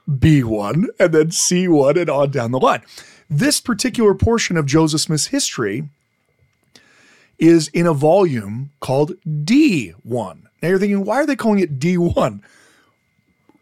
B1 0.08 0.86
and 0.98 1.12
then 1.12 1.28
C1 1.28 2.00
and 2.00 2.08
on 2.10 2.30
down 2.30 2.52
the 2.52 2.58
line. 2.60 2.82
This 3.28 3.60
particular 3.60 4.14
portion 4.14 4.56
of 4.56 4.64
Joseph 4.64 5.02
Smith's 5.02 5.26
history 5.26 5.88
is 7.38 7.68
in 7.68 7.86
a 7.86 7.92
volume 7.92 8.70
called 8.80 9.12
D1. 9.26 10.42
Now 10.62 10.68
you're 10.68 10.78
thinking, 10.78 11.04
why 11.04 11.16
are 11.16 11.26
they 11.26 11.36
calling 11.36 11.60
it 11.60 11.78
D1? 11.78 12.40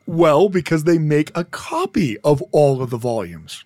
Well, 0.06 0.48
because 0.48 0.84
they 0.84 0.98
make 0.98 1.36
a 1.36 1.44
copy 1.44 2.16
of 2.20 2.40
all 2.52 2.80
of 2.80 2.90
the 2.90 2.96
volumes. 2.96 3.64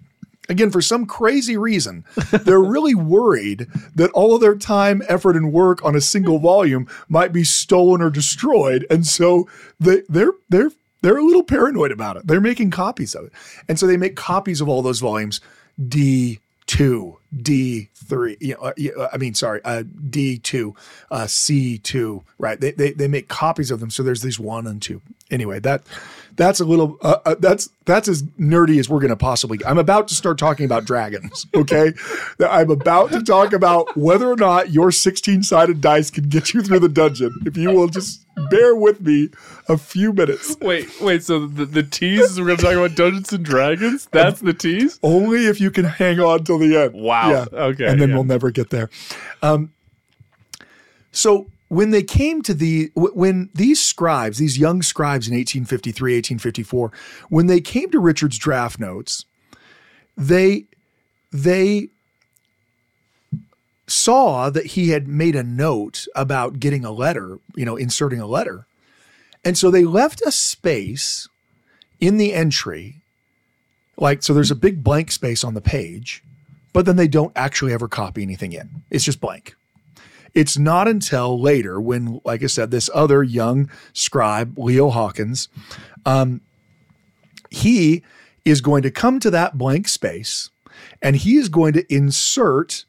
Again, 0.50 0.70
for 0.70 0.82
some 0.82 1.06
crazy 1.06 1.56
reason, 1.56 2.04
they're 2.32 2.58
really 2.58 2.94
worried 2.94 3.68
that 3.94 4.10
all 4.10 4.34
of 4.34 4.40
their 4.40 4.56
time, 4.56 5.00
effort, 5.08 5.36
and 5.36 5.52
work 5.52 5.82
on 5.84 5.94
a 5.94 6.00
single 6.00 6.40
volume 6.40 6.88
might 7.08 7.32
be 7.32 7.44
stolen 7.44 8.02
or 8.02 8.10
destroyed, 8.10 8.84
and 8.90 9.06
so 9.06 9.48
they, 9.78 10.02
they're 10.08 10.32
they're 10.48 10.72
they're 11.02 11.18
a 11.18 11.24
little 11.24 11.44
paranoid 11.44 11.92
about 11.92 12.16
it. 12.16 12.26
They're 12.26 12.40
making 12.40 12.72
copies 12.72 13.14
of 13.14 13.26
it, 13.26 13.32
and 13.68 13.78
so 13.78 13.86
they 13.86 13.96
make 13.96 14.16
copies 14.16 14.60
of 14.60 14.68
all 14.68 14.82
those 14.82 14.98
volumes. 14.98 15.40
D 15.88 16.40
two, 16.66 17.18
D 17.34 17.88
three. 17.94 18.36
You 18.40 18.54
know, 18.54 18.60
uh, 18.60 19.02
uh, 19.02 19.08
I 19.12 19.16
mean, 19.18 19.34
sorry, 19.34 19.60
uh, 19.64 19.84
D 20.10 20.38
two, 20.38 20.74
uh, 21.10 21.26
C 21.26 21.78
two. 21.78 22.24
Right? 22.38 22.60
They, 22.60 22.72
they 22.72 22.92
they 22.92 23.08
make 23.08 23.28
copies 23.28 23.70
of 23.70 23.80
them. 23.80 23.90
So 23.90 24.02
there's 24.02 24.22
these 24.22 24.40
one 24.40 24.66
and 24.66 24.82
two. 24.82 25.00
Anyway, 25.30 25.60
that 25.60 25.82
that's 26.36 26.60
a 26.60 26.64
little 26.64 26.96
uh, 27.02 27.16
uh, 27.24 27.34
that's 27.38 27.70
that's 27.84 28.08
as 28.08 28.22
nerdy 28.38 28.78
as 28.78 28.88
we're 28.88 29.00
going 29.00 29.10
to 29.10 29.16
possibly. 29.16 29.58
get. 29.58 29.68
I'm 29.68 29.78
about 29.78 30.08
to 30.08 30.14
start 30.14 30.38
talking 30.38 30.64
about 30.64 30.84
dragons. 30.84 31.46
Okay, 31.60 31.92
I'm 32.40 32.70
about 32.70 33.12
to 33.12 33.22
talk 33.22 33.52
about 33.52 33.94
whether 33.96 34.30
or 34.30 34.36
not 34.36 34.70
your 34.70 34.90
16 34.90 35.42
sided 35.42 35.80
dice 35.80 36.10
can 36.10 36.28
get 36.28 36.54
you 36.54 36.62
through 36.62 36.78
the 36.78 36.88
dungeon. 36.88 37.34
If 37.44 37.56
you 37.56 37.70
will 37.70 37.88
just 37.88 38.24
bear 38.48 38.74
with 38.74 39.00
me 39.00 39.28
a 39.68 39.76
few 39.76 40.12
minutes. 40.12 40.56
Wait, 40.60 40.88
wait. 41.00 41.22
So 41.22 41.46
the, 41.46 41.66
the 41.66 41.82
tease 41.82 42.38
we're 42.38 42.46
going 42.46 42.58
to 42.58 42.62
talk 42.64 42.74
about 42.74 42.96
Dungeons 42.96 43.32
and 43.32 43.44
Dragons. 43.44 44.08
That's 44.10 44.40
the 44.40 44.54
tease. 44.54 44.98
Only 45.02 45.46
if 45.46 45.60
you 45.60 45.70
can 45.70 45.84
hang 45.84 46.18
on 46.20 46.44
till 46.44 46.58
the 46.58 46.76
end. 46.76 46.94
Wow. 46.94 47.30
Yeah. 47.30 47.44
Okay, 47.52 47.86
And 47.86 48.00
then 48.00 48.10
yeah. 48.10 48.14
we'll 48.14 48.24
never 48.24 48.50
get 48.50 48.70
there. 48.70 48.88
Um, 49.42 49.72
so 51.12 51.50
when 51.70 51.90
they 51.90 52.02
came 52.02 52.42
to 52.42 52.52
the, 52.52 52.90
when 52.94 53.48
these 53.54 53.80
scribes, 53.80 54.36
these 54.36 54.58
young 54.58 54.82
scribes 54.82 55.26
in 55.28 55.34
1853, 55.34 56.14
1854, 56.16 56.92
when 57.30 57.46
they 57.46 57.60
came 57.60 57.90
to 57.90 57.98
Richards' 57.98 58.36
draft 58.36 58.78
notes, 58.78 59.24
they, 60.16 60.66
they 61.32 61.88
saw 63.86 64.50
that 64.50 64.66
he 64.66 64.90
had 64.90 65.08
made 65.08 65.34
a 65.34 65.42
note 65.42 66.06
about 66.14 66.60
getting 66.60 66.84
a 66.84 66.90
letter, 66.90 67.38
you 67.56 67.64
know, 67.64 67.76
inserting 67.76 68.20
a 68.20 68.26
letter. 68.26 68.66
And 69.44 69.56
so 69.56 69.70
they 69.70 69.84
left 69.84 70.20
a 70.20 70.32
space 70.32 71.28
in 72.00 72.16
the 72.16 72.34
entry 72.34 72.96
like 73.96 74.22
so 74.22 74.34
there's 74.34 74.50
a 74.50 74.56
big 74.56 74.82
blank 74.82 75.12
space 75.12 75.44
on 75.44 75.54
the 75.54 75.60
page 75.60 76.24
but 76.72 76.86
then 76.86 76.96
they 76.96 77.08
don't 77.08 77.32
actually 77.36 77.72
ever 77.72 77.86
copy 77.86 78.22
anything 78.22 78.52
in 78.52 78.82
it's 78.90 79.04
just 79.04 79.20
blank 79.20 79.54
it's 80.34 80.58
not 80.58 80.88
until 80.88 81.40
later 81.40 81.80
when 81.80 82.20
like 82.24 82.42
i 82.42 82.46
said 82.46 82.70
this 82.70 82.90
other 82.94 83.22
young 83.22 83.70
scribe 83.92 84.58
leo 84.58 84.90
hawkins 84.90 85.48
um, 86.06 86.40
he 87.50 88.02
is 88.44 88.60
going 88.60 88.82
to 88.82 88.90
come 88.90 89.20
to 89.20 89.30
that 89.30 89.58
blank 89.58 89.88
space 89.88 90.50
and 91.02 91.16
he 91.16 91.36
is 91.36 91.48
going 91.48 91.72
to 91.72 91.94
insert 91.94 92.84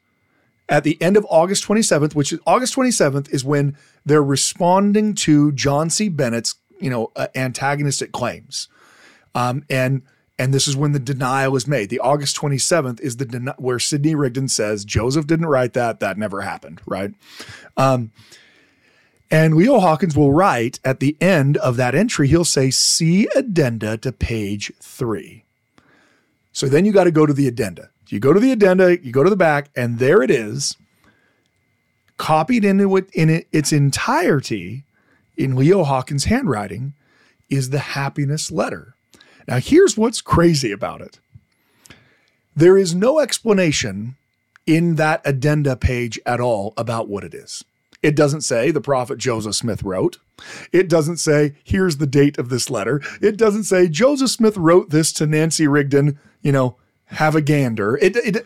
at 0.72 0.86
the 0.86 1.00
end 1.02 1.18
of 1.18 1.28
August 1.30 1.68
27th, 1.68 2.16
which 2.16 2.32
is 2.32 2.40
August 2.48 2.76
27th 2.76 3.30
is 3.34 3.44
when 3.44 3.76
they're 4.06 4.24
responding 4.24 5.14
to 5.14 5.52
John 5.52 5.90
C. 5.90 6.08
Bennett's, 6.08 6.56
you 6.80 6.90
know, 6.90 7.12
uh, 7.18 7.28
antagonistic 7.36 8.14
claims. 8.14 8.70
Um, 9.36 9.66
and 9.70 10.02
and 10.42 10.56
this 10.56 10.68
is 10.68 10.76
when 10.76 10.92
the 10.92 11.00
denial 11.00 11.56
is 11.56 11.68
made. 11.68 11.92
The 11.92 12.00
August 12.00 12.36
27th 12.36 13.00
is 13.00 13.18
the 13.18 13.26
den- 13.26 13.54
where 13.60 13.78
Sidney 13.78 14.16
Rigdon 14.16 14.48
says 14.48 14.84
Joseph 14.84 15.28
didn't 15.28 15.46
write 15.46 15.74
that. 15.74 16.00
That 16.00 16.18
never 16.18 16.42
happened, 16.42 16.82
right? 16.88 17.14
Um, 17.78 18.12
and 19.30 19.56
Leo 19.56 19.78
Hawkins 19.78 20.18
will 20.18 20.34
write 20.34 20.80
at 20.84 21.00
the 21.00 21.16
end 21.22 21.58
of 21.58 21.78
that 21.78 21.94
entry, 21.94 22.28
he'll 22.28 22.44
say, 22.44 22.72
see 22.72 23.28
addenda 23.36 23.98
to 23.98 24.12
page 24.12 24.74
three. 24.80 25.46
So 26.52 26.68
then 26.68 26.86
you 26.86 26.92
got 26.92 27.04
to 27.04 27.12
go 27.12 27.28
to 27.28 27.34
the 27.34 27.48
addenda. 27.48 27.92
You 28.08 28.20
go 28.20 28.34
to 28.34 28.40
the 28.40 28.52
addenda, 28.52 29.00
you 29.00 29.12
go 29.12 29.24
to 29.24 29.30
the 29.30 29.36
back, 29.38 29.70
and 29.76 30.00
there 30.00 30.24
it 30.24 30.32
is, 30.32 30.76
copied 32.18 32.66
into 32.66 32.98
it 32.98 33.12
in 33.14 33.30
it, 33.30 33.48
its 33.52 33.72
entirety 33.72 34.86
in 35.38 35.56
Leo 35.56 35.84
Hawkins' 35.84 36.24
handwriting, 36.24 36.96
is 37.48 37.70
the 37.70 37.80
happiness 37.80 38.50
letter. 38.50 38.96
Now, 39.52 39.60
here's 39.60 39.98
what's 39.98 40.22
crazy 40.22 40.72
about 40.72 41.02
it. 41.02 41.20
There 42.56 42.78
is 42.78 42.96
no 42.96 43.20
explanation 43.20 44.16
in 44.66 44.96
that 44.96 45.22
addenda 45.26 45.76
page 45.76 46.18
at 46.26 46.40
all 46.40 46.74
about 46.78 47.10
what 47.10 47.26
it 47.26 47.34
is. 47.34 47.62
It 48.02 48.16
doesn't 48.16 48.42
say 48.42 48.72
the 48.72 48.80
prophet 48.80 49.18
Joseph 49.18 49.56
Smith 49.56 49.84
wrote. 49.84 50.20
It 50.72 50.88
doesn't 50.88 51.18
say, 51.18 51.56
here's 51.66 51.98
the 51.98 52.08
date 52.08 52.38
of 52.38 52.48
this 52.48 52.70
letter. 52.70 53.02
It 53.22 53.36
doesn't 53.36 53.66
say, 53.66 53.90
Joseph 53.90 54.30
Smith 54.30 54.56
wrote 54.56 54.90
this 54.90 55.12
to 55.14 55.28
Nancy 55.28 55.68
Rigdon, 55.68 56.18
you 56.42 56.54
know, 56.54 56.78
have 57.08 57.36
a 57.36 57.42
gander. 57.42 57.98
It, 57.98 58.16
it, 58.16 58.46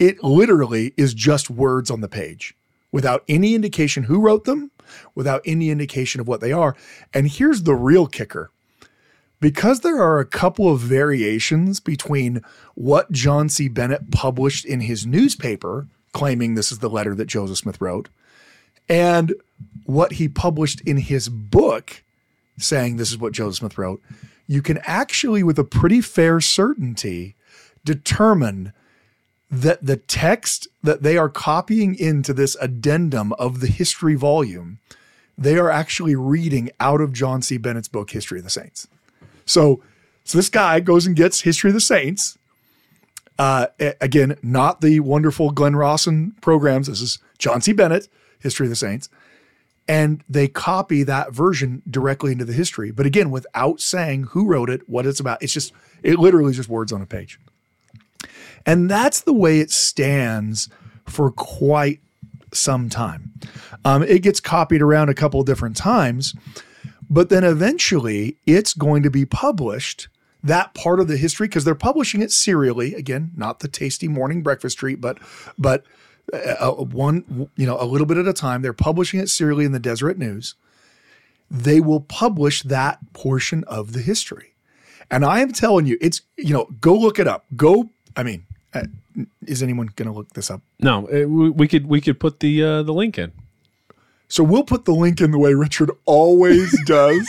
it 0.00 0.24
literally 0.24 0.92
is 0.96 1.14
just 1.14 1.50
words 1.50 1.88
on 1.88 2.00
the 2.00 2.08
page 2.08 2.56
without 2.90 3.22
any 3.28 3.54
indication 3.54 4.02
who 4.02 4.20
wrote 4.20 4.42
them, 4.44 4.72
without 5.14 5.40
any 5.44 5.70
indication 5.70 6.20
of 6.20 6.26
what 6.26 6.40
they 6.40 6.50
are. 6.50 6.74
And 7.14 7.28
here's 7.28 7.62
the 7.62 7.76
real 7.76 8.08
kicker 8.08 8.50
because 9.40 9.80
there 9.80 10.02
are 10.02 10.18
a 10.18 10.26
couple 10.26 10.70
of 10.70 10.80
variations 10.80 11.80
between 11.80 12.42
what 12.74 13.10
John 13.10 13.48
C. 13.48 13.68
Bennett 13.68 14.10
published 14.10 14.64
in 14.64 14.80
his 14.80 15.06
newspaper, 15.06 15.86
claiming 16.12 16.54
this 16.54 16.70
is 16.70 16.78
the 16.78 16.90
letter 16.90 17.14
that 17.14 17.26
Joseph 17.26 17.58
Smith 17.58 17.80
wrote, 17.80 18.08
and 18.88 19.34
what 19.84 20.12
he 20.14 20.28
published 20.28 20.80
in 20.82 20.98
his 20.98 21.28
book, 21.28 22.02
saying 22.58 22.96
this 22.96 23.10
is 23.10 23.18
what 23.18 23.32
Joseph 23.32 23.58
Smith 23.58 23.78
wrote, 23.78 24.02
you 24.46 24.62
can 24.62 24.78
actually, 24.84 25.42
with 25.42 25.58
a 25.58 25.64
pretty 25.64 26.00
fair 26.00 26.40
certainty, 26.40 27.36
determine 27.84 28.72
that 29.50 29.84
the 29.84 29.96
text 29.96 30.68
that 30.82 31.02
they 31.02 31.16
are 31.16 31.28
copying 31.28 31.94
into 31.94 32.32
this 32.32 32.56
addendum 32.60 33.32
of 33.34 33.60
the 33.60 33.66
history 33.66 34.14
volume, 34.14 34.78
they 35.36 35.56
are 35.56 35.70
actually 35.70 36.14
reading 36.14 36.70
out 36.78 37.00
of 37.00 37.12
John 37.12 37.42
C. 37.42 37.56
Bennett's 37.56 37.88
book, 37.88 38.10
History 38.10 38.38
of 38.38 38.44
the 38.44 38.50
Saints. 38.50 38.86
So, 39.46 39.82
so 40.24 40.38
this 40.38 40.48
guy 40.48 40.80
goes 40.80 41.06
and 41.06 41.16
gets 41.16 41.40
History 41.42 41.70
of 41.70 41.74
the 41.74 41.80
Saints. 41.80 42.38
Uh, 43.38 43.68
again, 44.00 44.36
not 44.42 44.80
the 44.80 45.00
wonderful 45.00 45.50
Glenn 45.50 45.74
Rawson 45.74 46.34
programs. 46.40 46.88
This 46.88 47.00
is 47.00 47.18
John 47.38 47.60
C. 47.60 47.72
Bennett, 47.72 48.08
History 48.38 48.66
of 48.66 48.70
the 48.70 48.76
Saints. 48.76 49.08
And 49.88 50.22
they 50.28 50.46
copy 50.46 51.02
that 51.04 51.32
version 51.32 51.82
directly 51.90 52.32
into 52.32 52.44
the 52.44 52.52
history. 52.52 52.90
But 52.90 53.06
again, 53.06 53.30
without 53.30 53.80
saying 53.80 54.24
who 54.24 54.46
wrote 54.46 54.70
it, 54.70 54.88
what 54.88 55.06
it's 55.06 55.20
about. 55.20 55.42
It's 55.42 55.52
just, 55.52 55.72
it 56.02 56.18
literally 56.18 56.50
is 56.50 56.56
just 56.56 56.68
words 56.68 56.92
on 56.92 57.02
a 57.02 57.06
page. 57.06 57.40
And 58.66 58.90
that's 58.90 59.22
the 59.22 59.32
way 59.32 59.60
it 59.60 59.70
stands 59.70 60.68
for 61.06 61.30
quite 61.30 62.00
some 62.52 62.88
time. 62.88 63.32
Um, 63.84 64.02
it 64.02 64.22
gets 64.22 64.38
copied 64.38 64.82
around 64.82 65.08
a 65.08 65.14
couple 65.14 65.42
different 65.42 65.76
times, 65.76 66.34
but 67.10 67.28
then 67.28 67.42
eventually 67.42 68.36
it's 68.46 68.72
going 68.72 69.02
to 69.02 69.10
be 69.10 69.26
published. 69.26 70.08
That 70.42 70.72
part 70.72 71.00
of 71.00 71.08
the 71.08 71.18
history, 71.18 71.48
because 71.48 71.64
they're 71.64 71.74
publishing 71.74 72.22
it 72.22 72.32
serially. 72.32 72.94
Again, 72.94 73.32
not 73.36 73.60
the 73.60 73.68
tasty 73.68 74.08
morning 74.08 74.42
breakfast 74.42 74.78
treat, 74.78 74.98
but 74.98 75.18
but 75.58 75.84
uh, 76.32 76.54
uh, 76.58 76.84
one 76.84 77.50
you 77.56 77.66
know 77.66 77.76
a 77.78 77.84
little 77.84 78.06
bit 78.06 78.16
at 78.16 78.26
a 78.26 78.32
time. 78.32 78.62
They're 78.62 78.72
publishing 78.72 79.20
it 79.20 79.28
serially 79.28 79.66
in 79.66 79.72
the 79.72 79.80
Deseret 79.80 80.16
News. 80.16 80.54
They 81.50 81.80
will 81.80 82.00
publish 82.00 82.62
that 82.62 83.00
portion 83.12 83.64
of 83.64 83.92
the 83.92 84.00
history, 84.00 84.54
and 85.10 85.26
I 85.26 85.40
am 85.40 85.52
telling 85.52 85.84
you, 85.84 85.98
it's 86.00 86.22
you 86.38 86.54
know 86.54 86.68
go 86.80 86.94
look 86.94 87.18
it 87.18 87.26
up. 87.26 87.44
Go, 87.54 87.90
I 88.16 88.22
mean, 88.22 88.46
uh, 88.72 88.84
is 89.46 89.62
anyone 89.62 89.90
going 89.96 90.08
to 90.08 90.14
look 90.14 90.30
this 90.30 90.50
up? 90.50 90.62
No, 90.78 91.00
we, 91.00 91.50
we 91.50 91.68
could 91.68 91.86
we 91.86 92.00
could 92.00 92.18
put 92.18 92.40
the 92.40 92.62
uh, 92.62 92.82
the 92.82 92.94
link 92.94 93.18
in. 93.18 93.32
So 94.30 94.42
we'll 94.44 94.64
put 94.64 94.86
the 94.86 94.94
link 94.94 95.20
in 95.20 95.32
the 95.32 95.38
way 95.38 95.52
Richard 95.52 95.90
always 96.06 96.74
does. 96.86 97.28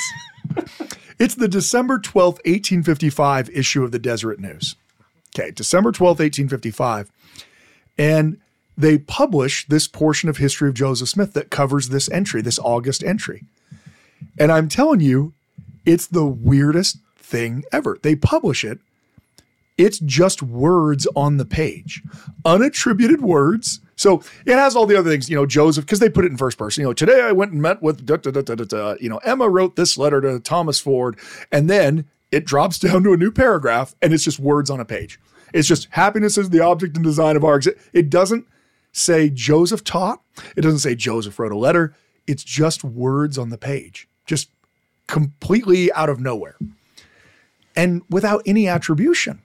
it's 1.20 1.36
the 1.36 1.48
December 1.48 1.98
12th, 1.98 2.40
1855 2.46 3.50
issue 3.50 3.84
of 3.84 3.92
the 3.92 4.00
Deseret 4.00 4.40
News. 4.40 4.76
Okay, 5.38 5.52
December 5.52 5.92
12th, 5.92 6.20
1855. 6.20 7.12
And 7.98 8.40
they 8.78 8.98
publish 9.00 9.68
this 9.68 9.88
portion 9.88 10.30
of 10.30 10.38
history 10.38 10.70
of 10.70 10.76
Joseph 10.76 11.10
Smith 11.10 11.34
that 11.34 11.50
covers 11.50 11.90
this 11.90 12.10
entry, 12.12 12.42
this 12.42 12.60
August 12.60 13.04
entry. 13.04 13.44
And 14.40 14.52
I'm 14.52 14.70
telling 14.70 15.02
you, 15.02 15.34
it's 15.86 16.08
the 16.08 16.26
weirdest 16.26 17.00
thing 17.18 17.64
ever. 17.72 17.98
They 18.02 18.16
publish 18.16 18.64
it 18.64 18.80
it's 19.82 20.00
just 20.00 20.44
words 20.44 21.08
on 21.16 21.38
the 21.38 21.46
page, 21.46 22.04
unattributed 22.46 23.22
words. 23.22 23.80
So 24.02 24.24
it 24.48 24.56
has 24.56 24.76
all 24.76 24.88
the 24.88 24.98
other 24.98 25.12
things, 25.12 25.30
you 25.30 25.36
know, 25.36 25.46
Joseph, 25.46 25.86
because 25.86 26.00
they 26.00 26.10
put 26.10 26.26
it 26.26 26.32
in 26.32 26.38
first 26.38 26.58
person. 26.58 26.82
You 26.82 26.88
know, 26.88 26.94
today 26.94 27.22
I 27.22 27.32
went 27.32 27.52
and 27.52 27.62
met 27.62 27.84
with, 27.84 28.04
da, 28.04 28.18
da, 28.18 28.32
da, 28.32 28.96
you 29.00 29.08
know, 29.08 29.18
Emma 29.18 29.48
wrote 29.48 29.76
this 29.76 29.96
letter 29.96 30.20
to 30.22 30.40
Thomas 30.40 30.80
Ford. 30.80 31.20
And 31.52 31.70
then 31.70 32.06
it 32.32 32.44
drops 32.44 32.80
down 32.88 33.04
to 33.04 33.14
a 33.14 33.18
new 33.18 33.32
paragraph 33.32 33.94
and 34.02 34.12
it's 34.12 34.24
just 34.24 34.40
words 34.40 34.72
on 34.72 34.80
a 34.80 34.86
page. 34.86 35.20
It's 35.54 35.68
just 35.68 35.88
happiness 35.92 36.36
is 36.36 36.50
the 36.50 36.62
object 36.62 36.96
and 36.96 37.04
design 37.04 37.36
of 37.36 37.44
our 37.44 37.56
exit. 37.58 37.78
It 37.94 38.10
doesn't 38.10 38.48
say 38.92 39.30
Joseph 39.30 39.84
taught, 39.84 40.22
it 40.56 40.62
doesn't 40.62 40.80
say 40.80 40.96
Joseph 40.96 41.38
wrote 41.38 41.52
a 41.52 41.58
letter. 41.58 41.94
It's 42.26 42.44
just 42.44 42.84
words 42.84 43.38
on 43.38 43.50
the 43.50 43.58
page, 43.58 44.08
just 44.26 44.50
completely 45.06 45.94
out 45.94 46.10
of 46.10 46.20
nowhere 46.20 46.58
and 47.76 48.02
without 48.10 48.42
any 48.48 48.68
attribution 48.68 49.42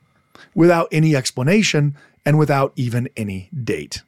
without 0.54 0.88
any 0.90 1.14
explanation 1.14 1.96
and 2.24 2.38
without 2.38 2.72
even 2.76 3.08
any 3.16 3.50
date. 3.64 4.02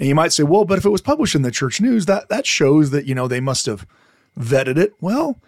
Now 0.00 0.06
you 0.06 0.14
might 0.14 0.32
say, 0.32 0.44
well, 0.44 0.64
but 0.64 0.78
if 0.78 0.86
it 0.86 0.90
was 0.90 1.02
published 1.02 1.34
in 1.34 1.42
the 1.42 1.50
church 1.50 1.78
news, 1.78 2.06
that 2.06 2.30
that 2.30 2.46
shows 2.46 2.90
that, 2.90 3.04
you 3.04 3.14
know, 3.14 3.28
they 3.28 3.38
must 3.38 3.66
have 3.66 3.86
vetted 4.38 4.78
it. 4.78 4.94
Well, 4.98 5.38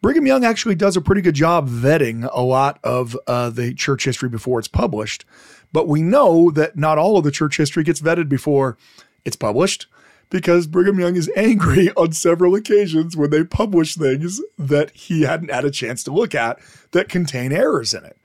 Brigham 0.00 0.26
Young 0.26 0.42
actually 0.42 0.74
does 0.74 0.96
a 0.96 1.02
pretty 1.02 1.20
good 1.20 1.34
job 1.34 1.68
vetting 1.68 2.26
a 2.32 2.40
lot 2.40 2.80
of 2.82 3.14
uh, 3.26 3.50
the 3.50 3.74
church 3.74 4.06
history 4.06 4.30
before 4.30 4.58
it's 4.58 4.68
published. 4.68 5.26
But 5.70 5.86
we 5.86 6.00
know 6.00 6.50
that 6.50 6.78
not 6.78 6.96
all 6.96 7.18
of 7.18 7.24
the 7.24 7.30
church 7.30 7.58
history 7.58 7.84
gets 7.84 8.00
vetted 8.00 8.30
before 8.30 8.78
it's 9.26 9.36
published 9.36 9.86
because 10.30 10.66
Brigham 10.66 10.98
Young 10.98 11.16
is 11.16 11.30
angry 11.36 11.90
on 11.96 12.12
several 12.12 12.54
occasions 12.54 13.18
when 13.18 13.28
they 13.28 13.44
publish 13.44 13.96
things 13.96 14.40
that 14.58 14.92
he 14.92 15.22
hadn't 15.22 15.50
had 15.50 15.66
a 15.66 15.70
chance 15.70 16.02
to 16.04 16.10
look 16.10 16.34
at 16.34 16.58
that 16.92 17.10
contain 17.10 17.52
errors 17.52 17.92
in 17.92 18.06
it. 18.06 18.16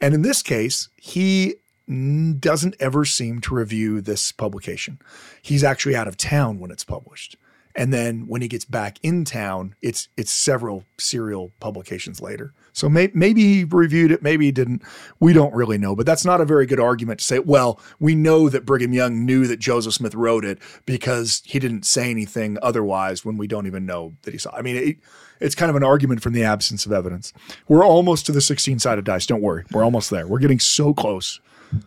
And 0.00 0.14
in 0.14 0.22
this 0.22 0.40
case, 0.40 0.88
he 0.96 1.56
doesn't 1.90 2.76
ever 2.78 3.04
seem 3.04 3.40
to 3.40 3.54
review 3.54 4.00
this 4.00 4.32
publication. 4.32 4.98
He's 5.42 5.64
actually 5.64 5.96
out 5.96 6.08
of 6.08 6.16
town 6.16 6.58
when 6.58 6.70
it's 6.70 6.84
published. 6.84 7.36
And 7.74 7.92
then 7.92 8.26
when 8.26 8.42
he 8.42 8.48
gets 8.48 8.64
back 8.64 8.98
in 9.02 9.24
town, 9.24 9.74
it's 9.80 10.08
it's 10.16 10.32
several 10.32 10.84
serial 10.98 11.52
publications 11.60 12.20
later. 12.20 12.52
So 12.72 12.88
may, 12.88 13.10
maybe 13.14 13.42
he 13.42 13.64
reviewed 13.64 14.10
it, 14.10 14.22
maybe 14.22 14.46
he 14.46 14.52
didn't. 14.52 14.82
We 15.20 15.32
don't 15.32 15.54
really 15.54 15.78
know, 15.78 15.94
but 15.94 16.06
that's 16.06 16.24
not 16.24 16.40
a 16.40 16.44
very 16.44 16.66
good 16.66 16.80
argument 16.80 17.20
to 17.20 17.24
say. 17.24 17.38
Well, 17.38 17.80
we 17.98 18.14
know 18.14 18.48
that 18.48 18.66
Brigham 18.66 18.92
Young 18.92 19.24
knew 19.24 19.46
that 19.46 19.60
Joseph 19.60 19.94
Smith 19.94 20.14
wrote 20.14 20.44
it 20.44 20.58
because 20.84 21.42
he 21.44 21.58
didn't 21.58 21.84
say 21.84 22.10
anything 22.10 22.58
otherwise 22.60 23.24
when 23.24 23.36
we 23.36 23.46
don't 23.46 23.66
even 23.66 23.86
know 23.86 24.14
that 24.22 24.32
he 24.32 24.38
saw. 24.38 24.50
I 24.54 24.62
mean, 24.62 24.76
it, 24.76 24.96
it's 25.40 25.54
kind 25.54 25.70
of 25.70 25.76
an 25.76 25.84
argument 25.84 26.22
from 26.22 26.32
the 26.32 26.44
absence 26.44 26.86
of 26.86 26.92
evidence. 26.92 27.32
We're 27.68 27.84
almost 27.84 28.26
to 28.26 28.32
the 28.32 28.40
16 28.40 28.80
sided 28.80 29.04
dice. 29.04 29.26
Don't 29.26 29.42
worry. 29.42 29.64
We're 29.70 29.84
almost 29.84 30.10
there. 30.10 30.26
We're 30.26 30.38
getting 30.38 30.60
so 30.60 30.92
close 30.92 31.40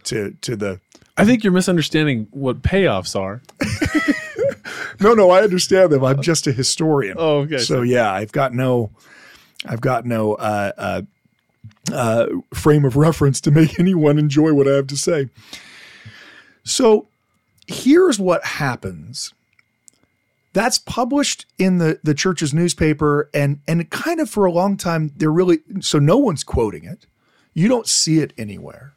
to, 0.05 0.35
to 0.41 0.55
the. 0.55 0.79
I 1.17 1.25
think 1.25 1.43
you're 1.43 1.53
misunderstanding 1.53 2.27
what 2.31 2.61
payoffs 2.61 3.19
are. 3.19 3.41
no, 4.99 5.13
no, 5.13 5.29
I 5.29 5.41
understand 5.41 5.91
them. 5.91 6.03
I'm 6.03 6.21
just 6.21 6.47
a 6.47 6.51
historian. 6.51 7.15
Oh, 7.19 7.39
okay. 7.39 7.59
So 7.59 7.81
yeah, 7.81 8.11
I've 8.11 8.31
got 8.31 8.53
no, 8.53 8.91
I've 9.65 9.81
got 9.81 10.05
no 10.05 10.33
uh, 10.35 10.71
uh, 10.77 11.01
uh, 11.91 12.27
frame 12.53 12.85
of 12.85 12.95
reference 12.95 13.39
to 13.41 13.51
make 13.51 13.79
anyone 13.79 14.17
enjoy 14.17 14.53
what 14.53 14.67
I 14.67 14.71
have 14.71 14.87
to 14.87 14.97
say. 14.97 15.29
So 16.63 17.07
here's 17.67 18.19
what 18.19 18.43
happens 18.43 19.33
that's 20.53 20.77
published 20.77 21.45
in 21.57 21.79
the 21.79 21.99
the 22.03 22.13
church's 22.13 22.53
newspaper 22.53 23.29
and 23.33 23.59
and 23.67 23.89
kind 23.89 24.19
of 24.19 24.29
for 24.29 24.45
a 24.45 24.51
long 24.51 24.77
time 24.77 25.11
they're 25.17 25.31
really 25.31 25.59
so 25.81 25.99
no 25.99 26.17
one's 26.17 26.43
quoting 26.43 26.83
it 26.83 27.05
you 27.53 27.67
don't 27.67 27.87
see 27.87 28.19
it 28.19 28.33
anywhere 28.37 28.93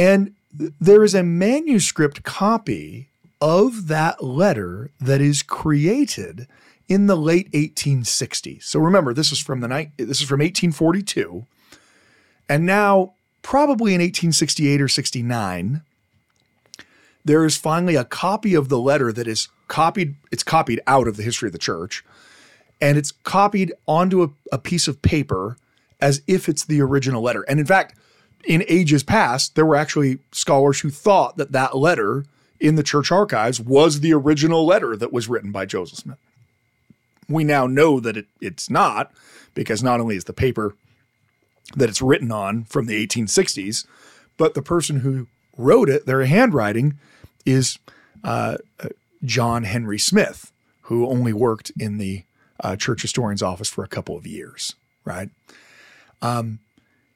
and 0.00 0.34
there 0.80 1.04
is 1.04 1.14
a 1.14 1.22
manuscript 1.22 2.22
copy 2.22 3.08
of 3.40 3.88
that 3.88 4.24
letter 4.24 4.90
that 5.00 5.20
is 5.20 5.42
created 5.42 6.46
in 6.88 7.06
the 7.06 7.16
late 7.16 7.50
1860s 7.52 8.64
so 8.64 8.80
remember 8.80 9.14
this 9.14 9.30
is 9.30 9.38
from 9.38 9.60
the 9.60 9.68
night 9.68 9.90
this 9.96 10.20
is 10.20 10.28
from 10.28 10.40
1842 10.40 11.46
and 12.48 12.66
now 12.66 13.12
probably 13.42 13.94
in 13.94 14.00
1868 14.00 14.80
or 14.80 14.88
69 14.88 15.82
there 17.24 17.44
is 17.44 17.56
finally 17.56 17.96
a 17.96 18.04
copy 18.04 18.54
of 18.54 18.68
the 18.68 18.78
letter 18.78 19.12
that 19.12 19.26
is 19.26 19.48
copied, 19.68 20.16
it's 20.30 20.42
copied 20.42 20.80
out 20.86 21.06
of 21.06 21.16
the 21.16 21.22
history 21.22 21.48
of 21.48 21.52
the 21.52 21.58
church, 21.58 22.04
and 22.80 22.96
it's 22.96 23.12
copied 23.12 23.72
onto 23.86 24.22
a, 24.22 24.30
a 24.52 24.58
piece 24.58 24.88
of 24.88 25.02
paper 25.02 25.56
as 26.00 26.22
if 26.26 26.48
it's 26.48 26.64
the 26.64 26.80
original 26.80 27.22
letter. 27.22 27.42
And 27.42 27.60
in 27.60 27.66
fact, 27.66 27.94
in 28.44 28.64
ages 28.68 29.02
past, 29.02 29.54
there 29.54 29.66
were 29.66 29.76
actually 29.76 30.18
scholars 30.32 30.80
who 30.80 30.90
thought 30.90 31.36
that 31.36 31.52
that 31.52 31.76
letter 31.76 32.24
in 32.58 32.74
the 32.74 32.82
church 32.82 33.10
archives 33.10 33.60
was 33.60 34.00
the 34.00 34.12
original 34.12 34.66
letter 34.66 34.96
that 34.96 35.12
was 35.12 35.28
written 35.28 35.52
by 35.52 35.66
Joseph 35.66 35.98
Smith. 35.98 36.18
We 37.28 37.44
now 37.44 37.66
know 37.66 38.00
that 38.00 38.16
it, 38.16 38.26
it's 38.40 38.68
not, 38.68 39.12
because 39.54 39.82
not 39.82 40.00
only 40.00 40.16
is 40.16 40.24
the 40.24 40.32
paper 40.32 40.74
that 41.76 41.88
it's 41.88 42.02
written 42.02 42.32
on 42.32 42.64
from 42.64 42.86
the 42.86 43.06
1860s, 43.06 43.86
but 44.36 44.54
the 44.54 44.62
person 44.62 45.00
who 45.00 45.28
wrote 45.56 45.88
it, 45.88 46.06
their 46.06 46.24
handwriting, 46.24 46.98
is 47.46 47.78
uh, 48.24 48.58
John 49.24 49.64
Henry 49.64 49.98
Smith, 49.98 50.52
who 50.82 51.06
only 51.06 51.32
worked 51.32 51.70
in 51.78 51.98
the 51.98 52.24
uh, 52.62 52.76
church 52.76 53.02
historian's 53.02 53.42
office 53.42 53.68
for 53.68 53.84
a 53.84 53.88
couple 53.88 54.16
of 54.16 54.26
years, 54.26 54.74
right? 55.04 55.30
Um, 56.20 56.58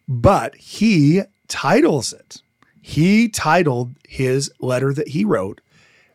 but 0.08 0.54
he 0.56 1.22
titles 1.48 2.12
it. 2.12 2.42
He 2.80 3.28
titled 3.28 3.94
his 4.06 4.52
letter 4.60 4.92
that 4.92 5.08
he 5.08 5.24
wrote, 5.24 5.60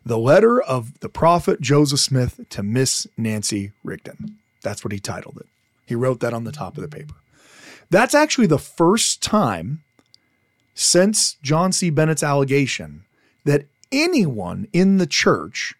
The 0.04 0.18
Letter 0.18 0.60
of 0.60 1.00
the 1.00 1.08
Prophet 1.08 1.60
Joseph 1.60 2.00
Smith 2.00 2.40
to 2.50 2.62
Miss 2.62 3.06
Nancy 3.16 3.72
Rigdon. 3.82 4.38
That's 4.62 4.84
what 4.84 4.92
he 4.92 5.00
titled 5.00 5.38
it. 5.38 5.46
He 5.86 5.94
wrote 5.94 6.20
that 6.20 6.32
on 6.34 6.44
the 6.44 6.52
top 6.52 6.76
of 6.76 6.82
the 6.82 6.96
paper. 6.96 7.14
That's 7.90 8.14
actually 8.14 8.46
the 8.46 8.58
first 8.58 9.20
time 9.20 9.82
since 10.74 11.34
John 11.42 11.72
C. 11.72 11.90
Bennett's 11.90 12.22
allegation 12.22 13.04
that 13.44 13.66
anyone 13.90 14.68
in 14.72 14.98
the 14.98 15.06
church 15.06 15.74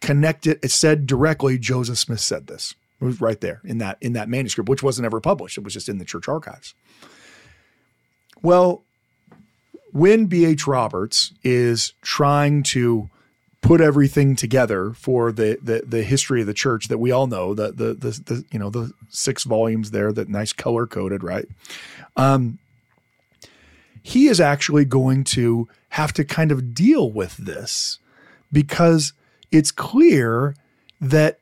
connected 0.00 0.58
it 0.62 0.70
said 0.70 1.06
directly 1.06 1.58
Joseph 1.58 1.98
Smith 1.98 2.20
said 2.20 2.46
this. 2.46 2.74
It 3.00 3.04
was 3.04 3.20
right 3.20 3.40
there 3.40 3.60
in 3.64 3.78
that 3.78 3.98
in 4.00 4.14
that 4.14 4.28
manuscript, 4.28 4.68
which 4.68 4.82
wasn't 4.82 5.06
ever 5.06 5.20
published. 5.20 5.56
It 5.56 5.64
was 5.64 5.74
just 5.74 5.88
in 5.88 5.98
the 5.98 6.04
church 6.04 6.26
archives. 6.26 6.74
Well, 8.42 8.82
when 9.92 10.26
B.H. 10.26 10.66
Roberts 10.66 11.32
is 11.42 11.92
trying 12.02 12.62
to 12.64 13.10
put 13.60 13.80
everything 13.80 14.36
together 14.36 14.92
for 14.92 15.32
the, 15.32 15.58
the 15.62 15.82
the 15.84 16.02
history 16.02 16.40
of 16.40 16.46
the 16.46 16.54
church 16.54 16.88
that 16.88 16.98
we 16.98 17.10
all 17.10 17.26
know, 17.26 17.54
the 17.54 17.72
the 17.72 17.94
the, 17.94 18.10
the 18.24 18.44
you 18.52 18.58
know 18.58 18.70
the 18.70 18.92
six 19.08 19.44
volumes 19.44 19.90
there, 19.90 20.12
that 20.12 20.28
nice 20.28 20.52
color 20.52 20.86
coded, 20.86 21.22
right? 21.22 21.46
Um, 22.16 22.58
he 24.02 24.28
is 24.28 24.40
actually 24.40 24.84
going 24.84 25.24
to 25.24 25.68
have 25.90 26.12
to 26.14 26.24
kind 26.24 26.52
of 26.52 26.74
deal 26.74 27.10
with 27.10 27.36
this 27.36 27.98
because 28.52 29.12
it's 29.50 29.70
clear 29.70 30.54
that 31.00 31.38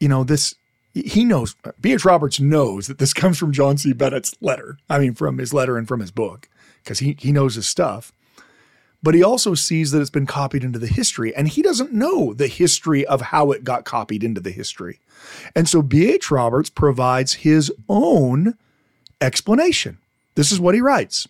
you 0.00 0.08
know 0.08 0.24
this 0.24 0.54
he 1.02 1.24
knows 1.24 1.56
B.H. 1.80 2.04
Roberts 2.04 2.40
knows 2.40 2.86
that 2.86 2.98
this 2.98 3.12
comes 3.14 3.38
from 3.38 3.52
John 3.52 3.78
C. 3.78 3.92
Bennett's 3.92 4.34
letter. 4.40 4.78
I 4.88 4.98
mean, 4.98 5.14
from 5.14 5.38
his 5.38 5.54
letter 5.54 5.76
and 5.76 5.86
from 5.86 6.00
his 6.00 6.10
book, 6.10 6.48
because 6.82 6.98
he 6.98 7.16
he 7.18 7.32
knows 7.32 7.54
his 7.54 7.66
stuff. 7.66 8.12
But 9.00 9.14
he 9.14 9.22
also 9.22 9.54
sees 9.54 9.92
that 9.92 10.00
it's 10.00 10.10
been 10.10 10.26
copied 10.26 10.64
into 10.64 10.78
the 10.78 10.88
history, 10.88 11.34
and 11.34 11.46
he 11.46 11.62
doesn't 11.62 11.92
know 11.92 12.34
the 12.34 12.48
history 12.48 13.06
of 13.06 13.20
how 13.20 13.52
it 13.52 13.62
got 13.62 13.84
copied 13.84 14.24
into 14.24 14.40
the 14.40 14.50
history. 14.50 14.98
And 15.54 15.68
so 15.68 15.82
B.H. 15.82 16.30
Roberts 16.32 16.68
provides 16.68 17.34
his 17.34 17.72
own 17.88 18.54
explanation. 19.20 19.98
This 20.34 20.50
is 20.50 20.58
what 20.58 20.74
he 20.74 20.80
writes. 20.80 21.28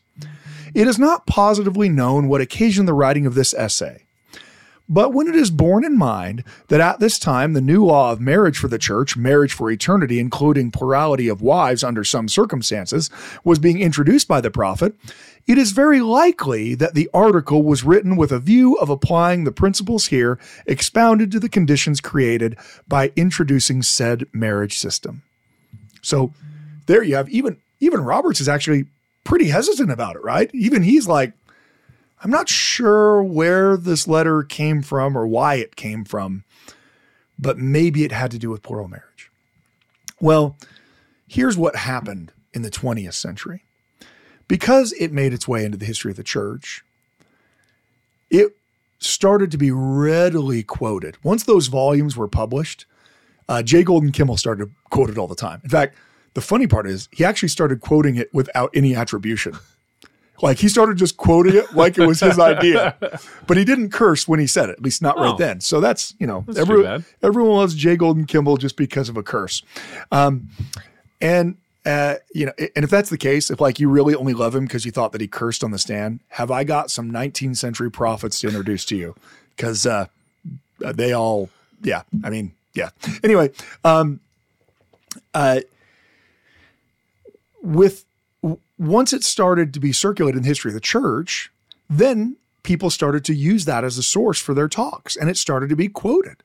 It 0.75 0.87
is 0.87 0.99
not 0.99 1.27
positively 1.27 1.89
known 1.89 2.29
what 2.29 2.41
occasioned 2.41 2.89
the 2.89 2.95
writing 2.95 3.27
of 3.27 3.35
this 3.35 3.55
essay. 3.55 4.05
But 4.89 5.13
when 5.13 5.27
it 5.27 5.35
is 5.35 5.51
borne 5.51 5.85
in 5.85 5.99
mind 5.99 6.45
that 6.69 6.81
at 6.81 6.99
this 6.99 7.19
time 7.19 7.53
the 7.53 7.61
new 7.61 7.85
law 7.85 8.11
of 8.11 8.21
marriage 8.21 8.57
for 8.59 8.69
the 8.69 8.79
church, 8.79 9.17
marriage 9.17 9.53
for 9.53 9.71
eternity, 9.71 10.19
including 10.19 10.71
plurality 10.71 11.29
of 11.29 11.43
wives 11.43 11.85
under 11.85 12.05
some 12.05 12.29
circumstances, 12.29 13.11
was 13.45 13.59
being 13.59 13.81
introduced 13.81 14.27
by 14.27 14.41
the 14.41 14.51
prophet, 14.51 14.95
it 15.47 15.59
is 15.59 15.73
very 15.73 16.01
likely 16.01 16.75
that 16.75 16.95
the 16.95 17.11
article 17.13 17.63
was 17.63 17.85
written 17.85 18.17
with 18.17 18.33
a 18.33 18.39
view 18.39 18.75
of 18.77 18.89
applying 18.89 19.45
the 19.45 19.53
principles 19.53 20.07
here 20.07 20.39
expounded 20.67 21.31
to 21.33 21.41
the 21.41 21.49
conditions 21.49 22.01
created 22.01 22.57
by 22.87 23.13
introducing 23.17 23.83
said 23.83 24.27
marriage 24.33 24.79
system. 24.79 25.23
So 26.01 26.33
there 26.87 27.03
you 27.03 27.17
have 27.17 27.29
even 27.29 27.59
even 27.81 28.01
Roberts 28.01 28.41
is 28.41 28.49
actually 28.49 28.87
pretty 29.25 29.49
hesitant 29.49 29.91
about 29.91 30.17
it, 30.17 30.23
right? 30.23 30.51
Even 30.55 30.83
he's 30.83 31.07
like, 31.07 31.33
I'm 32.23 32.31
not 32.31 32.49
sure 32.49 33.23
where 33.23 33.77
this 33.77 34.09
letter 34.09 34.43
came 34.43 34.83
from 34.83 35.17
or 35.17 35.27
why 35.27 35.55
it 35.55 35.77
came 35.77 36.05
from, 36.05 36.45
but 37.39 37.59
maybe 37.59 38.05
it 38.05 38.13
had 38.13 38.31
to 38.33 38.39
do 38.39 38.51
with 38.51 38.63
plural 38.63 38.89
marriage. 38.89 39.31
Well, 40.21 40.57
here's 41.29 41.57
what 41.57 41.77
happened 41.77 42.33
in 42.53 42.63
the 42.63 42.71
20th 42.71 43.15
century. 43.15 43.65
Because 44.49 44.93
it 44.93 45.13
made 45.13 45.33
its 45.35 45.47
way 45.47 45.65
into 45.65 45.77
the 45.77 45.85
history 45.85 46.11
of 46.11 46.17
the 46.17 46.25
church, 46.25 46.83
it 48.31 48.57
started 48.99 49.51
to 49.53 49.59
be 49.59 49.71
readily 49.71 50.63
quoted. 50.63 51.19
Once 51.23 51.45
those 51.45 51.67
volumes 51.67 52.17
were 52.17 52.29
published, 52.29 52.87
uh, 53.49 53.63
J. 53.63 53.83
Golden 53.83 54.11
Kimball 54.11 54.37
started 54.39 54.65
to 54.65 54.71
quote 54.91 55.11
it 55.11 55.19
all 55.19 55.27
the 55.27 55.35
time. 55.35 55.61
In 55.63 55.71
fact, 55.71 55.97
the 56.35 56.41
funny 56.41 56.67
part 56.67 56.87
is 56.87 57.09
he 57.13 57.25
actually 57.25 57.49
started 57.49 57.81
quoting 57.81 58.17
it 58.17 58.33
without 58.33 58.71
any 58.75 58.95
attribution. 58.95 59.57
Like 60.41 60.59
he 60.59 60.69
started 60.69 60.97
just 60.97 61.17
quoting 61.17 61.55
it 61.57 61.75
like 61.75 61.99
it 61.99 62.07
was 62.07 62.21
his 62.21 62.39
idea, 62.53 62.97
but 63.47 63.57
he 63.57 63.65
didn't 63.65 63.91
curse 63.91 64.29
when 64.29 64.39
he 64.41 64.47
said 64.47 64.69
it, 64.69 64.73
at 64.73 64.83
least 64.83 65.03
not 65.03 65.17
right 65.19 65.35
Oh. 65.35 65.37
then. 65.37 65.61
So 65.61 65.81
that's 65.81 66.15
you 66.19 66.27
know 66.27 66.45
That's 66.47 66.59
every- 66.59 67.05
everyone 67.23 67.57
loves 67.57 67.75
J. 67.75 67.97
Golden 67.97 68.25
Kimball 68.25 68.57
just 68.57 68.77
because 68.77 69.09
of 69.09 69.17
a 69.17 69.23
curse, 69.23 69.63
um, 70.13 70.49
and 71.21 71.57
uh, 71.87 72.17
you 72.35 72.47
know, 72.47 72.53
and 72.77 72.85
if 72.85 72.91
that's 72.91 73.11
the 73.11 73.17
case, 73.19 73.51
if 73.51 73.61
like 73.61 73.81
you 73.81 73.89
really 73.89 74.15
only 74.15 74.35
love 74.35 74.55
him 74.55 74.65
because 74.65 74.85
you 74.85 74.91
thought 74.93 75.13
that 75.13 75.21
he 75.21 75.27
cursed 75.27 75.65
on 75.65 75.71
the 75.71 75.79
stand, 75.79 76.21
have 76.29 76.51
I 76.51 76.63
got 76.63 76.91
some 76.91 77.11
19th 77.11 77.57
century 77.57 77.91
prophets 77.91 78.41
to 78.41 78.47
introduce 78.49 78.85
to 78.87 78.97
you? 78.97 79.15
Because 79.57 79.87
uh, 79.87 80.07
they 80.81 81.13
all, 81.15 81.49
yeah, 81.83 82.03
I 82.23 82.29
mean, 82.31 82.53
yeah. 82.75 82.91
Anyway, 83.25 83.51
um, 83.85 84.21
uh, 85.35 85.61
with 87.63 88.05
once 88.79 89.13
it 89.13 89.25
started 89.25 89.75
to 89.75 89.81
be 89.81 89.93
circulated 89.93 90.39
in 90.39 90.43
the 90.43 90.49
history 90.49 90.71
of 90.71 90.75
the 90.75 90.81
church, 90.81 91.51
then 91.91 92.37
people 92.63 92.91
started 92.91 93.25
to 93.25 93.35
use 93.35 93.65
that 93.65 93.85
as 93.85 93.99
a 93.99 94.03
source 94.03 94.41
for 94.41 94.55
their 94.55 94.69
talks 94.69 95.17
and 95.17 95.31
it 95.31 95.37
started 95.37 95.69
to 95.69 95.77
be 95.77 95.89
quoted, 95.89 96.43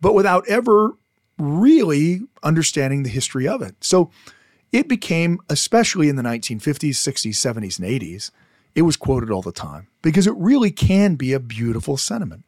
but 0.00 0.14
without 0.14 0.46
ever 0.48 0.92
really 1.38 2.20
understanding 2.42 3.02
the 3.02 3.08
history 3.08 3.48
of 3.48 3.62
it. 3.62 3.74
So 3.80 4.10
it 4.72 4.88
became, 4.88 5.40
especially 5.48 6.08
in 6.08 6.16
the 6.16 6.22
1950s, 6.22 6.90
60s, 6.90 7.32
70s, 7.32 7.78
and 7.78 7.88
80s, 7.88 8.30
it 8.74 8.82
was 8.82 8.96
quoted 8.96 9.30
all 9.30 9.42
the 9.42 9.52
time 9.52 9.86
because 10.02 10.26
it 10.26 10.34
really 10.36 10.70
can 10.70 11.14
be 11.14 11.32
a 11.32 11.40
beautiful 11.40 11.96
sentiment. 11.96 12.44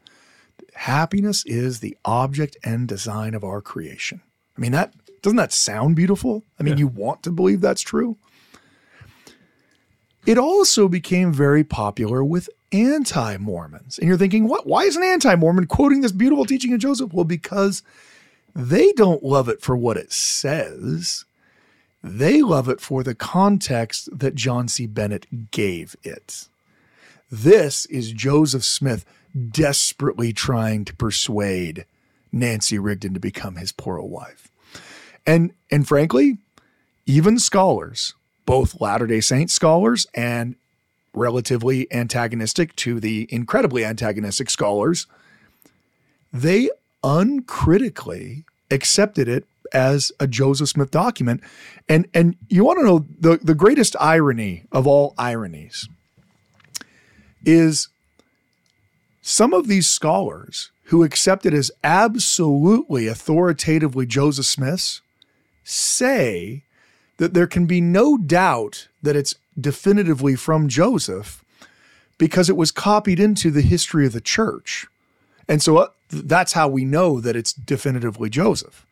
Happiness 0.75 1.45
is 1.47 1.81
the 1.81 1.97
object 2.05 2.57
and 2.65 2.87
design 2.87 3.35
of 3.35 3.45
our 3.45 3.61
creation. 3.61 4.21
I 4.57 4.61
mean, 4.61 4.73
that 4.73 4.93
doesn't 5.23 5.37
that 5.37 5.53
sound 5.53 5.97
beautiful? 5.97 6.45
I 6.61 6.63
mean, 6.63 6.79
you 6.79 6.87
want 6.87 7.23
to 7.25 7.31
believe 7.31 7.61
that's 7.61 7.83
true. 7.83 8.17
It 10.27 10.39
also 10.39 10.89
became 10.89 11.33
very 11.33 11.63
popular 11.63 12.25
with 12.25 12.51
anti 12.73 13.37
Mormons. 13.37 13.99
And 13.99 14.09
you're 14.09 14.19
thinking, 14.19 14.49
what? 14.49 14.67
Why 14.67 14.83
is 14.83 14.97
an 14.97 15.05
anti 15.05 15.35
Mormon 15.37 15.67
quoting 15.67 16.01
this 16.01 16.13
beautiful 16.13 16.45
teaching 16.45 16.73
of 16.73 16.81
Joseph? 16.81 17.13
Well, 17.13 17.25
because 17.25 17.83
they 18.55 18.93
don't 18.93 19.23
love 19.23 19.49
it 19.49 19.63
for 19.63 19.77
what 19.77 19.97
it 19.97 20.13
says, 20.13 21.25
they 22.03 22.43
love 22.43 22.69
it 22.69 22.81
for 22.81 23.03
the 23.03 23.15
context 23.15 24.09
that 24.19 24.35
John 24.35 24.69
C. 24.69 24.87
Bennett 24.87 25.51
gave 25.51 25.95
it. 26.03 26.49
This 27.31 27.87
is 27.87 28.13
Joseph 28.13 28.65
Smith 28.65 29.05
desperately 29.51 30.33
trying 30.33 30.85
to 30.87 30.95
persuade 30.95 31.85
Nancy 32.33 32.79
Rigdon 32.79 33.15
to 33.15 33.21
become 33.21 33.57
his 33.57 33.73
plural 33.73 34.09
wife. 34.09 34.49
And 35.27 35.53
and 35.71 35.87
frankly, 35.87 36.39
even 37.05 37.39
scholars, 37.39 38.15
both 38.47 38.81
Latter-day 38.81 39.21
Saint 39.21 39.51
scholars 39.51 40.07
and 40.15 40.55
relatively 41.13 41.93
antagonistic 41.93 42.75
to 42.77 43.01
the 43.01 43.27
incredibly 43.31 43.85
antagonistic 43.85 44.49
scholars, 44.51 45.07
they 46.33 46.71
uncritically 47.03 48.45
accepted 48.71 49.29
it 49.29 49.45
as 49.73 50.13
a 50.21 50.27
Joseph 50.27 50.69
Smith 50.69 50.91
document. 50.91 51.41
And 51.89 52.07
and 52.15 52.37
you 52.49 52.65
want 52.65 52.79
to 52.79 52.85
know 52.85 53.07
the, 53.19 53.39
the 53.43 53.55
greatest 53.55 53.97
irony 53.99 54.65
of 54.71 54.87
all 54.87 55.15
ironies 55.19 55.89
is 57.45 57.89
some 59.23 59.53
of 59.53 59.67
these 59.67 59.87
scholars 59.87 60.71
who 60.85 61.03
accept 61.03 61.47
it 61.47 61.53
as 61.53 61.71
absolutely 61.83 63.09
authoritatively 63.09 64.07
Joseph 64.07 64.47
Smith's 64.47 65.01
say 65.65 66.63
that 67.19 67.35
there 67.35 67.47
can 67.47 67.67
be 67.67 67.81
no 67.81 68.17
doubt 68.17 68.89
that 69.03 69.17
it's 69.17 69.35
definitively 69.59 70.37
from 70.37 70.69
Joseph 70.69 71.45
because 72.19 72.49
it 72.49 72.57
was 72.57 72.71
copied 72.71 73.21
into 73.21 73.51
the 73.51 73.63
history 73.63 74.07
of 74.07 74.13
the 74.13 74.21
church. 74.21 74.87
And 75.49 75.63
so 75.63 75.79
uh, 75.79 75.89
that's 76.11 76.53
how 76.53 76.69
we 76.69 76.85
know 76.85 77.21
that 77.21 77.37
it's 77.37 77.53
definitively 77.53 78.31
Joseph. 78.31 78.87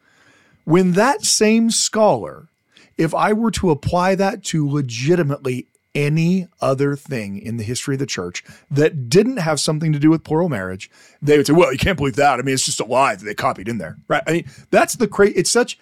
When 0.64 0.92
that 0.92 1.24
same 1.24 1.70
scholar, 1.70 2.48
if 2.96 3.14
I 3.14 3.32
were 3.32 3.50
to 3.52 3.70
apply 3.70 4.14
that 4.14 4.42
to 4.44 4.68
legitimately 4.68 5.66
any 5.94 6.48
other 6.60 6.96
thing 6.96 7.38
in 7.38 7.56
the 7.56 7.62
history 7.62 7.94
of 7.94 8.00
the 8.00 8.06
church 8.06 8.42
that 8.70 9.08
didn't 9.08 9.36
have 9.36 9.60
something 9.60 9.92
to 9.92 9.98
do 9.98 10.10
with 10.10 10.24
plural 10.24 10.48
marriage, 10.48 10.90
they 11.22 11.36
would 11.36 11.46
say, 11.46 11.52
"Well, 11.52 11.72
you 11.72 11.78
can't 11.78 11.96
believe 11.96 12.16
that. 12.16 12.38
I 12.38 12.42
mean, 12.42 12.54
it's 12.54 12.64
just 12.64 12.80
a 12.80 12.84
lie 12.84 13.14
that 13.14 13.24
they 13.24 13.34
copied 13.34 13.68
in 13.68 13.78
there." 13.78 13.96
Right? 14.08 14.22
I 14.26 14.32
mean, 14.32 14.50
that's 14.70 14.94
the 14.94 15.06
cra 15.06 15.28
It's 15.28 15.50
such 15.50 15.78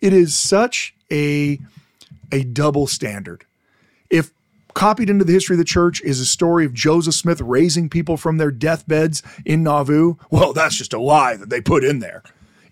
it 0.00 0.12
is 0.12 0.36
such 0.36 0.94
a 1.10 1.58
a 2.32 2.44
double 2.44 2.86
standard 2.86 3.44
If 4.10 4.32
copied 4.74 5.08
into 5.10 5.24
the 5.24 5.32
history 5.32 5.54
of 5.54 5.58
the 5.58 5.64
church 5.64 6.02
is 6.02 6.20
a 6.20 6.26
story 6.26 6.64
of 6.66 6.74
Joseph 6.74 7.14
Smith 7.14 7.40
raising 7.40 7.88
people 7.88 8.16
from 8.16 8.36
their 8.38 8.50
deathbeds 8.50 9.22
in 9.44 9.62
Nauvoo, 9.62 10.16
well, 10.30 10.52
that's 10.52 10.76
just 10.76 10.92
a 10.92 11.00
lie 11.00 11.36
that 11.36 11.48
they 11.50 11.60
put 11.60 11.82
in 11.84 12.00
there. 12.00 12.22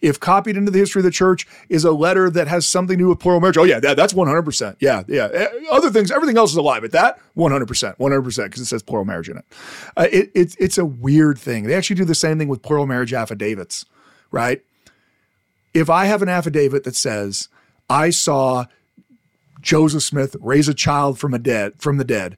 If 0.03 0.21
copied 0.21 0.59
into 0.59 0.71
the 0.71 0.79
history 0.79 1.01
of 1.01 1.05
the 1.05 1.11
church 1.11 1.47
is 1.71 1.83
a 1.83 1.91
letter 1.93 2.29
that 2.29 2.47
has 2.47 2.67
something 2.67 2.99
to 2.99 3.05
do 3.05 3.09
with 3.09 3.21
plural 3.21 3.41
marriage, 3.41 3.57
oh 3.57 3.65
yeah, 3.65 3.81
that, 3.81 3.97
that's 3.97 4.13
100%. 4.13 4.77
Yeah, 4.79 5.03
yeah. 5.09 5.29
Eh, 5.33 5.49
Other 5.71 5.91
things, 5.91 6.11
everything 6.11 6.37
else 6.37 6.51
is 6.51 6.59
a 6.59 6.63
lie, 6.63 6.79
but 6.79 6.93
that 6.93 7.19
100%, 7.39 7.97
100% 7.97 8.45
because 8.45 8.61
it 8.61 8.67
says 8.67 8.83
plural 8.83 9.07
marriage 9.07 9.31
in 9.31 9.39
it. 9.39 9.45
Uh, 9.97 10.07
it. 10.13 10.31
It's 10.35 10.57
it's 10.57 10.77
a 10.77 10.85
weird 10.85 11.39
thing. 11.39 11.65
They 11.65 11.75
actually 11.75 11.97
do 11.97 12.05
the 12.05 12.15
same 12.15 12.39
thing 12.39 12.49
with 12.49 12.61
plural 12.61 12.87
marriage 12.87 13.15
affidavits, 13.15 13.87
right? 14.31 14.63
If 15.73 15.89
I 15.89 16.05
have 16.05 16.21
an 16.21 16.29
affidavit 16.29 16.85
that 16.85 16.97
says 16.97 17.49
I 17.89 18.11
saw 18.11 18.67
Joseph 19.65 20.03
Smith 20.03 20.37
raise 20.41 20.69
a 20.69 20.75
child 20.75 21.19
from 21.19 21.35
a 21.35 21.39
dead 21.39 21.73
from 21.79 21.97
the 21.97 22.05
dead, 22.05 22.37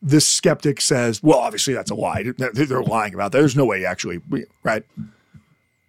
this 0.00 0.26
skeptic 0.26 0.80
says, 0.80 1.22
well, 1.22 1.38
obviously 1.38 1.74
that's 1.74 1.90
a 1.90 1.94
lie. 1.94 2.22
They're 2.22 2.82
lying 2.82 3.12
about 3.12 3.32
that. 3.32 3.38
There's 3.38 3.56
no 3.56 3.66
way 3.66 3.84
actually, 3.84 4.20
right? 4.62 4.84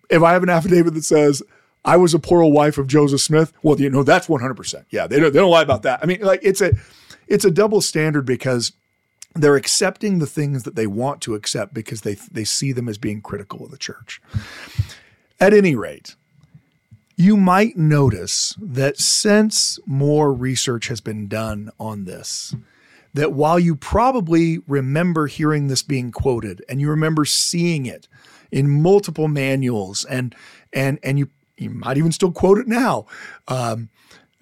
If 0.10 0.24
I 0.24 0.34
have 0.34 0.44
an 0.44 0.50
affidavit 0.50 0.96
that 0.96 1.04
says 1.04 1.44
I 1.86 1.98
was 1.98 2.14
a 2.14 2.20
plural 2.20 2.52
wife 2.52 2.78
of 2.78 2.88
Joseph 2.88 3.22
Smith, 3.22 3.54
well, 3.62 3.80
you 3.80 3.90
know 3.90 4.04
that's 4.04 4.28
100%. 4.28 4.86
Yeah, 4.90 5.08
they 5.08 5.20
don't 5.20 5.32
they 5.32 5.40
don't 5.40 5.52
lie 5.52 5.62
about 5.62 5.84
that. 5.84 6.00
I 6.02 6.06
mean, 6.06 6.22
like 6.22 6.40
it's 6.44 6.62
a 6.62 6.74
it's 7.28 7.46
a 7.46 7.52
double 7.52 7.82
standard 7.82 8.26
because 8.26 8.72
they're 9.36 9.56
accepting 9.56 10.18
the 10.18 10.26
things 10.26 10.64
that 10.64 10.76
they 10.76 10.88
want 10.88 11.22
to 11.22 11.36
accept 11.36 11.74
because 11.74 12.02
they 12.02 12.16
they 12.32 12.44
see 12.44 12.72
them 12.72 12.90
as 12.90 12.98
being 12.98 13.22
critical 13.22 13.64
of 13.64 13.72
the 13.72 13.78
church. 13.78 14.22
At 15.40 15.54
any 15.54 15.76
rate, 15.76 16.16
you 17.18 17.36
might 17.36 17.76
notice 17.76 18.56
that 18.62 19.00
since 19.00 19.80
more 19.88 20.32
research 20.32 20.88
has 20.88 21.02
been 21.02 21.28
done 21.28 21.72
on 21.80 22.06
this, 22.06 22.56
that 23.16 23.34
while 23.34 23.60
you 23.60 23.76
probably 23.76 24.60
remember 24.68 25.26
hearing 25.26 25.68
this 25.68 25.82
being 25.82 26.12
quoted 26.12 26.64
and 26.70 26.80
you 26.80 26.88
remember 26.88 27.26
seeing 27.26 27.88
it 27.88 28.08
in 28.52 28.70
multiple 28.70 29.28
manuals 29.28 30.06
and 30.06 30.36
and 30.72 31.00
and 31.02 31.18
you 31.18 31.28
you 31.58 31.72
might 31.72 31.98
even 31.98 32.12
still 32.12 32.32
quote 32.32 32.60
it 32.60 32.68
now. 32.68 33.08
Um, 33.48 33.90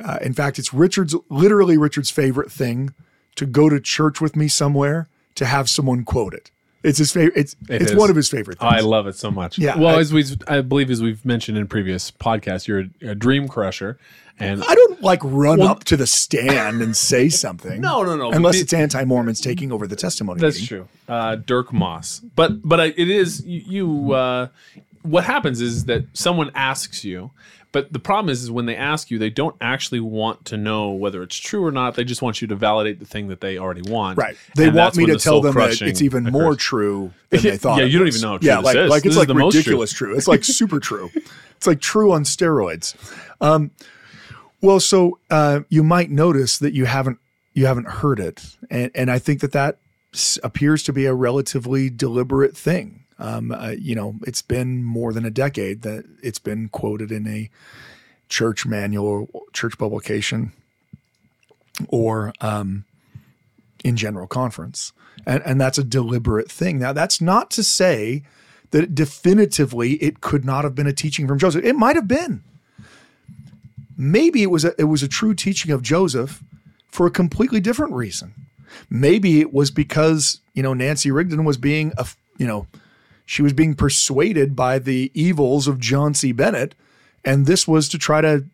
uh, 0.04 0.20
in 0.22 0.34
fact, 0.34 0.60
it's 0.60 0.74
Richard's 0.74 1.16
literally 1.30 1.78
Richard's 1.78 2.10
favorite 2.10 2.52
thing 2.52 2.94
to 3.36 3.46
go 3.46 3.70
to 3.70 3.80
church 3.80 4.20
with 4.20 4.36
me 4.36 4.50
somewhere 4.50 5.08
to 5.36 5.46
have 5.46 5.70
someone 5.70 6.04
quote 6.04 6.34
it. 6.34 6.52
It's 6.86 6.98
his 7.00 7.12
favorite. 7.12 7.34
It's 7.36 7.56
It 7.70 7.82
it's 7.82 7.92
is. 7.92 7.98
one 7.98 8.10
of 8.10 8.16
his 8.16 8.30
favorite 8.30 8.60
things. 8.60 8.74
I 8.74 8.80
love 8.82 9.08
it 9.08 9.16
so 9.16 9.32
much. 9.32 9.58
Yeah, 9.58 9.78
Well, 9.78 9.96
I- 9.96 10.00
as 10.00 10.14
we, 10.14 10.24
I 10.48 10.62
believe, 10.62 10.90
as 10.92 11.02
we've 11.02 11.24
mentioned 11.26 11.58
in 11.58 11.68
previous 11.68 12.12
podcasts, 12.12 12.68
you're 12.68 12.82
a, 13.02 13.10
a 13.12 13.16
dream 13.16 13.48
crusher, 13.48 13.98
and 14.40 14.64
I 14.64 14.76
don't 14.76 15.02
like 15.02 15.20
run 15.24 15.62
up 15.62 15.86
to 15.86 15.96
the 15.98 16.06
stand 16.06 16.82
and 16.82 16.96
say 16.96 17.30
something. 17.30 17.80
No, 17.80 18.04
no, 18.04 18.18
no. 18.18 18.32
Unless 18.32 18.56
Be- 18.58 18.62
it's 18.64 18.74
anti-Mormons 18.74 19.40
taking 19.40 19.72
over 19.72 19.88
the 19.88 19.96
testimony. 19.96 20.42
That's 20.42 20.60
meeting. 20.60 20.68
true. 20.68 20.88
Uh, 21.08 21.38
Dirkmaat. 21.38 22.22
But 22.36 22.62
but 22.68 22.80
I- 22.82 22.94
it 22.98 23.10
is 23.10 23.46
you. 23.46 23.62
you 23.66 24.12
uh, 24.14 24.48
what 25.06 25.24
happens 25.26 25.62
is 25.62 25.86
that 25.86 26.06
someone 26.14 26.52
asks 26.56 27.04
you, 27.04 27.32
but 27.72 27.92
the 27.92 28.00
problem 28.00 28.30
is, 28.32 28.42
is 28.44 28.50
when 28.50 28.66
they 28.68 28.76
ask 28.76 29.12
you, 29.12 29.20
they 29.20 29.30
don't 29.30 29.56
actually 29.60 30.00
want 30.00 30.46
to 30.46 30.56
know 30.58 30.92
whether 30.92 31.22
it's 31.24 31.36
true 31.36 31.66
or 31.66 31.72
not. 31.72 31.96
They 31.96 32.06
just 32.06 32.22
want 32.22 32.42
you 32.42 32.48
to 32.48 32.56
validate 32.56 33.00
the 33.00 33.06
thing 33.06 33.28
that 33.28 33.42
they 33.42 33.58
already 33.58 33.82
want. 33.82 34.18
Right. 34.18 34.38
They 34.56 34.68
And 34.68 34.76
want 34.76 34.96
me 34.96 35.06
to 35.08 35.18
tell 35.18 35.42
them 35.42 35.56
that 35.56 35.82
it's 35.82 36.02
even 36.02 36.24
more 36.24 36.56
true 36.56 37.12
than 37.30 37.42
they 37.42 37.58
thought. 37.58 37.80
Yeah, 37.80 37.84
you 37.86 38.00
don't 38.00 38.08
even 38.08 38.22
know 38.22 38.40
Yeah, 38.42 38.60
like 38.60 38.78
is. 38.78 38.90
like 38.90 39.04
This 39.04 39.12
it's 39.12 39.18
like 39.18 39.28
the 39.28 39.34
most 39.34 39.54
true. 39.54 39.60
ridiculous 39.60 39.92
true. 39.92 40.16
It's 40.16 40.28
like 40.28 40.44
super 40.44 40.80
true. 40.80 41.12
It's 41.58 41.68
like 41.68 41.80
true 41.80 42.12
on 42.12 42.26
steroids. 42.26 42.96
Um, 43.40 43.72
well, 44.62 44.82
so 44.82 45.20
uh, 45.30 45.62
you 45.70 45.84
might 45.84 46.12
notice 46.12 46.58
that 46.58 46.74
you 46.74 46.86
haven't 46.86 47.18
you 47.54 47.66
haven't 47.66 47.88
heard 47.88 48.20
it, 48.20 48.58
and 48.70 48.92
and 48.94 49.10
I 49.10 49.20
think 49.20 49.40
that 49.40 49.54
that 49.54 49.78
appears 50.44 50.84
to 50.84 50.94
be 50.94 51.06
a 51.06 51.14
relatively 51.14 51.90
deliberate 51.90 52.56
thing. 52.58 53.05
Um, 53.18 53.52
uh, 53.52 53.76
you 53.78 53.96
know, 53.96 54.16
it's 54.28 54.42
been 54.42 54.84
more 54.84 55.14
than 55.14 55.26
a 55.26 55.30
decade 55.30 55.84
that 55.84 56.06
it's 56.22 56.40
been 56.40 56.68
quoted 56.70 57.12
in 57.12 57.28
a 57.28 57.50
church 58.28 58.66
manual, 58.66 59.46
church 59.54 59.78
publication, 59.78 60.52
or 61.88 62.34
um, 62.42 62.86
in 63.84 63.96
general 63.96 64.28
conference. 64.28 64.92
And, 65.26 65.42
and 65.46 65.62
that's 65.62 65.78
a 65.78 65.84
deliberate 65.84 66.52
thing. 66.52 66.80
Now, 66.80 66.92
that's 66.92 67.22
not 67.22 67.50
to 67.52 67.64
say 67.64 68.24
that 68.72 68.94
definitively 68.94 69.94
it 69.94 70.20
could 70.20 70.44
not 70.44 70.66
have 70.66 70.76
been 70.76 70.88
a 70.88 70.94
teaching 70.94 71.28
from 71.28 71.40
Joseph. 71.40 71.64
It 71.64 71.76
might 71.76 71.96
have 71.96 72.08
been. 72.08 72.44
Maybe 73.98 74.44
it 74.44 74.52
was 74.52 74.66
a, 74.66 74.74
it 74.78 74.86
was 74.86 75.04
a 75.04 75.08
true 75.08 75.34
teaching 75.34 75.72
of 75.72 75.82
Joseph 75.82 76.44
for 76.90 77.06
a 77.06 77.12
completely 77.12 77.62
different 77.62 77.94
reason. 77.94 78.34
Maybe 78.90 79.40
it 79.40 79.54
was 79.54 79.72
because, 79.72 80.42
you 80.54 80.62
know, 80.62 80.74
Nancy 80.74 81.12
Rigdon 81.12 81.46
was 81.46 81.58
being, 81.58 81.94
a, 81.98 82.06
you 82.38 82.46
know, 82.46 82.68
she 83.26 83.42
was 83.42 83.54
being 83.54 83.74
persuaded 83.74 84.56
by 84.56 84.80
the 84.80 85.12
evils 85.14 85.68
of 85.68 85.80
John 85.80 86.14
C. 86.14 86.32
Bennett. 86.32 86.76
And 87.24 87.46
this 87.46 87.68
was 87.68 87.90
to 87.90 87.98
try 87.98 88.22
to 88.22 88.46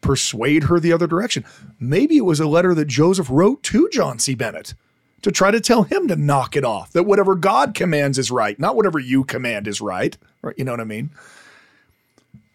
persuade 0.00 0.64
her 0.64 0.78
the 0.78 0.92
other 0.92 1.06
direction. 1.06 1.44
Maybe 1.80 2.16
it 2.16 2.24
was 2.24 2.40
a 2.40 2.46
letter 2.46 2.74
that 2.74 2.86
Joseph 2.86 3.28
wrote 3.30 3.62
to 3.64 3.88
John 3.90 4.18
C. 4.18 4.34
Bennett 4.34 4.74
to 5.22 5.32
try 5.32 5.50
to 5.50 5.60
tell 5.60 5.82
him 5.82 6.06
to 6.08 6.14
knock 6.14 6.54
it 6.54 6.64
off, 6.64 6.92
that 6.92 7.02
whatever 7.02 7.34
God 7.34 7.74
commands 7.74 8.18
is 8.18 8.30
right, 8.30 8.58
not 8.58 8.76
whatever 8.76 8.98
you 9.00 9.24
command 9.24 9.66
is 9.66 9.80
right. 9.80 10.16
Right? 10.42 10.54
You 10.56 10.64
know 10.64 10.72
what 10.72 10.80
I 10.80 10.84
mean? 10.84 11.10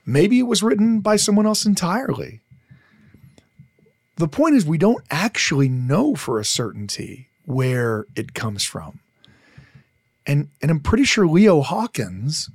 Maybe 0.06 0.40
it 0.40 0.44
was 0.44 0.64
written 0.64 1.00
by 1.00 1.16
someone 1.18 1.46
else 1.46 1.66
entirely. 1.66 2.40
The 4.16 4.28
point 4.28 4.56
is, 4.56 4.66
we 4.66 4.78
don't 4.78 5.04
actually 5.10 5.70
know 5.70 6.16
for 6.16 6.40
a 6.40 6.46
certainty 6.46 7.28
where 7.46 8.06
it 8.16 8.34
comes 8.34 8.64
from. 8.64 9.00
And, 10.26 10.50
and 10.62 10.72
I'm 10.72 10.80
pretty 10.80 11.04
sure 11.04 11.28
Leo 11.28 11.62
Hawkins, 11.62 12.50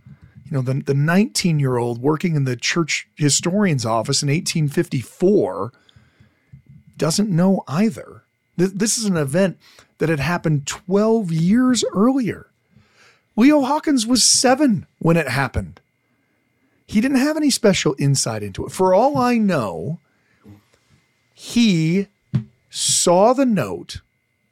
you 0.44 0.52
know, 0.52 0.62
the, 0.62 0.74
the 0.82 0.94
19 0.94 1.58
year 1.60 1.76
old 1.76 2.00
working 2.00 2.34
in 2.34 2.44
the 2.44 2.56
church 2.56 3.06
historian's 3.16 3.84
office 3.84 4.22
in 4.22 4.28
1854, 4.28 5.72
doesn't 6.96 7.30
know 7.30 7.62
either. 7.68 8.22
Th- 8.58 8.70
This 8.72 8.98
is 8.98 9.04
an 9.04 9.16
event 9.16 9.58
that 9.98 10.08
had 10.08 10.20
happened 10.20 10.66
12 10.66 11.30
years 11.32 11.84
earlier. 11.94 12.46
Leo 13.36 13.60
Hawkins 13.62 14.06
was 14.06 14.24
seven 14.24 14.86
when 14.98 15.16
it 15.16 15.28
happened. 15.28 15.80
He 16.86 17.00
didn't 17.00 17.18
have 17.18 17.36
any 17.36 17.50
special 17.50 17.94
insight 17.98 18.42
into 18.42 18.64
it. 18.64 18.72
For 18.72 18.94
all 18.94 19.18
I 19.18 19.36
know, 19.36 20.00
he 21.34 22.08
saw 22.70 23.32
the 23.32 23.44
note 23.46 24.00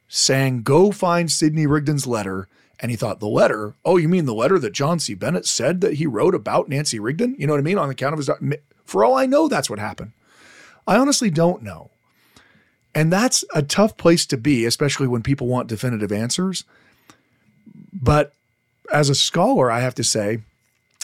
saying, 0.07 0.61
Go 0.61 0.91
find 0.91 1.31
Sidney 1.31 1.65
Rigdon's 1.65 2.07
letter. 2.07 2.47
And 2.79 2.91
he 2.91 2.97
thought, 2.97 3.19
The 3.19 3.27
letter? 3.27 3.75
Oh, 3.83 3.97
you 3.97 4.07
mean 4.07 4.25
the 4.25 4.33
letter 4.33 4.59
that 4.59 4.73
John 4.73 4.99
C. 4.99 5.13
Bennett 5.13 5.45
said 5.45 5.81
that 5.81 5.95
he 5.95 6.05
wrote 6.05 6.35
about 6.35 6.69
Nancy 6.69 6.99
Rigdon? 6.99 7.35
You 7.37 7.47
know 7.47 7.53
what 7.53 7.59
I 7.59 7.63
mean? 7.63 7.77
On 7.77 7.89
account 7.89 8.13
of 8.13 8.19
his. 8.19 8.29
For 8.85 9.03
all 9.03 9.15
I 9.15 9.25
know, 9.25 9.47
that's 9.47 9.69
what 9.69 9.79
happened. 9.79 10.11
I 10.87 10.97
honestly 10.97 11.29
don't 11.29 11.63
know. 11.63 11.91
And 12.95 13.11
that's 13.11 13.43
a 13.53 13.61
tough 13.61 13.97
place 13.97 14.25
to 14.27 14.37
be, 14.37 14.65
especially 14.65 15.07
when 15.07 15.21
people 15.21 15.47
want 15.47 15.67
definitive 15.67 16.11
answers. 16.11 16.63
But 17.93 18.33
as 18.91 19.09
a 19.09 19.15
scholar, 19.15 19.69
I 19.69 19.81
have 19.81 19.95
to 19.95 20.03
say, 20.03 20.39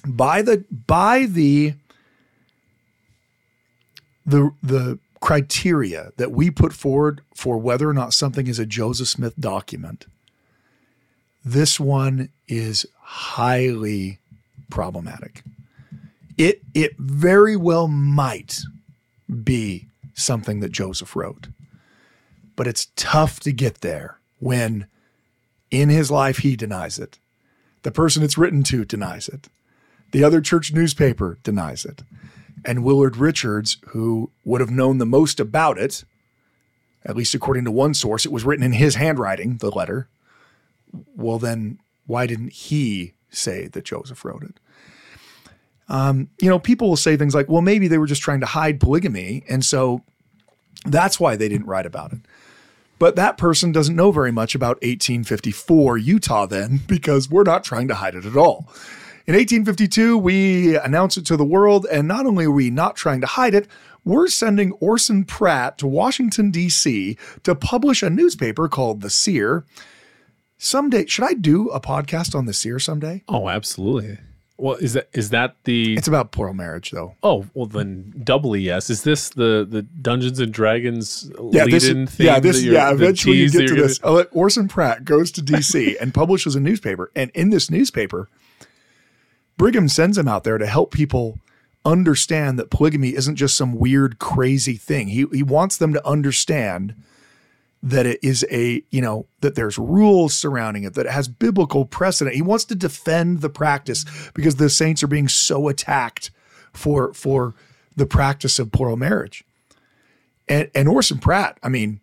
by 0.06 0.42
the 0.42 0.66
by 0.72 1.26
the 1.26 1.74
the 4.26 4.52
the 4.62 5.00
criteria 5.22 6.12
that 6.18 6.32
we 6.32 6.52
put 6.52 6.74
forward 6.74 7.22
for 7.34 7.58
whether 7.58 7.90
or 7.90 7.94
not 7.94 8.14
something 8.14 8.48
is 8.48 8.60
a 8.60 8.66
Joseph 8.66 9.08
Smith 9.08 9.40
document, 9.40 10.06
this 11.44 11.80
one 11.80 12.30
is 12.48 12.86
highly 13.02 14.20
problematic. 14.70 15.44
It 16.38 16.62
it 16.74 16.98
very 16.98 17.56
well 17.56 17.88
might 17.88 18.62
be 19.44 19.88
something 20.14 20.60
that 20.60 20.72
Joseph 20.72 21.16
wrote. 21.16 21.48
But 22.56 22.68
it's 22.68 22.88
tough 22.96 23.40
to 23.42 23.52
get 23.52 23.82
there 23.82 24.18
when 24.40 24.88
in 25.72 25.90
his 25.90 26.12
life 26.12 26.40
he 26.40 26.56
denies 26.56 27.00
it. 27.00 27.18
The 27.82 27.92
person 27.92 28.24
it's 28.24 28.38
written 28.38 28.64
to 28.64 28.86
denies 28.86 29.28
it. 29.28 29.48
The 30.12 30.24
other 30.24 30.42
church 30.42 30.72
newspaper 30.72 31.40
denies 31.44 31.86
it. 31.86 32.04
And 32.64 32.84
Willard 32.84 33.18
Richards, 33.18 33.78
who 33.88 34.30
would 34.46 34.62
have 34.62 34.70
known 34.72 35.00
the 35.00 35.06
most 35.06 35.40
about 35.40 35.78
it, 35.78 36.04
at 37.04 37.16
least 37.16 37.34
according 37.34 37.66
to 37.66 37.72
one 37.72 37.94
source, 37.94 38.26
it 38.26 38.32
was 38.32 38.46
written 38.46 38.64
in 38.64 38.74
his 38.74 38.96
handwriting, 38.96 39.58
the 39.58 39.72
letter. 39.72 40.08
Well, 41.16 41.40
then 41.40 41.80
why 42.06 42.28
didn't 42.28 42.54
he 42.54 43.14
say 43.30 43.68
that 43.68 43.86
Joseph 43.86 44.24
wrote 44.24 44.44
it? 44.44 44.60
Um, 45.90 46.30
you 46.40 46.50
know, 46.50 46.60
people 46.60 46.90
will 46.90 46.98
say 46.98 47.18
things 47.18 47.36
like, 47.36 47.50
well, 47.50 47.62
maybe 47.62 47.88
they 47.88 47.98
were 47.98 48.08
just 48.08 48.22
trying 48.22 48.40
to 48.40 48.46
hide 48.46 48.80
polygamy. 48.80 49.44
And 49.50 49.66
so 49.66 50.04
that's 50.86 51.20
why 51.20 51.36
they 51.36 51.50
didn't 51.50 51.68
write 51.68 51.86
about 51.86 52.14
it. 52.14 52.20
But 53.00 53.16
that 53.16 53.38
person 53.38 53.72
doesn't 53.72 53.96
know 53.96 54.12
very 54.12 54.32
much 54.32 54.56
about 54.56 54.78
1854 54.78 55.98
Utah 55.98 56.46
then, 56.46 56.82
because 56.88 57.30
we're 57.30 57.44
not 57.44 57.64
trying 57.64 57.88
to 57.90 57.96
hide 57.96 58.16
it 58.16 58.26
at 58.26 58.38
all. 58.38 58.68
In 59.26 59.36
1852, 59.36 60.18
we 60.18 60.78
announce 60.78 61.16
it 61.16 61.26
to 61.28 61.38
the 61.38 61.46
world, 61.46 61.88
and 61.90 62.08
not 62.08 62.26
only 62.26 62.46
are 62.46 62.52
we 62.52 62.70
not 62.70 62.98
trying 62.98 63.22
to 63.22 63.28
hide 63.28 63.56
it, 63.56 63.68
we're 64.04 64.28
sending 64.28 64.74
Orson 64.74 65.24
Pratt 65.24 65.78
to 65.78 65.88
Washington, 65.88 66.52
D.C. 66.52 67.18
to 67.44 67.56
publish 67.56 68.04
a 68.04 68.10
newspaper 68.10 68.68
called 68.68 69.00
The 69.00 69.10
Seer. 69.10 69.64
Someday, 70.64 71.06
should 71.08 71.26
I 71.26 71.34
do 71.34 71.68
a 71.72 71.82
podcast 71.82 72.34
on 72.34 72.46
The 72.46 72.54
Seer 72.54 72.80
someday? 72.80 73.22
Oh, 73.28 73.50
absolutely. 73.50 74.18
Well, 74.56 74.76
is 74.76 74.94
that 74.94 75.10
is 75.12 75.30
that 75.32 75.58
the? 75.66 75.94
It's 75.96 76.08
about 76.08 76.32
plural 76.32 76.54
marriage, 76.54 76.92
though. 76.92 77.16
Oh, 77.22 77.46
well 77.54 77.66
then 77.66 78.14
doubly 78.24 78.62
yes. 78.62 78.90
Is 78.90 79.04
this 79.04 79.28
the 79.30 79.68
the 79.70 79.82
Dungeons 79.82 80.40
and 80.40 80.54
Dragons 80.54 81.30
Yeah, 81.52 81.66
this, 81.66 81.88
lead-in 81.88 82.08
yeah, 82.18 82.40
this, 82.40 82.64
yeah. 82.64 82.92
Eventually, 82.92 83.36
you 83.36 83.50
get 83.50 83.68
to 83.68 83.76
this. 83.76 84.00
Uh, 84.02 84.24
Orson 84.32 84.70
Pratt 84.70 85.04
goes 85.04 85.34
to 85.34 85.42
D.C. 85.42 85.98
and 86.02 86.14
publishes 86.14 86.56
a 86.56 86.62
newspaper, 86.62 87.12
and 87.14 87.30
in 87.32 87.50
this 87.50 87.70
newspaper, 87.70 88.30
Brigham 89.58 89.90
sends 89.90 90.18
him 90.18 90.30
out 90.30 90.46
there 90.46 90.58
to 90.58 90.66
help 90.66 90.94
people 90.94 91.40
understand 91.84 92.58
that 92.58 92.70
polygamy 92.70 93.10
isn't 93.10 93.36
just 93.36 93.58
some 93.58 93.76
weird, 93.76 94.18
crazy 94.18 94.76
thing. 94.76 95.10
He 95.10 95.26
he 95.34 95.44
wants 95.44 95.76
them 95.76 95.92
to 95.92 96.08
understand 96.08 96.96
that 97.84 98.06
it 98.06 98.20
is 98.24 98.46
a 98.50 98.82
you 98.90 99.02
know 99.02 99.26
that 99.42 99.56
there's 99.56 99.78
rules 99.78 100.34
surrounding 100.34 100.86
it 100.86 100.94
that 100.94 101.06
it 101.06 101.12
has 101.12 101.28
biblical 101.28 101.86
precedent. 101.86 102.36
He 102.36 102.42
wants 102.42 102.64
to 102.66 102.76
defend 102.76 103.42
the 103.42 103.50
practice 103.50 104.06
because 104.34 104.56
the 104.56 104.70
saints 104.70 105.04
are 105.04 105.08
being 105.08 105.28
so 105.28 105.68
attacked 105.68 106.32
for 106.72 107.14
for 107.14 107.54
the 107.96 108.06
practice 108.06 108.58
of 108.58 108.72
plural 108.72 108.96
marriage. 108.96 109.44
And 110.48 110.72
and 110.74 110.88
Orson 110.88 111.20
Pratt, 111.20 111.60
I 111.62 111.70
mean, 111.70 112.00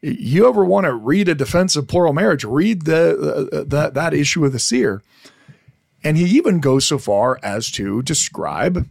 you 0.00 0.48
ever 0.48 0.64
want 0.64 0.84
to 0.86 0.94
read 0.94 1.28
a 1.28 1.34
defense 1.34 1.74
of 1.74 1.88
plural 1.88 2.12
marriage, 2.12 2.44
read 2.44 2.82
the, 2.82 3.50
uh, 3.52 3.64
that 3.66 3.94
that 3.94 4.14
issue 4.14 4.44
of 4.44 4.52
the 4.52 4.58
seer. 4.58 5.02
And 6.04 6.16
he 6.16 6.24
even 6.36 6.60
goes 6.60 6.86
so 6.86 6.96
far 6.96 7.40
as 7.42 7.72
to 7.72 8.02
describe 8.02 8.88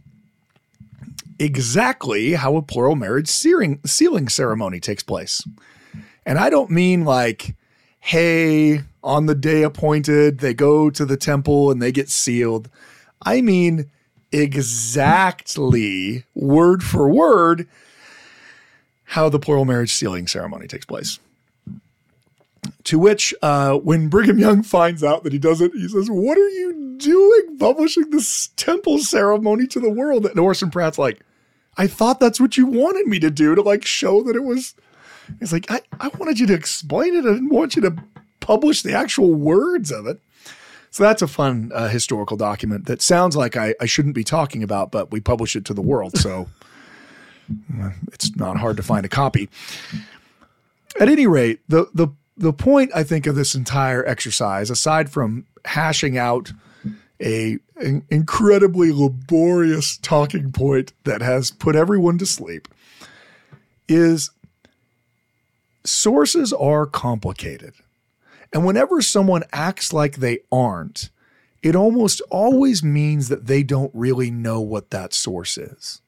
exactly 1.38 2.34
how 2.34 2.56
a 2.56 2.62
plural 2.62 2.96
marriage 2.96 3.28
searing, 3.28 3.80
sealing 3.86 4.28
ceremony 4.28 4.78
takes 4.78 5.02
place. 5.02 5.42
And 6.28 6.38
I 6.38 6.50
don't 6.50 6.70
mean 6.70 7.06
like, 7.06 7.56
hey, 8.00 8.82
on 9.02 9.24
the 9.24 9.34
day 9.34 9.62
appointed, 9.62 10.40
they 10.40 10.52
go 10.52 10.90
to 10.90 11.06
the 11.06 11.16
temple 11.16 11.70
and 11.70 11.80
they 11.80 11.90
get 11.90 12.10
sealed. 12.10 12.68
I 13.22 13.40
mean 13.40 13.90
exactly 14.30 16.24
word 16.34 16.82
for 16.82 17.08
word 17.08 17.66
how 19.04 19.30
the 19.30 19.38
plural 19.38 19.64
marriage 19.64 19.94
sealing 19.94 20.26
ceremony 20.26 20.66
takes 20.66 20.84
place. 20.84 21.18
To 22.84 22.98
which, 22.98 23.34
uh, 23.40 23.78
when 23.78 24.08
Brigham 24.10 24.38
Young 24.38 24.62
finds 24.62 25.02
out 25.02 25.24
that 25.24 25.32
he 25.32 25.38
doesn't, 25.38 25.72
he 25.72 25.88
says, 25.88 26.10
What 26.10 26.36
are 26.36 26.48
you 26.50 26.96
doing 26.98 27.56
publishing 27.56 28.10
this 28.10 28.48
temple 28.56 28.98
ceremony 28.98 29.66
to 29.68 29.80
the 29.80 29.88
world? 29.88 30.26
And 30.26 30.38
Orson 30.38 30.70
Pratt's 30.70 30.98
like, 30.98 31.20
I 31.78 31.86
thought 31.86 32.20
that's 32.20 32.38
what 32.38 32.58
you 32.58 32.66
wanted 32.66 33.06
me 33.06 33.18
to 33.20 33.30
do 33.30 33.54
to 33.54 33.62
like 33.62 33.86
show 33.86 34.22
that 34.24 34.36
it 34.36 34.44
was. 34.44 34.74
He's 35.38 35.52
like, 35.52 35.70
I, 35.70 35.80
I 36.00 36.08
wanted 36.08 36.38
you 36.38 36.46
to 36.46 36.54
explain 36.54 37.14
it. 37.14 37.24
I 37.24 37.32
didn't 37.32 37.50
want 37.50 37.76
you 37.76 37.82
to 37.82 37.96
publish 38.40 38.82
the 38.82 38.94
actual 38.94 39.34
words 39.34 39.90
of 39.90 40.06
it. 40.06 40.20
So 40.90 41.02
that's 41.02 41.22
a 41.22 41.28
fun 41.28 41.70
uh, 41.74 41.88
historical 41.88 42.36
document 42.36 42.86
that 42.86 43.02
sounds 43.02 43.36
like 43.36 43.56
I, 43.56 43.74
I 43.80 43.86
shouldn't 43.86 44.14
be 44.14 44.24
talking 44.24 44.62
about, 44.62 44.90
but 44.90 45.10
we 45.10 45.20
publish 45.20 45.54
it 45.54 45.64
to 45.66 45.74
the 45.74 45.82
world. 45.82 46.16
So 46.16 46.48
uh, 47.80 47.90
it's 48.12 48.34
not 48.36 48.56
hard 48.56 48.76
to 48.78 48.82
find 48.82 49.04
a 49.04 49.08
copy. 49.08 49.48
At 50.98 51.08
any 51.08 51.26
rate, 51.26 51.60
the 51.68 51.88
the 51.92 52.08
the 52.36 52.52
point 52.52 52.90
I 52.94 53.02
think 53.02 53.26
of 53.26 53.34
this 53.34 53.54
entire 53.54 54.06
exercise, 54.06 54.70
aside 54.70 55.10
from 55.10 55.46
hashing 55.64 56.16
out 56.16 56.52
a 57.20 57.58
an 57.76 58.04
incredibly 58.10 58.92
laborious 58.92 59.98
talking 59.98 60.52
point 60.52 60.92
that 61.04 61.20
has 61.20 61.50
put 61.50 61.76
everyone 61.76 62.18
to 62.18 62.26
sleep, 62.26 62.68
is 63.88 64.30
sources 65.88 66.52
are 66.52 66.86
complicated. 66.86 67.74
And 68.52 68.64
whenever 68.64 69.02
someone 69.02 69.44
acts 69.52 69.92
like 69.92 70.16
they 70.16 70.40
aren't, 70.50 71.10
it 71.62 71.74
almost 71.74 72.22
always 72.30 72.82
means 72.82 73.28
that 73.28 73.46
they 73.46 73.62
don't 73.62 73.90
really 73.92 74.30
know 74.30 74.60
what 74.60 74.90
that 74.90 75.12
source 75.12 75.58
is. 75.58 76.00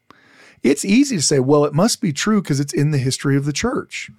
It's 0.62 0.84
easy 0.84 1.16
to 1.16 1.22
say, 1.22 1.40
well, 1.40 1.64
it 1.64 1.74
must 1.74 2.00
be 2.00 2.12
true 2.12 2.40
because 2.40 2.60
it's 2.60 2.72
in 2.72 2.90
the 2.90 2.98
history 2.98 3.36
of 3.36 3.44
the 3.44 3.52
church. 3.52 4.10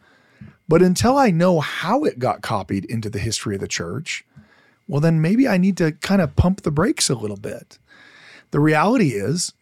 But 0.68 0.82
until 0.82 1.18
I 1.18 1.32
know 1.32 1.60
how 1.60 2.04
it 2.04 2.20
got 2.20 2.42
copied 2.42 2.86
into 2.86 3.10
the 3.10 3.20
history 3.20 3.56
of 3.56 3.62
the 3.62 3.68
church, 3.68 4.26
well, 4.88 5.02
then 5.02 5.22
maybe 5.22 5.48
I 5.48 5.58
need 5.58 5.78
to 5.78 5.94
kind 5.94 6.22
of 6.22 6.36
pump 6.36 6.62
the 6.62 6.72
brakes 6.72 7.10
a 7.10 7.16
little 7.16 7.38
bit. 7.38 7.78
The 8.52 8.60
reality 8.60 9.10
is, 9.10 9.54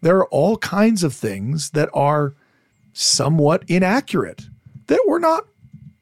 there 0.00 0.16
are 0.18 0.26
all 0.26 0.56
kinds 0.58 1.02
of 1.02 1.14
things 1.14 1.70
that 1.70 1.88
are 1.92 2.34
somewhat 2.92 3.64
inaccurate, 3.66 4.46
that 4.88 5.04
were 5.06 5.20
not, 5.20 5.46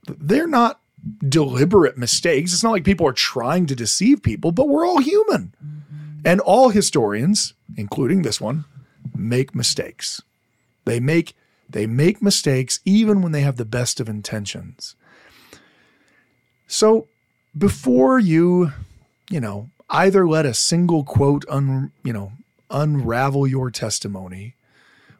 they're 0.08 0.48
not 0.48 0.80
deliberate 1.28 1.96
mistakes. 1.96 2.52
It's 2.52 2.62
not 2.62 2.72
like 2.72 2.84
people 2.84 3.06
are 3.06 3.12
trying 3.12 3.66
to 3.66 3.76
deceive 3.76 4.22
people, 4.22 4.52
but 4.52 4.68
we're 4.68 4.86
all 4.86 4.98
human. 4.98 5.54
Mm-hmm. 5.64 6.20
And 6.24 6.40
all 6.40 6.70
historians, 6.70 7.54
including 7.76 8.22
this 8.22 8.40
one, 8.40 8.64
make 9.14 9.54
mistakes. 9.54 10.22
They 10.84 11.00
make 11.00 11.34
they 11.68 11.86
make 11.86 12.22
mistakes 12.22 12.80
even 12.84 13.22
when 13.22 13.32
they 13.32 13.40
have 13.40 13.56
the 13.56 13.64
best 13.64 13.98
of 13.98 14.08
intentions. 14.08 14.94
So 16.68 17.08
before 17.56 18.20
you, 18.20 18.72
you 19.30 19.40
know, 19.40 19.70
either 19.90 20.28
let 20.28 20.46
a 20.46 20.54
single 20.54 21.02
quote 21.02 21.44
un, 21.48 21.92
you 22.04 22.12
know, 22.12 22.32
unravel 22.70 23.46
your 23.46 23.70
testimony 23.70 24.54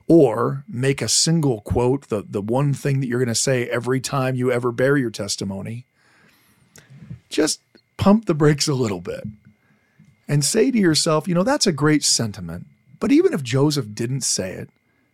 or 0.08 0.64
make 0.68 1.02
a 1.02 1.08
single 1.08 1.60
quote, 1.62 2.08
the, 2.08 2.24
the 2.28 2.40
one 2.40 2.72
thing 2.72 3.00
that 3.00 3.06
you're 3.06 3.18
going 3.18 3.28
to 3.28 3.34
say 3.34 3.68
every 3.68 4.00
time 4.00 4.34
you 4.34 4.52
ever 4.52 4.70
bear 4.70 4.96
your 4.96 5.10
testimony, 5.10 5.86
just 7.28 7.60
pump 7.96 8.26
the 8.26 8.34
brakes 8.34 8.68
a 8.68 8.74
little 8.74 9.00
bit 9.00 9.24
and 10.28 10.44
say 10.44 10.70
to 10.70 10.78
yourself, 10.78 11.26
you 11.26 11.34
know, 11.34 11.42
that's 11.42 11.66
a 11.66 11.72
great 11.72 12.04
sentiment. 12.04 12.66
But 13.00 13.12
even 13.12 13.32
if 13.32 13.42
Joseph 13.42 13.94
didn't 13.94 14.22
say 14.22 14.52
it, 14.52 14.70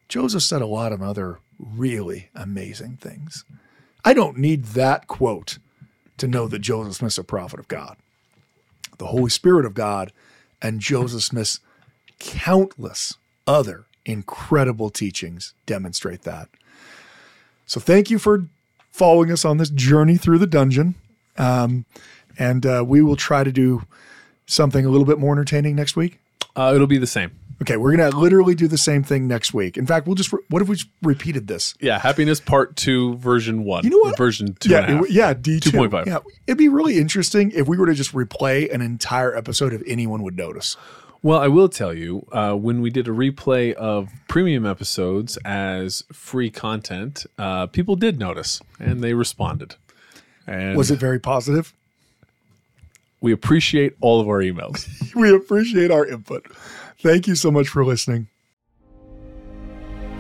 Joseph 0.09 0.43
said 0.43 0.63
a 0.63 0.67
lot 0.67 0.93
of 0.93 1.03
other 1.03 1.39
really 1.59 2.29
amazing 2.35 2.99
things. 3.01 3.45
I 4.05 4.15
don't 4.15 4.37
need 4.37 4.65
that 4.67 5.07
quote 5.07 5.59
to 6.19 6.27
know 6.27 6.49
that 6.49 6.59
Joseph 6.59 6.97
Smith's 6.97 7.19
a 7.19 7.25
prophet 7.25 7.59
of 7.59 7.69
God. 7.69 7.97
The 8.99 9.07
Holy 9.07 9.31
Spirit 9.31 9.65
of 9.65 9.75
God 9.75 10.13
and 10.61 10.81
Joseph 10.81 11.23
Smith's 11.23 11.61
countless 12.19 13.17
other 13.47 13.87
incredible 14.05 14.91
teachings 14.91 15.55
demonstrate 15.67 16.23
that. 16.23 16.49
So 17.67 17.81
thank 17.81 18.11
you 18.11 18.19
for 18.19 18.47
following 18.91 19.31
us 19.31 19.45
on 19.45 19.57
this 19.57 19.71
journey 19.71 20.17
through 20.17 20.39
the 20.39 20.47
dungeon. 20.47 20.95
Um, 21.39 21.87
and 22.39 22.67
uh, 22.67 22.85
we 22.87 23.03
will 23.03 23.17
try 23.17 23.45
to 23.45 23.53
do 23.53 23.85
something 24.47 24.85
a 24.85 24.89
little 24.89 25.07
bit 25.07 25.19
more 25.19 25.33
entertaining 25.33 25.77
next 25.77 25.97
week. 25.97 26.19
Uh, 26.55 26.73
it'll 26.75 26.87
be 26.87 26.99
the 26.99 27.07
same. 27.07 27.31
Okay, 27.63 27.77
we're 27.77 27.97
gonna 27.97 28.11
literally 28.11 28.57
do 28.57 28.67
the 28.67 28.77
same 28.77 29.05
thing 29.05 29.29
next 29.29 29.55
week. 29.55 29.77
In 29.79 29.87
fact, 29.87 30.07
we'll 30.07 30.17
just 30.17 30.33
re- 30.33 30.43
what 30.49 30.63
if 30.63 30.69
we 30.69 30.79
repeated 31.01 31.47
this? 31.47 31.75
Yeah, 31.81 32.01
happiness 32.01 32.41
part 32.41 32.75
two, 32.75 33.15
version 33.19 33.63
one. 33.63 33.85
You 33.85 33.91
know 33.91 33.99
what? 33.99 34.19
Version 34.19 34.57
two 34.59 34.71
yeah, 34.71 34.79
and 34.79 34.87
a 34.87 34.97
half. 34.97 35.05
it- 35.05 35.11
yeah, 35.13 35.33
D 35.33 35.61
two 35.61 35.71
point 35.71 35.93
five. 35.93 36.09
Yeah, 36.09 36.19
it'd 36.49 36.59
be 36.59 36.69
really 36.69 36.99
interesting 36.99 37.53
if 37.53 37.69
we 37.69 37.79
were 37.79 37.87
to 37.87 37.95
just 37.95 38.13
replay 38.15 38.73
an 38.73 38.81
entire 38.81 39.37
episode 39.37 39.73
if 39.73 39.81
anyone 39.87 40.25
would 40.25 40.37
notice. 40.37 40.77
Well, 41.25 41.39
I 41.39 41.47
will 41.47 41.69
tell 41.69 41.95
you, 41.95 42.27
uh, 42.33 42.55
when 42.55 42.81
we 42.81 42.91
did 42.91 43.07
a 43.07 43.13
replay 43.13 43.73
of 43.75 44.09
premium 44.29 44.67
episodes 44.67 45.39
as 45.45 46.03
free 46.13 46.51
content, 46.51 47.27
uh, 47.39 47.67
people 47.69 47.95
did 47.95 48.19
notice 48.19 48.61
and 48.81 49.05
they 49.05 49.15
responded. 49.15 49.77
And 50.47 50.77
Was 50.77 50.91
it 50.91 50.99
very 50.99 51.21
positive? 51.21 51.73
we 53.21 53.31
appreciate 53.33 53.95
all 54.01 54.21
of 54.21 54.27
our 54.29 54.41
emails. 54.41 54.89
We 55.15 55.33
appreciate 55.33 55.91
our 55.93 56.05
input. 56.05 56.45
Thank 56.99 57.29
you 57.29 57.37
so 57.37 57.51
much 57.53 57.69
for 57.69 57.85
listening. 57.85 58.27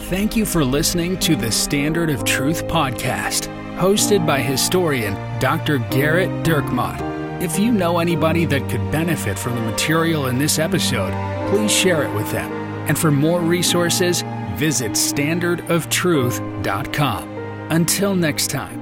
Thank 0.02 0.36
you 0.36 0.44
for 0.44 0.64
listening 0.64 1.18
to 1.20 1.34
the 1.34 1.50
Standard 1.50 2.10
of 2.10 2.24
Truth 2.24 2.68
podcast, 2.68 3.48
hosted 3.76 4.24
by 4.26 4.38
historian 4.40 5.14
Dr. 5.40 5.78
Gerrit 5.78 6.44
Dirkmaat. 6.44 7.11
If 7.42 7.58
you 7.58 7.72
know 7.72 7.98
anybody 7.98 8.44
that 8.44 8.70
could 8.70 8.92
benefit 8.92 9.36
from 9.36 9.56
the 9.56 9.62
material 9.62 10.28
in 10.28 10.38
this 10.38 10.60
episode, 10.60 11.12
please 11.50 11.72
share 11.72 12.04
it 12.04 12.14
with 12.14 12.30
them. 12.30 12.52
And 12.86 12.96
for 12.96 13.10
more 13.10 13.40
resources, 13.40 14.22
visit 14.54 14.92
standardoftruth.com. 14.92 17.28
Until 17.70 18.14
next 18.14 18.48
time. 18.48 18.81